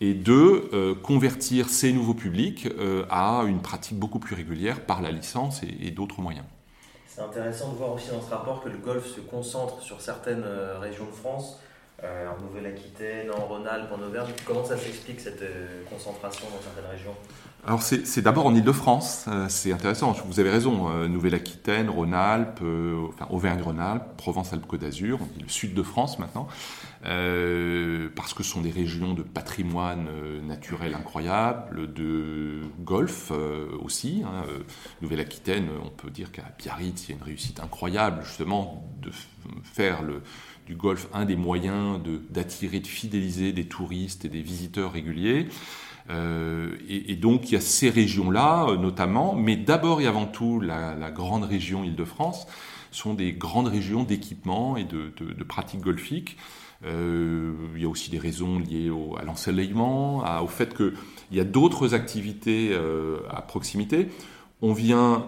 et 0.00 0.14
deux, 0.14 0.68
euh, 0.72 0.94
convertir 0.94 1.68
ces 1.68 1.92
nouveaux 1.92 2.14
publics 2.14 2.68
à 3.10 3.42
une 3.46 3.60
pratique 3.60 3.98
beaucoup 3.98 4.20
plus 4.20 4.36
régulière 4.36 4.86
par 4.86 5.02
la 5.02 5.10
licence 5.10 5.62
et, 5.62 5.90
d'autres 5.90 6.20
moyens. 6.20 6.46
C'est 7.06 7.20
intéressant 7.20 7.72
de 7.72 7.78
voir 7.78 7.92
aussi 7.92 8.10
dans 8.10 8.22
ce 8.22 8.30
rapport 8.30 8.62
que 8.62 8.68
le 8.68 8.78
golf 8.78 9.04
se 9.06 9.20
concentre 9.20 9.82
sur 9.82 10.00
certaines 10.00 10.44
régions 10.80 11.06
de 11.06 11.10
France, 11.10 11.58
en 12.00 12.40
Nouvelle-Aquitaine, 12.44 13.28
en 13.32 13.44
Rhône-Alpes, 13.46 13.90
en 13.92 14.00
Auvergne. 14.00 14.30
Comment 14.46 14.64
ça 14.64 14.76
s'explique 14.76 15.18
cette 15.18 15.42
concentration 15.90 16.46
dans 16.48 16.62
certaines 16.62 16.90
régions? 16.92 17.16
Alors 17.66 17.82
c'est 17.82 18.22
d'abord 18.22 18.46
en 18.46 18.54
Ile-de-France, 18.54 19.26
euh, 19.28 19.46
c'est 19.48 19.72
intéressant, 19.72 20.12
vous 20.26 20.40
avez 20.40 20.48
raison, 20.48 20.88
euh, 20.90 21.08
Nouvelle-Aquitaine, 21.08 21.90
Rhône-Alpes, 21.90 22.60
euh, 22.62 23.08
enfin 23.08 23.26
Auvergne-Rhône-Alpes, 23.30 24.16
Provence-Alpes-Côte 24.16 24.80
d'Azur, 24.80 25.18
on 25.20 25.42
le 25.42 25.48
sud 25.48 25.74
de 25.74 25.82
France 25.82 26.18
maintenant, 26.18 26.46
parce 27.02 28.32
que 28.32 28.42
ce 28.42 28.50
sont 28.50 28.60
des 28.60 28.70
régions 28.70 29.12
de 29.12 29.22
patrimoine 29.22 30.06
naturel 30.46 30.94
incroyable, 30.94 31.92
de 31.92 32.62
golf 32.80 33.32
aussi. 33.80 34.22
Hein, 34.24 34.44
Nouvelle-Aquitaine, 35.02 35.68
on 35.84 35.90
peut 35.90 36.10
dire 36.10 36.32
qu'à 36.32 36.44
Biarritz, 36.58 37.04
il 37.06 37.10
y 37.10 37.12
a 37.14 37.16
une 37.16 37.24
réussite 37.24 37.60
incroyable 37.60 38.22
justement 38.24 38.88
de 39.00 39.10
faire 39.62 40.02
le, 40.02 40.22
du 40.68 40.76
golf 40.76 41.08
un 41.14 41.24
des 41.24 41.34
moyens 41.34 41.98
d'attirer, 42.28 42.80
de, 42.80 42.86
fidéliser 42.86 43.52
des 43.52 43.64
touristes 43.64 44.26
et 44.26 44.28
des 44.28 44.42
visiteurs 44.42 44.92
réguliers. 44.92 45.48
Euh, 46.10 46.76
et, 46.88 47.16
donc 47.16 47.50
il 47.50 47.54
y 47.54 47.56
a 47.56 47.60
ces 47.60 47.88
régions-là 47.88 48.66
euh, 48.68 48.76
notamment, 48.76 49.34
mais 49.34 49.56
d'abord 49.56 50.02
et 50.02 50.06
avant 50.06 50.26
tout 50.26 50.60
la, 50.60 51.10
grande 51.10 51.44
région 51.44 51.84
Île-de-France 51.84 52.46
sont 52.90 53.14
des 53.14 53.32
grandes 53.32 53.68
régions 53.68 54.04
d'équipement 54.04 54.76
et 54.76 54.84
de, 54.84 55.10
pratiques 55.44 55.80
golfiques. 55.80 56.36
Euh, 56.84 57.54
il 57.74 57.82
y 57.82 57.86
a 57.86 57.88
aussi 57.88 58.10
des 58.10 58.18
raisons 58.18 58.58
liées 58.58 58.90
à 59.18 59.24
l'ensoleillement, 59.24 60.22
au 60.42 60.48
fait 60.48 60.76
qu'il 60.76 60.92
y 61.32 61.40
a 61.40 61.44
d'autres 61.44 61.94
activités 61.94 62.76
à 63.30 63.40
proximité. 63.40 64.08
On 64.60 64.74
vient, 64.74 65.26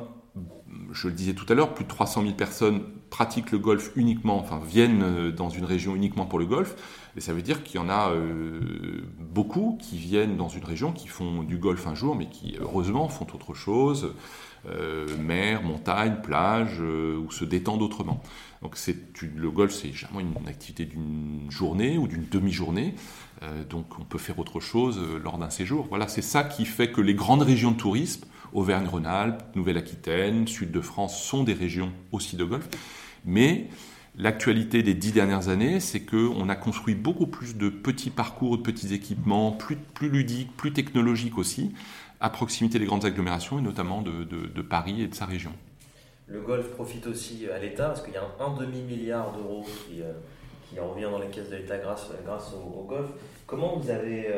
je 0.92 1.08
le 1.08 1.14
disais 1.14 1.32
tout 1.32 1.46
à 1.48 1.54
l'heure, 1.54 1.72
plus 1.74 1.84
de 1.84 1.88
300 1.88 2.22
000 2.22 2.34
personnes 2.34 2.82
pratiquent 3.10 3.50
le 3.50 3.58
golf 3.58 3.90
uniquement, 3.96 4.38
enfin 4.38 4.60
viennent 4.64 5.30
dans 5.30 5.50
une 5.50 5.64
région 5.64 5.96
uniquement 5.96 6.26
pour 6.26 6.38
le 6.38 6.46
golf. 6.46 6.76
Et 7.16 7.20
ça 7.20 7.32
veut 7.32 7.42
dire 7.42 7.62
qu'il 7.62 7.80
y 7.80 7.84
en 7.84 7.88
a 7.88 8.10
euh, 8.10 9.02
beaucoup 9.18 9.78
qui 9.80 9.96
viennent 9.96 10.36
dans 10.36 10.48
une 10.48 10.64
région, 10.64 10.92
qui 10.92 11.08
font 11.08 11.42
du 11.42 11.58
golf 11.58 11.86
un 11.86 11.94
jour, 11.94 12.14
mais 12.14 12.26
qui 12.26 12.56
heureusement 12.60 13.08
font 13.08 13.26
autre 13.34 13.54
chose, 13.54 14.14
euh, 14.68 15.06
mer, 15.18 15.62
montagne, 15.62 16.16
plage, 16.22 16.76
euh, 16.80 17.18
ou 17.18 17.32
se 17.32 17.44
détendent 17.44 17.82
autrement. 17.82 18.22
Donc 18.62 18.76
le 19.22 19.50
golf, 19.50 19.72
c'est 19.72 19.92
jamais 19.92 20.22
une 20.22 20.48
activité 20.48 20.84
d'une 20.84 21.50
journée 21.50 21.98
ou 21.98 22.06
d'une 22.06 22.26
demi-journée. 22.30 22.94
donc 23.70 23.98
on 23.98 24.04
peut 24.04 24.18
faire 24.18 24.38
autre 24.38 24.60
chose 24.60 25.00
lors 25.24 25.38
d'un 25.38 25.48
séjour. 25.48 25.86
Voilà, 25.88 26.08
c'est 26.08 26.22
ça 26.22 26.44
qui 26.44 26.66
fait 26.66 26.90
que 26.90 27.00
les 27.00 27.14
grandes 27.14 27.40
régions 27.40 27.70
de 27.70 27.78
tourisme, 27.78 28.26
Auvergne-Rhône-Alpes, 28.52 29.42
Nouvelle-Aquitaine, 29.54 30.46
Sud 30.46 30.70
de 30.70 30.80
France, 30.80 31.22
sont 31.22 31.44
des 31.44 31.54
régions 31.54 31.92
aussi 32.12 32.36
de 32.36 32.44
golf. 32.44 32.68
Mais 33.24 33.68
L'actualité 34.18 34.82
des 34.82 34.94
dix 34.94 35.12
dernières 35.12 35.48
années, 35.48 35.78
c'est 35.78 36.00
qu'on 36.00 36.48
a 36.48 36.56
construit 36.56 36.94
beaucoup 36.94 37.28
plus 37.28 37.56
de 37.56 37.68
petits 37.68 38.10
parcours, 38.10 38.58
de 38.58 38.62
petits 38.62 38.92
équipements, 38.92 39.52
plus, 39.52 39.78
ludiques, 40.02 40.54
plus 40.56 40.72
technologiques 40.72 41.38
aussi, 41.38 41.72
à 42.20 42.28
proximité 42.28 42.78
des 42.78 42.86
grandes 42.86 43.04
agglomérations 43.04 43.60
et 43.60 43.62
notamment 43.62 44.02
de, 44.02 44.62
Paris 44.62 45.02
et 45.02 45.06
de 45.06 45.14
sa 45.14 45.26
région. 45.26 45.52
Le 46.26 46.40
golf 46.40 46.70
profite 46.72 47.06
aussi 47.06 47.48
à 47.48 47.58
l'État 47.58 47.86
parce 47.88 48.02
qu'il 48.02 48.14
y 48.14 48.16
a 48.16 48.24
un, 48.40 48.54
demi-milliard 48.56 49.32
d'euros 49.32 49.64
qui, 49.64 50.02
euh, 50.02 50.12
qui 50.70 50.80
revient 50.80 51.08
dans 51.10 51.18
les 51.18 51.26
caisses 51.28 51.50
de 51.50 51.56
l'État 51.56 51.78
grâce, 51.78 52.06
grâce 52.24 52.52
au, 52.52 52.84
golf. 52.84 53.08
Comment 53.46 53.76
vous 53.76 53.90
avez 53.90 54.28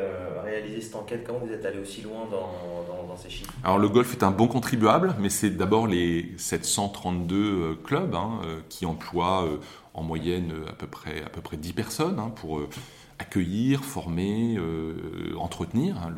réalisé 0.43 0.81
cette 0.81 0.97
enquête? 0.97 1.23
Comment 1.27 1.41
vous 1.41 1.53
êtes 1.53 1.67
allé 1.67 1.79
aussi 1.79 2.01
loin 2.01 2.27
dans, 2.31 3.17
ces 3.17 3.29
chiffres? 3.29 3.53
Alors 3.63 3.79
le 3.79 3.91
golf 3.91 4.15
est 4.15 4.23
un 4.23 4.31
bon 4.31 4.49
contribuable, 4.49 5.15
mais 5.19 5.29
c'est 5.29 5.51
d'abord 5.51 5.87
les 5.87 6.33
732 6.39 7.77
clubs 7.85 8.15
hein, 8.15 8.41
qui 8.71 8.87
emploient 8.87 9.47
en 9.93 10.03
moyenne 10.03 10.55
à 10.67 10.73
peu 10.73 10.87
près, 10.87 11.23
à 11.23 11.29
peu 11.29 11.43
près 11.43 11.59
10 11.59 11.75
personnes 11.75 12.19
hein, 12.19 12.33
pour 12.35 12.63
accueillir, 13.23 13.85
former, 13.85 14.57
euh, 14.59 15.35
entretenir 15.39 15.97
hein, 15.99 16.15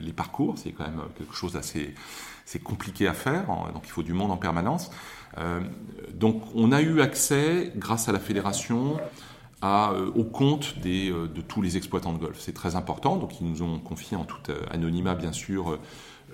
les 0.00 0.12
parcours. 0.12 0.54
C'est 0.56 0.72
quand 0.72 0.84
même 0.84 1.00
quelque 1.16 1.34
chose 1.34 1.52
d'assez 1.52 1.94
compliqué 2.64 3.06
à 3.06 3.12
faire, 3.12 3.46
donc 3.74 3.82
il 3.84 3.90
faut 3.90 4.02
du 4.02 4.14
monde 4.14 4.30
en 4.30 4.36
permanence. 4.36 4.90
Euh, 5.36 5.60
donc 6.14 6.42
on 6.54 6.72
a 6.72 6.80
eu 6.80 7.00
accès, 7.00 7.72
grâce 7.76 8.08
à 8.08 8.12
la 8.12 8.18
fédération, 8.18 8.96
euh, 9.64 10.10
au 10.14 10.24
compte 10.24 10.78
des, 10.78 11.10
de 11.10 11.40
tous 11.40 11.62
les 11.62 11.76
exploitants 11.76 12.12
de 12.12 12.18
golf. 12.18 12.38
C'est 12.38 12.54
très 12.54 12.76
important, 12.76 13.16
donc 13.16 13.40
ils 13.40 13.46
nous 13.46 13.62
ont 13.62 13.78
confié 13.78 14.16
en 14.16 14.24
tout 14.24 14.36
anonymat, 14.70 15.14
bien 15.14 15.32
sûr, 15.32 15.78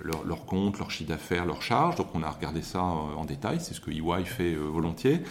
leur, 0.02 0.24
leur, 0.24 0.44
compte, 0.44 0.78
leur 0.78 0.90
chiffre 0.90 1.08
d'affaires, 1.08 1.46
leurs 1.46 1.62
charges. 1.62 1.96
Donc 1.96 2.08
on 2.14 2.22
a 2.22 2.30
regardé 2.30 2.62
ça 2.62 2.82
en 2.82 3.24
détail, 3.24 3.58
c'est 3.60 3.74
ce 3.74 3.80
que 3.80 3.90
EY 3.90 4.24
fait 4.24 4.54
volontiers. 4.54 5.22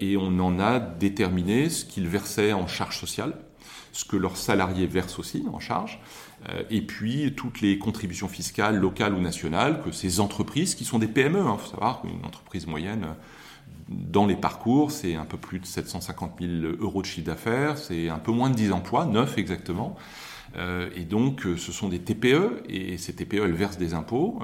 et 0.00 0.16
on 0.16 0.38
en 0.40 0.60
a 0.60 0.80
déterminé 0.80 1.70
ce 1.70 1.84
qu'ils 1.84 2.08
versaient 2.08 2.52
en 2.52 2.66
charges 2.66 2.98
sociales 2.98 3.34
ce 3.98 4.04
que 4.04 4.16
leurs 4.16 4.36
salariés 4.36 4.86
versent 4.86 5.18
aussi 5.18 5.44
en 5.52 5.58
charge, 5.58 6.00
euh, 6.48 6.62
et 6.70 6.82
puis 6.82 7.34
toutes 7.34 7.60
les 7.60 7.78
contributions 7.78 8.28
fiscales 8.28 8.76
locales 8.76 9.12
ou 9.12 9.20
nationales 9.20 9.82
que 9.82 9.90
ces 9.90 10.20
entreprises, 10.20 10.76
qui 10.76 10.84
sont 10.84 11.00
des 11.00 11.08
PME, 11.08 11.40
il 11.40 11.46
hein, 11.46 11.56
faut 11.58 11.70
savoir 11.70 12.00
qu'une 12.00 12.24
entreprise 12.24 12.66
moyenne 12.68 13.06
dans 13.88 14.26
les 14.26 14.36
parcours, 14.36 14.90
c'est 14.90 15.14
un 15.14 15.24
peu 15.24 15.38
plus 15.38 15.58
de 15.60 15.66
750 15.66 16.40
000 16.40 16.74
euros 16.80 17.02
de 17.02 17.06
chiffre 17.06 17.26
d'affaires, 17.26 17.78
c'est 17.78 18.08
un 18.08 18.18
peu 18.18 18.32
moins 18.32 18.50
de 18.50 18.54
10 18.54 18.72
emplois, 18.72 19.06
9 19.06 19.38
exactement. 19.38 19.96
Euh, 20.56 20.88
et 20.96 21.04
donc, 21.04 21.44
euh, 21.46 21.56
ce 21.56 21.72
sont 21.72 21.88
des 21.88 21.98
TPE, 21.98 22.62
et 22.68 22.96
ces 22.96 23.14
TPE, 23.14 23.44
elles 23.44 23.52
versent 23.52 23.78
des 23.78 23.94
impôts, 23.94 24.40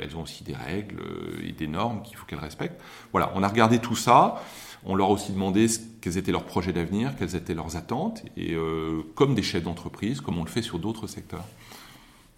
elles 0.00 0.16
ont 0.16 0.22
aussi 0.22 0.44
des 0.44 0.54
règles 0.54 1.02
et 1.44 1.52
des 1.52 1.66
normes 1.66 2.02
qu'il 2.02 2.16
faut 2.16 2.26
qu'elles 2.26 2.38
respectent. 2.38 2.80
Voilà, 3.12 3.32
on 3.34 3.42
a 3.42 3.48
regardé 3.48 3.78
tout 3.78 3.96
ça. 3.96 4.42
On 4.84 4.94
leur 4.94 5.08
a 5.08 5.10
aussi 5.10 5.32
demandé 5.32 5.66
quels 6.00 6.18
étaient 6.18 6.32
leurs 6.32 6.44
projets 6.44 6.72
d'avenir, 6.72 7.16
quelles 7.16 7.34
étaient 7.34 7.54
leurs 7.54 7.76
attentes, 7.76 8.22
et 8.36 8.54
euh, 8.54 9.02
comme 9.14 9.34
des 9.34 9.42
chefs 9.42 9.64
d'entreprise, 9.64 10.20
comme 10.20 10.38
on 10.38 10.44
le 10.44 10.50
fait 10.50 10.62
sur 10.62 10.78
d'autres 10.78 11.06
secteurs. 11.06 11.44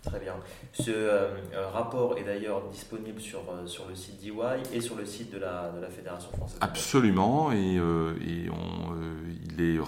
Très 0.03 0.19
bien. 0.19 0.35
Ce 0.73 0.91
euh, 0.91 1.31
rapport 1.73 2.17
est 2.17 2.25
d'ailleurs 2.25 2.63
disponible 2.71 3.21
sur, 3.21 3.41
euh, 3.51 3.67
sur 3.67 3.89
le 3.89 3.95
site 3.95 4.21
d'EY 4.21 4.63
et 4.73 4.81
sur 4.81 4.95
le 4.97 5.05
site 5.05 5.33
de 5.33 5.39
la, 5.39 5.71
de 5.71 5.81
la 5.81 5.89
Fédération 5.89 6.31
française. 6.31 6.59
Absolument, 6.61 7.53
et, 7.53 7.79
il 8.21 9.61
est 9.61 9.79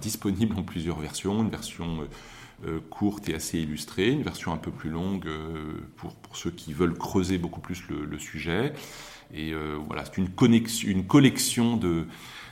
disponible 0.00 0.56
en 0.58 0.62
plusieurs 0.62 0.98
versions, 0.98 1.42
une 1.42 1.50
version 1.50 2.06
courte 2.90 3.28
et 3.28 3.34
assez 3.34 3.58
illustrée, 3.58 4.10
une 4.10 4.22
version 4.22 4.52
un 4.52 4.58
peu 4.58 4.70
plus 4.70 4.90
longue 4.90 5.28
pour, 5.96 6.14
pour 6.14 6.36
ceux 6.36 6.50
qui 6.50 6.72
veulent 6.72 6.96
creuser 6.96 7.38
beaucoup 7.38 7.60
plus 7.60 7.82
le, 7.88 8.18
sujet. 8.18 8.74
Et 9.32 9.52
euh, 9.52 9.78
voilà, 9.86 10.04
c'est 10.04 10.18
une, 10.18 10.28
une 10.84 11.06
collection 11.06 11.76
de, 11.76 12.06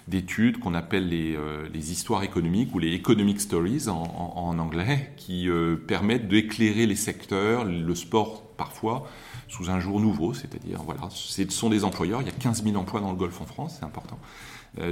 d'études 0.09 0.59
qu'on 0.59 0.74
appelle 0.74 1.09
les, 1.09 1.36
euh, 1.36 1.68
les, 1.72 1.92
histoires 1.92 2.22
économiques 2.22 2.74
ou 2.74 2.78
les 2.78 2.92
economic 2.94 3.40
stories 3.40 3.88
en, 3.88 4.59
anglais, 4.59 5.12
qui 5.16 5.48
euh, 5.48 5.76
permettent 5.76 6.28
d'éclairer 6.28 6.86
les 6.86 6.96
secteurs, 6.96 7.64
le 7.64 7.94
sport 7.94 8.42
parfois, 8.56 9.06
sous 9.48 9.70
un 9.70 9.80
jour 9.80 10.00
nouveau, 10.00 10.34
c'est-à-dire, 10.34 10.82
voilà, 10.82 11.09
ce 11.11 11.48
sont 11.50 11.70
des 11.70 11.84
employeurs, 11.84 12.22
il 12.22 12.26
y 12.26 12.30
a 12.30 12.34
15 12.34 12.64
000 12.64 12.76
emplois 12.76 13.00
dans 13.00 13.11
le 13.11 13.16
Golfe 13.16 13.40
en 13.40 13.46
France, 13.46 13.76
c'est 13.78 13.84
important. 13.84 14.18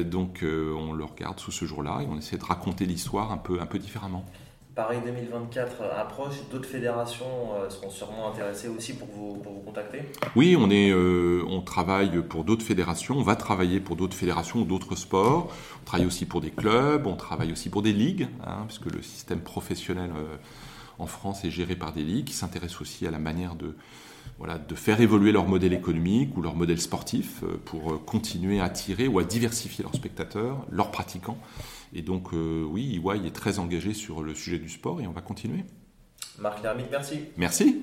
donc 0.04 0.42
on 0.44 0.92
le 0.92 1.04
regarde 1.04 1.40
sous 1.40 1.50
ce 1.50 1.64
jour-là 1.64 2.00
et 2.02 2.06
on 2.08 2.16
essaie 2.16 2.38
de 2.38 2.44
raconter 2.44 2.86
l'histoire 2.86 3.32
un 3.32 3.38
peu, 3.38 3.60
un 3.60 3.66
peu 3.66 3.78
différemment. 3.78 4.24
Paris 4.77 4.99
2024 5.03 5.85
approche, 5.99 6.35
d'autres 6.51 6.68
fédérations 6.68 7.55
euh, 7.55 7.70
seront 7.70 7.89
sûrement 7.89 8.31
intéressées 8.31 8.68
aussi 8.68 8.93
pour 8.93 9.09
vous, 9.09 9.43
contacter 9.64 10.03
Oui, 10.37 10.55
on, 10.55 10.70
est, 10.70 10.91
euh, 10.91 11.43
on 11.49 11.62
travaille 11.62 12.22
pour 12.22 12.45
d'autres 12.45 12.62
fédérations, 12.62 13.16
on 13.16 13.22
va 13.22 13.37
travailler 13.37 13.81
pour 13.81 13.97
d'autres 13.97 14.14
fédérations 14.14 14.61
ou 14.61 14.64
d'autres 14.64 14.95
sports. 14.95 15.51
On 15.81 15.85
travaille 15.87 16.05
aussi 16.05 16.27
pour 16.27 16.43
des 16.43 16.51
clubs, 16.51 17.07
on 17.07 17.16
travaille 17.16 17.53
aussi 17.53 17.70
pour 17.70 17.81
des 17.81 17.95
ligues, 17.95 18.29
hein, 18.47 18.64
puisque 18.66 18.93
le 18.95 19.01
système 19.01 19.41
professionnel 19.41 20.11
euh, 20.14 20.37
en 20.99 21.07
France 21.07 21.43
est 21.47 21.51
géré 21.51 21.74
par 21.74 21.95
des 21.95 22.03
ligues 22.03 22.27
qui 22.27 22.35
s'intéressent 22.35 22.83
aussi 22.83 23.07
à 23.07 23.11
la 23.11 23.18
manière 23.18 23.55
de, 23.55 23.74
de 24.68 24.74
faire 24.74 25.01
évoluer 25.01 25.33
leur 25.33 25.49
modèle 25.49 25.72
économique 25.72 26.37
ou 26.37 26.43
leur 26.43 26.55
modèle 26.55 26.83
sportif 26.83 27.43
pour 27.64 28.05
continuer 28.05 28.61
à 28.61 28.64
attirer 28.64 29.09
ou 29.09 29.18
à 29.20 29.24
diversifier 29.24 29.85
leurs 29.85 29.95
spectateurs, 29.95 30.66
leurs 30.70 30.91
pratiquants. 30.91 31.39
Et 31.93 32.03
donc, 32.03 32.32
euh, 32.32 32.64
oui, 32.64 33.01
EY 33.05 33.26
est 33.26 33.34
très 33.34 33.59
engagé 33.59 33.95
sur 33.95 34.22
le 34.22 34.34
sujet 34.34 34.59
du 34.59 34.68
sport 34.68 35.01
et 35.01 35.07
on 35.07 35.12
va 35.12 35.22
continuer. 35.22 35.64
Marc 36.39 36.62
Lermite, 36.62 36.89
merci. 36.91 37.20
Merci. 37.37 37.82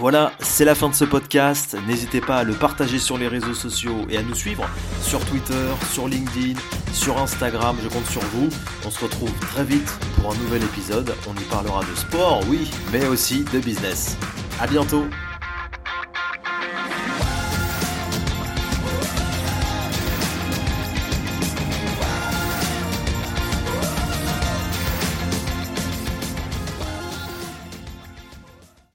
Voilà, 0.00 0.32
c'est 0.40 0.64
la 0.64 0.74
fin 0.74 0.88
de 0.88 0.94
ce 0.94 1.04
podcast. 1.04 1.76
N'hésitez 1.86 2.22
pas 2.22 2.38
à 2.38 2.44
le 2.44 2.54
partager 2.54 2.98
sur 2.98 3.18
les 3.18 3.28
réseaux 3.28 3.52
sociaux 3.52 4.06
et 4.08 4.16
à 4.16 4.22
nous 4.22 4.34
suivre 4.34 4.66
sur 5.02 5.22
Twitter, 5.26 5.68
sur 5.92 6.08
LinkedIn, 6.08 6.58
sur 6.94 7.18
Instagram. 7.18 7.76
Je 7.82 7.88
compte 7.88 8.06
sur 8.06 8.22
vous. 8.22 8.48
On 8.86 8.90
se 8.90 9.04
retrouve 9.04 9.32
très 9.40 9.64
vite 9.64 9.92
pour 10.16 10.32
un 10.32 10.36
nouvel 10.36 10.62
épisode. 10.62 11.14
On 11.28 11.34
y 11.34 11.44
parlera 11.44 11.80
de 11.84 11.94
sport, 11.94 12.40
oui, 12.48 12.70
mais 12.92 13.06
aussi 13.08 13.44
de 13.52 13.58
business. 13.58 14.16
À 14.58 14.66
bientôt. 14.66 15.04